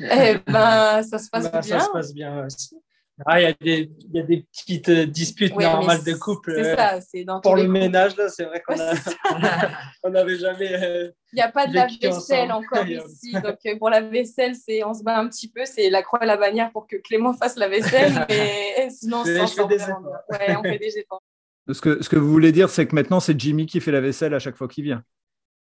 Eh 0.00 0.38
ben, 0.46 1.02
ça 1.02 1.18
se 1.18 1.30
passe 1.30 1.50
bah, 1.50 1.60
bien. 1.60 1.80
Ça 1.80 1.86
se 1.86 1.90
passe 1.92 2.14
bien 2.14 2.46
aussi. 2.46 2.76
Ah, 3.24 3.40
il 3.40 3.44
y, 3.44 3.46
a 3.46 3.52
des, 3.52 3.90
y 4.12 4.18
a 4.18 4.22
des 4.24 4.42
petites 4.42 4.88
euh, 4.88 5.06
disputes 5.06 5.54
normales 5.54 6.02
de 6.02 6.14
couple. 6.14 6.54
C'est 6.56 6.72
euh, 6.72 6.76
ça, 6.76 7.00
c'est 7.00 7.22
dans 7.22 7.40
Pour 7.40 7.54
le 7.54 7.68
ménage, 7.68 8.16
là, 8.16 8.28
c'est 8.28 8.44
vrai 8.44 8.60
qu'on 8.66 8.74
n'avait 10.10 10.36
jamais. 10.36 10.72
Euh, 10.72 11.10
il 11.32 11.36
n'y 11.36 11.42
a 11.42 11.50
pas 11.50 11.68
de 11.68 11.74
lave-vaisselle 11.74 12.50
encore 12.50 12.84
ici. 12.88 13.32
Donc, 13.34 13.58
pour 13.78 13.88
la 13.88 14.00
vaisselle, 14.00 14.56
c'est 14.56 14.82
on 14.84 14.94
se 14.94 15.04
bat 15.04 15.16
un 15.16 15.28
petit 15.28 15.48
peu. 15.48 15.64
C'est 15.64 15.90
la 15.90 16.02
croix 16.02 16.24
et 16.24 16.26
la 16.26 16.36
bannière 16.36 16.72
pour 16.72 16.88
que 16.88 16.96
Clément 16.96 17.32
fasse 17.40 17.56
la 17.56 17.68
vaisselle. 17.68 18.26
mais 18.28 18.88
sinon, 18.90 19.22
on 19.24 19.46
s'en 19.46 19.68
des 19.68 19.78
Ouais, 19.78 20.56
on 20.58 20.62
fait 20.64 20.78
des 20.78 20.98
efforts. 20.98 21.22
Ce 21.70 21.80
que, 21.80 22.02
ce 22.02 22.08
que 22.08 22.16
vous 22.16 22.30
voulez 22.30 22.50
dire, 22.50 22.68
c'est 22.68 22.86
que 22.86 22.94
maintenant, 22.96 23.20
c'est 23.20 23.38
Jimmy 23.38 23.66
qui 23.66 23.80
fait 23.80 23.92
la 23.92 24.00
vaisselle 24.00 24.34
à 24.34 24.40
chaque 24.40 24.56
fois 24.56 24.66
qu'il 24.66 24.84
vient. 24.84 25.04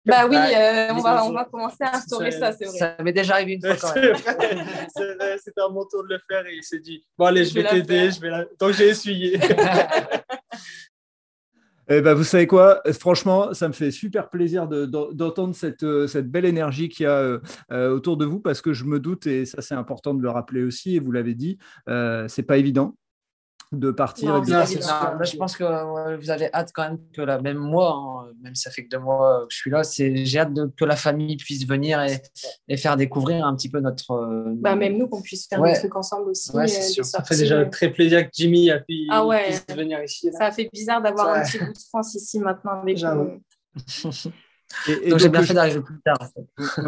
Bah 0.06 0.26
oui, 0.28 0.36
euh, 0.36 0.88
on, 0.92 1.00
va, 1.00 1.24
on 1.24 1.32
va 1.32 1.44
commencer 1.46 1.82
à 1.82 1.96
instaurer 1.96 2.30
ça, 2.30 2.52
c'est 2.52 2.66
vrai. 2.66 2.78
Ça 2.78 2.96
m'est 3.02 3.12
déjà 3.12 3.34
arrivé 3.34 3.54
une 3.54 3.62
fois 3.62 3.76
quand 3.76 4.00
même. 4.00 4.16
C'était 4.16 5.60
à 5.60 5.68
mon 5.70 5.84
tour 5.86 6.02
de 6.04 6.14
le 6.14 6.20
faire 6.28 6.46
et 6.46 6.56
il 6.56 6.62
s'est 6.62 6.80
dit 6.80 7.02
Bon, 7.16 7.26
allez, 7.26 7.44
je, 7.44 7.54
vais 7.54 7.64
t'aider. 7.64 8.10
Je 8.10 8.20
vais 8.20 8.30
la... 8.30 8.44
Donc 8.58 8.72
j'ai 8.72 8.88
essuyé. 8.88 9.38
Eh 11.88 12.00
ben, 12.00 12.14
vous 12.14 12.24
savez 12.24 12.46
quoi? 12.46 12.80
Franchement, 12.98 13.52
ça 13.52 13.68
me 13.68 13.74
fait 13.74 13.90
super 13.90 14.30
plaisir 14.30 14.66
d'entendre 14.66 15.54
cette, 15.54 15.82
euh, 15.82 16.06
cette, 16.06 16.30
belle 16.30 16.46
énergie 16.46 16.88
qu'il 16.88 17.04
y 17.04 17.06
a 17.06 17.38
euh, 17.72 17.90
autour 17.90 18.16
de 18.16 18.24
vous 18.24 18.40
parce 18.40 18.62
que 18.62 18.72
je 18.72 18.84
me 18.84 18.98
doute, 18.98 19.26
et 19.26 19.44
ça 19.44 19.60
c'est 19.60 19.74
important 19.74 20.14
de 20.14 20.22
le 20.22 20.30
rappeler 20.30 20.62
aussi, 20.62 20.96
et 20.96 20.98
vous 20.98 21.12
l'avez 21.12 21.34
dit, 21.34 21.58
euh, 21.90 22.26
c'est 22.26 22.42
pas 22.42 22.56
évident 22.56 22.96
de 23.78 23.90
partir. 23.90 24.32
Non, 24.32 24.42
je 24.44 25.36
pense 25.36 25.56
que 25.56 26.16
vous 26.16 26.30
avez 26.30 26.52
hâte 26.52 26.70
quand 26.74 26.82
même 26.82 26.98
que 27.12 27.22
la 27.22 27.40
même 27.40 27.58
moi, 27.58 27.94
hein, 27.94 28.32
même 28.42 28.54
si 28.54 28.62
ça 28.62 28.70
fait 28.70 28.84
que 28.84 28.88
deux 28.88 28.98
mois 28.98 29.42
que 29.42 29.54
je 29.54 29.56
suis 29.56 29.70
là, 29.70 29.84
c'est 29.84 30.24
j'ai 30.24 30.38
hâte 30.38 30.52
de, 30.52 30.70
que 30.76 30.84
la 30.84 30.96
famille 30.96 31.36
puisse 31.36 31.66
venir 31.66 32.02
et, 32.02 32.20
et, 32.68 32.76
faire 32.76 32.96
découvrir 32.96 33.46
un 33.46 33.54
petit 33.54 33.68
peu 33.68 33.80
notre. 33.80 34.12
Euh, 34.12 34.54
bah, 34.56 34.76
même 34.76 34.96
nous 34.96 35.08
qu'on 35.08 35.22
puisse 35.22 35.48
faire 35.48 35.62
des 35.62 35.74
trucs 35.74 35.96
ensemble 35.96 36.30
aussi. 36.30 36.50
Euh, 36.54 36.66
ça 37.02 37.22
fait 37.22 37.36
déjà 37.36 37.64
très 37.66 37.90
plaisir 37.90 38.24
que 38.24 38.30
Jimmy 38.32 38.70
a 38.70 38.80
pu 38.80 39.06
ah 39.10 39.24
ouais. 39.26 39.50
venir 39.74 40.02
ici. 40.02 40.30
Ça 40.38 40.50
fait 40.50 40.68
bizarre 40.72 41.02
d'avoir 41.02 41.28
un 41.28 41.42
petit 41.42 41.58
bout 41.58 41.72
de 41.72 41.78
France 41.88 42.14
ici 42.14 42.38
maintenant 42.38 42.80
avec 42.82 42.98
Et, 44.88 45.10
donc, 45.10 45.18
j'ai 45.18 45.28
bien 45.28 45.42
fait 45.42 45.54
d'arriver 45.54 45.80
plus 45.80 46.00
tard. 46.00 46.18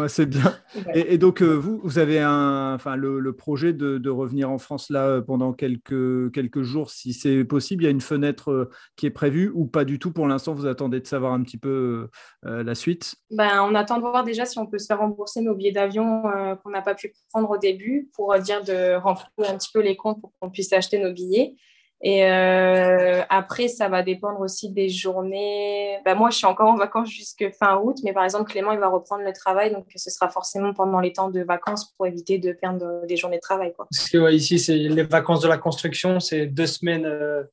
c'est 0.07 0.25
bien. 0.25 0.53
Et, 0.93 1.17
donc, 1.17 1.41
euh, 1.41 1.53
vous, 1.53 1.79
vous 1.83 1.99
avez 1.99 2.19
un, 2.19 2.73
enfin, 2.75 2.95
le, 2.95 3.31
projet 3.33 3.73
de, 3.73 4.09
revenir 4.09 4.49
en 4.49 4.57
France 4.57 4.89
là 4.89 5.05
euh, 5.05 5.21
pendant 5.21 5.53
quelques, 5.53 6.31
quelques 6.31 6.61
jours, 6.61 6.89
si 6.89 7.13
c'est 7.13 7.43
possible. 7.43 7.83
Il 7.83 7.85
y 7.85 7.89
a 7.89 7.91
une 7.91 8.01
fenêtre 8.01 8.51
euh, 8.51 8.69
qui 8.95 9.05
est 9.05 9.11
prévue 9.11 9.51
ou 9.53 9.65
pas 9.65 9.85
du 9.85 9.99
tout 9.99 10.11
pour 10.11 10.27
l'instant 10.27 10.53
Vous 10.53 10.65
attendez 10.65 10.99
de 10.99 11.07
savoir 11.07 11.33
un 11.33 11.41
petit 11.43 11.57
peu 11.57 12.09
la 12.43 12.75
suite? 12.75 13.15
Ben, 13.31 13.61
On 13.63 13.75
attend 13.75 13.97
de 13.97 14.01
voir 14.01 14.23
déjà 14.23 14.45
si 14.45 14.57
on 14.59 14.65
peut 14.65 14.79
se 14.79 14.85
faire 14.85 14.99
rembourser 14.99 15.41
nos 15.41 15.55
billets 15.55 15.71
d'avion 15.71 16.23
qu'on 16.63 16.69
n'a 16.69 16.81
pas 16.81 16.95
pu 16.95 17.13
prendre 17.31 17.49
au 17.49 17.57
début 17.57 18.09
pour 18.13 18.37
dire 18.39 18.63
de 18.63 18.95
remplir 18.95 19.49
un 19.49 19.57
petit 19.57 19.69
peu 19.73 19.81
les 19.81 19.95
comptes 19.95 20.21
pour 20.21 20.31
qu'on 20.39 20.49
puisse 20.49 20.71
acheter 20.73 20.99
nos 20.99 21.11
billets. 21.11 21.55
Et 22.01 22.25
euh, 22.25 23.23
après, 23.29 23.67
ça 23.67 23.89
va 23.89 24.03
dépendre 24.03 24.39
aussi 24.39 24.71
des 24.71 24.87
journées. 24.87 25.97
Bah, 26.05 26.13
moi, 26.13 26.29
je 26.29 26.37
suis 26.37 26.45
encore 26.45 26.69
en 26.69 26.75
vacances 26.75 27.09
jusqu'à 27.09 27.51
fin 27.51 27.77
août, 27.77 27.97
mais 28.03 28.13
par 28.13 28.23
exemple, 28.23 28.51
Clément, 28.51 28.71
il 28.71 28.79
va 28.79 28.87
reprendre 28.87 29.23
le 29.23 29.33
travail, 29.33 29.71
donc 29.71 29.85
ce 29.95 30.11
sera 30.11 30.29
forcément 30.29 30.73
pendant 30.73 30.99
les 30.99 31.11
temps 31.11 31.31
de 31.31 31.41
vacances 31.41 31.91
pour 31.97 32.05
éviter 32.05 32.37
de 32.37 32.53
perdre 32.53 33.05
des 33.07 33.17
journées 33.17 33.37
de 33.37 33.41
travail. 33.41 33.73
Quoi. 33.75 33.87
Parce 33.91 34.09
que 34.09 34.31
ici, 34.31 34.59
c'est 34.59 34.75
les 34.75 35.03
vacances 35.03 35.41
de 35.41 35.47
la 35.47 35.57
construction, 35.57 36.19
c'est 36.19 36.45
deux 36.45 36.67
semaines. 36.67 37.05
Euh, 37.05 37.43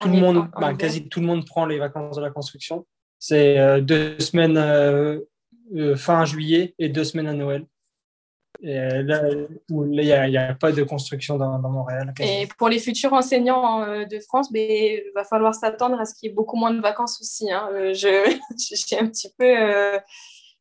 tout 0.00 0.08
le 0.08 0.18
monde, 0.18 0.48
bah, 0.60 0.74
quasi 0.74 1.08
tout 1.08 1.20
le 1.20 1.26
monde 1.26 1.46
prend 1.46 1.64
les 1.64 1.78
vacances 1.78 2.16
de 2.16 2.22
la 2.22 2.30
construction. 2.30 2.86
C'est 3.18 3.58
euh, 3.58 3.80
deux 3.80 4.18
semaines 4.18 4.58
fin 5.96 6.24
juillet 6.26 6.74
et 6.78 6.90
deux 6.90 7.04
semaines 7.04 7.28
à 7.28 7.32
Noël. 7.32 7.64
Et 8.64 9.02
là, 9.02 9.22
il 9.68 10.30
n'y 10.30 10.36
a, 10.36 10.54
pas 10.54 10.70
de 10.70 10.84
construction 10.84 11.36
dans, 11.36 11.58
Montréal. 11.58 12.14
Et 12.20 12.46
pour 12.58 12.68
les 12.68 12.78
futurs 12.78 13.12
enseignants 13.12 13.82
euh, 13.82 14.04
de 14.04 14.20
France, 14.20 14.48
il 14.50 14.54
ben, 14.54 15.00
va 15.16 15.24
falloir 15.24 15.52
s'attendre 15.52 15.98
à 15.98 16.04
ce 16.04 16.14
qu'il 16.14 16.28
y 16.28 16.32
ait 16.32 16.34
beaucoup 16.34 16.56
moins 16.56 16.72
de 16.72 16.80
vacances 16.80 17.20
aussi. 17.20 17.50
Hein. 17.50 17.68
Euh, 17.72 17.92
je, 17.92 18.08
j'ai, 18.88 18.98
un 19.00 19.08
petit 19.08 19.30
peu, 19.36 19.44
euh, 19.44 19.98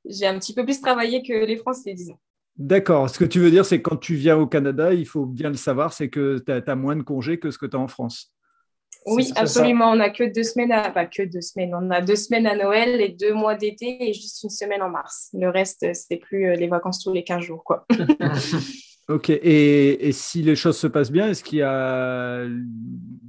j'ai 0.06 0.26
un 0.26 0.39
petit 0.39 0.56
peu 0.56 0.66
plus 0.66 0.82
travaillé 0.82 1.22
que 1.22 1.45
les 1.45 1.58
Français, 1.58 1.93
disons. 1.93 2.18
D'accord. 2.58 3.08
Ce 3.10 3.20
que 3.20 3.26
tu 3.26 3.39
veux 3.39 3.52
dire, 3.52 3.66
c'est 3.66 3.82
que 3.82 3.88
quand 3.88 3.97
tu 3.97 4.16
viens 4.16 4.38
au 4.38 4.47
Canada, 4.47 4.93
il 4.93 5.06
faut 5.06 5.28
bien 5.28 5.49
le 5.49 5.56
savoir, 5.56 5.93
c'est 5.93 6.10
que 6.10 6.43
tu 6.43 6.52
as 6.52 6.76
moins 6.76 6.95
de 6.95 7.04
congés 7.04 7.39
que 7.39 7.52
ce 7.52 7.60
que 7.60 7.68
tu 7.68 7.78
as 7.78 7.80
en 7.80 7.88
France. 7.88 8.34
Oui, 9.06 9.32
absolument. 9.36 9.91
On 9.91 9.95
n'a 9.95 10.10
que 10.10 10.24
deux 10.24 10.43
semaines, 10.43 10.72
à... 10.72 10.91
pas 10.91 11.06
que 11.06 11.24
deux 11.24 11.41
semaines. 11.41 11.74
On 11.74 11.89
a 11.89 12.02
deux 12.02 12.16
semaines 12.16 12.45
à 12.45 12.56
Noël 12.56 13.02
et 13.02 13.10
deux 13.10 13.34
mois 13.34 13.56
d'été 13.56 14.10
et 14.10 14.14
juste 14.14 14.43
une 14.43 14.49
semaine 14.49 14.82
en 14.82 14.89
mars. 14.89 15.30
Le 15.34 15.49
reste, 15.49 15.86
c'est 15.93 16.18
plus 16.18 16.47
euh, 16.47 16.56
les 16.56 16.68
vacances 16.68 17.04
tous 17.04 17.14
les 17.14 17.24
15 17.24 17.41
jours, 17.41 17.64
quoi. 17.64 17.86
ok. 19.10 19.30
Et, 19.30 20.12
si 20.12 20.43
les 20.43 20.56
choses 20.56 20.78
se 20.78 20.88
passent 20.88 21.12
bien, 21.12 21.30
est-ce 21.30 21.43
qu'il 21.43 21.60
y 21.60 21.64
a 21.64 22.45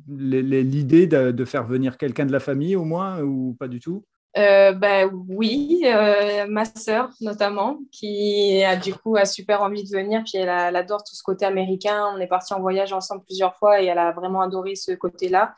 l'idée 0.09 1.07
de, 1.07 1.45
faire 1.45 1.65
venir 1.67 1.97
quelqu'un 1.97 2.27
de 2.27 2.33
la 2.33 2.41
famille 2.41 2.77
au 2.77 2.85
moins 2.85 3.23
ou 3.23 3.57
pas 3.59 3.69
du 3.69 3.81
tout? 3.81 4.05
Euh, 4.39 4.73
bah, 4.73 5.07
oui, 5.07 5.83
euh, 5.85 6.47
ma 6.49 6.65
sœur 6.65 7.11
notamment, 7.21 7.79
qui 7.91 8.63
a 8.65 8.77
du 8.77 8.95
coup 8.95 9.17
a 9.17 9.27
super 9.27 9.63
envie 9.63 9.85
de 9.85 9.91
venir, 9.91 10.23
puis 10.25 10.39
elle, 10.39 10.49
adore 10.49 11.05
tout 11.05 11.15
ce 11.15 11.23
côté 11.23 11.45
américain. 11.45 12.11
On 12.15 12.19
est 12.19 12.27
parti 12.27 12.55
en 12.55 12.61
voyage 12.61 12.93
ensemble 12.93 13.23
plusieurs 13.25 13.57
fois 13.57 13.83
et 13.83 13.87
elle 13.87 13.99
a 13.99 14.13
vraiment 14.13 14.41
adoré 14.41 14.75
ce 14.75 14.93
côté-là. 14.93 15.55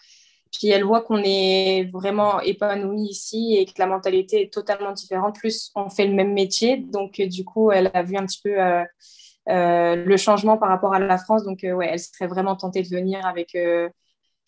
Puis 0.53 0.69
elle 0.69 0.85
voit 0.85 1.03
qu'on 1.03 1.23
est 1.25 1.91
vraiment 1.93 2.41
épanoui 2.41 3.03
ici 3.03 3.57
et 3.59 3.65
que 3.67 3.73
la 3.79 3.87
mentalité 3.87 4.43
est 4.43 4.53
totalement 4.53 4.93
différente. 4.93 5.37
Plus 5.37 5.71
on 5.75 5.89
fait 5.89 6.07
le 6.07 6.15
même 6.15 6.33
métier, 6.33 6.77
donc 6.79 7.21
du 7.21 7.45
coup 7.45 7.71
elle 7.73 7.91
a 7.95 8.03
vu 8.03 8.17
un 8.17 8.27
petit 8.27 8.41
peu 8.43 8.57
euh, 8.59 9.97
le 9.97 10.17
changement 10.17 10.57
par 10.59 10.69
rapport 10.69 10.95
à 10.95 10.99
la 10.99 11.19
France. 11.19 11.45
Donc 11.45 11.61
ouais, 11.63 11.89
elle 11.93 11.99
serait 12.01 12.29
vraiment 12.29 12.57
tentée 12.57 12.83
de 12.83 12.89
venir 12.89 13.25
avec 13.27 13.57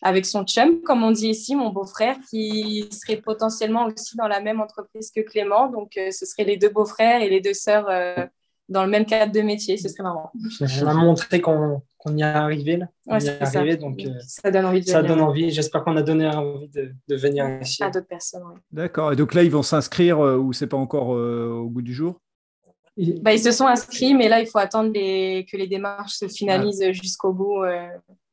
avec 0.01 0.25
son 0.25 0.43
chum, 0.43 0.81
comme 0.81 1.03
on 1.03 1.11
dit 1.11 1.29
ici, 1.29 1.55
mon 1.55 1.69
beau-frère, 1.69 2.17
qui 2.29 2.87
serait 2.91 3.17
potentiellement 3.17 3.87
aussi 3.87 4.15
dans 4.15 4.27
la 4.27 4.41
même 4.41 4.61
entreprise 4.61 5.11
que 5.11 5.21
Clément. 5.21 5.67
Donc, 5.69 5.97
euh, 5.97 6.11
ce 6.11 6.25
seraient 6.25 6.43
les 6.43 6.57
deux 6.57 6.69
beaux-frères 6.69 7.21
et 7.21 7.29
les 7.29 7.41
deux 7.41 7.53
sœurs 7.53 7.87
euh, 7.89 8.25
dans 8.69 8.83
le 8.83 8.89
même 8.89 9.05
cadre 9.05 9.31
de 9.31 9.41
métier. 9.41 9.77
Ce 9.77 9.89
serait 9.89 10.03
marrant. 10.03 10.31
On 10.61 10.87
a 10.87 10.93
montré 10.93 11.41
qu'on 11.41 11.81
y 12.09 12.21
est 12.21 12.23
arrivé. 12.23 12.77
Là. 12.77 13.19
ça. 13.19 13.75
donc, 13.75 13.99
euh, 14.05 14.19
ça 14.19 14.51
donne 14.51 14.65
envie 14.65 14.81
de 14.81 14.85
Ça 14.85 15.01
donne 15.01 15.21
envie. 15.21 15.49
J'espère 15.49 15.83
qu'on 15.83 15.97
a 15.97 16.03
donné 16.03 16.27
envie 16.27 16.69
de, 16.69 16.93
de 17.07 17.15
venir 17.15 17.59
ici. 17.61 17.83
À 17.83 17.89
d'autres 17.89 18.07
personnes, 18.07 18.43
D'accord. 18.71 19.13
Et 19.13 19.15
donc 19.15 19.33
là, 19.33 19.41
ils 19.41 19.51
vont 19.51 19.63
s'inscrire 19.63 20.19
ou 20.19 20.53
c'est 20.53 20.67
pas 20.67 20.77
encore 20.77 21.09
au 21.09 21.69
bout 21.69 21.81
du 21.81 21.93
jour? 21.93 22.21
Bah, 23.21 23.31
ils 23.31 23.39
se 23.39 23.51
sont 23.51 23.67
inscrits, 23.67 24.15
mais 24.15 24.27
là, 24.27 24.41
il 24.41 24.47
faut 24.47 24.57
attendre 24.57 24.91
que 24.91 25.57
les 25.57 25.67
démarches 25.67 26.17
se 26.17 26.27
finalisent 26.27 26.91
jusqu'au 26.91 27.33
bout, 27.33 27.63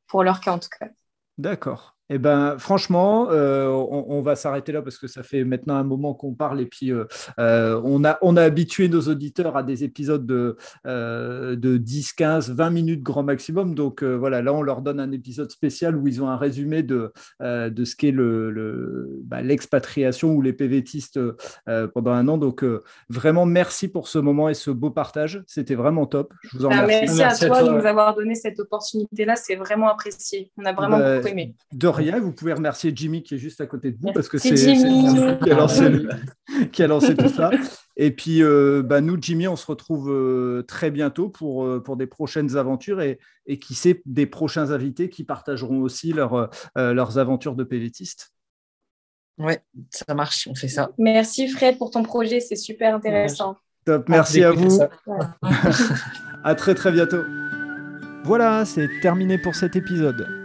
pour 0.07 0.23
leur 0.23 0.41
cas 0.41 0.51
en 0.51 0.59
tout 0.59 0.69
cas. 0.79 0.89
D'accord. 1.37 1.94
Eh 2.09 2.19
ben, 2.19 2.57
franchement, 2.59 3.29
euh, 3.31 3.67
on, 3.67 4.21
va 4.21 4.35
s'arrêter 4.35 4.71
là 4.71 4.83
parce 4.83 4.99
que 4.99 5.07
ça 5.07 5.23
fait 5.23 5.43
maintenant 5.43 5.75
un 5.75 5.83
moment 5.83 6.13
qu'on 6.13 6.33
parle 6.33 6.61
et 6.61 6.67
puis 6.67 6.91
euh, 6.91 7.05
euh, 7.39 7.81
on, 7.83 8.03
a, 8.05 8.19
on 8.21 8.37
a 8.37 8.43
habitué 8.43 8.89
nos 8.89 9.01
auditeurs 9.01 9.57
à 9.57 9.63
des 9.63 9.83
épisodes 9.83 10.25
de, 10.25 10.55
de 10.85 11.77
10, 11.77 12.13
15, 12.13 12.51
20 12.51 12.69
minutes 12.69 13.01
grand 13.01 13.23
maximum. 13.23 13.73
Donc 13.73 14.03
voilà, 14.03 14.43
là, 14.43 14.53
on 14.53 14.61
leur 14.61 14.81
donne 14.81 14.99
un 14.99 15.11
épisode 15.11 15.49
spécial 15.49 15.95
où 15.95 16.07
ils 16.07 16.21
ont 16.21 16.29
un 16.29 16.37
résumé 16.37 16.83
de, 16.83 17.11
de 17.41 17.85
ce 17.85 17.95
qu'est 17.95 18.11
le, 18.11 19.21
bah, 19.23 19.41
l'expatriation 19.41 20.33
ou 20.33 20.41
les 20.43 20.53
PVTistes 20.53 21.19
pendant 21.93 22.11
un 22.11 22.27
an. 22.27 22.37
Donc 22.37 22.63
vraiment, 23.09 23.47
merci 23.47 23.87
pour 23.87 24.07
ce 24.07 24.19
moment 24.19 24.47
et 24.47 24.53
ce 24.53 24.69
beau 24.69 24.91
partage. 24.91 25.43
C'était 25.47 25.75
vraiment 25.75 26.05
top. 26.05 26.33
Je 26.43 26.57
vous 26.57 26.65
en 26.65 26.69
bah, 26.69 26.81
remercie. 26.83 27.17
Merci, 27.17 27.45
à, 27.45 27.47
toi 27.47 27.63
de 27.63 27.69
nous 27.69 27.85
avoir 27.85 28.13
donné 28.13 28.35
cette 28.35 28.59
opportunité-là. 28.59 29.35
C'est 29.35 29.55
vraiment 29.55 29.89
apprécié. 29.89 30.51
On 30.57 30.65
a 30.65 30.73
vraiment 30.73 30.99
bah, 30.99 31.15
beaucoup 31.15 31.29
aimé 31.29 31.55
rien, 31.95 32.19
vous 32.19 32.31
pouvez 32.31 32.53
remercier 32.53 32.91
Jimmy 32.95 33.23
qui 33.23 33.35
est 33.35 33.37
juste 33.37 33.61
à 33.61 33.65
côté 33.65 33.91
de 33.91 33.97
vous 33.99 34.11
parce 34.13 34.29
que 34.29 34.37
c'est 34.37 34.55
Jimmy 34.55 35.05
qui 35.41 35.51
a, 35.51 35.55
lancé, 35.55 35.91
qui 36.71 36.83
a 36.83 36.87
lancé 36.87 37.15
tout 37.15 37.29
ça. 37.29 37.51
Et 37.97 38.11
puis, 38.11 38.43
euh, 38.43 38.83
bah, 38.83 39.01
nous, 39.01 39.17
Jimmy, 39.19 39.47
on 39.47 39.55
se 39.55 39.65
retrouve 39.65 40.11
euh, 40.11 40.63
très 40.63 40.91
bientôt 40.91 41.29
pour, 41.29 41.65
euh, 41.65 41.81
pour 41.81 41.97
des 41.97 42.07
prochaines 42.07 42.57
aventures 42.57 43.01
et, 43.01 43.19
et 43.45 43.57
qui 43.57 43.73
sait, 43.73 44.01
des 44.05 44.25
prochains 44.25 44.71
invités 44.71 45.09
qui 45.09 45.23
partageront 45.23 45.81
aussi 45.81 46.13
leur, 46.13 46.49
leurs 46.75 47.17
aventures 47.17 47.55
de 47.55 47.63
PVTiste. 47.63 48.31
Ouais, 49.37 49.59
ça 49.89 50.13
marche, 50.13 50.47
on 50.49 50.55
fait 50.55 50.69
ça. 50.69 50.91
Merci 50.97 51.49
Fred 51.49 51.77
pour 51.77 51.91
ton 51.91 52.03
projet, 52.03 52.39
c'est 52.39 52.55
super 52.55 52.95
intéressant. 52.95 53.57
Top, 53.85 54.07
merci 54.07 54.43
à 54.43 54.51
vous. 54.51 54.79
à 56.43 56.55
très 56.55 56.73
très 56.73 56.91
bientôt. 56.91 57.23
Voilà, 58.23 58.65
c'est 58.65 58.89
terminé 59.01 59.37
pour 59.37 59.53
cet 59.53 59.75
épisode. 59.75 60.44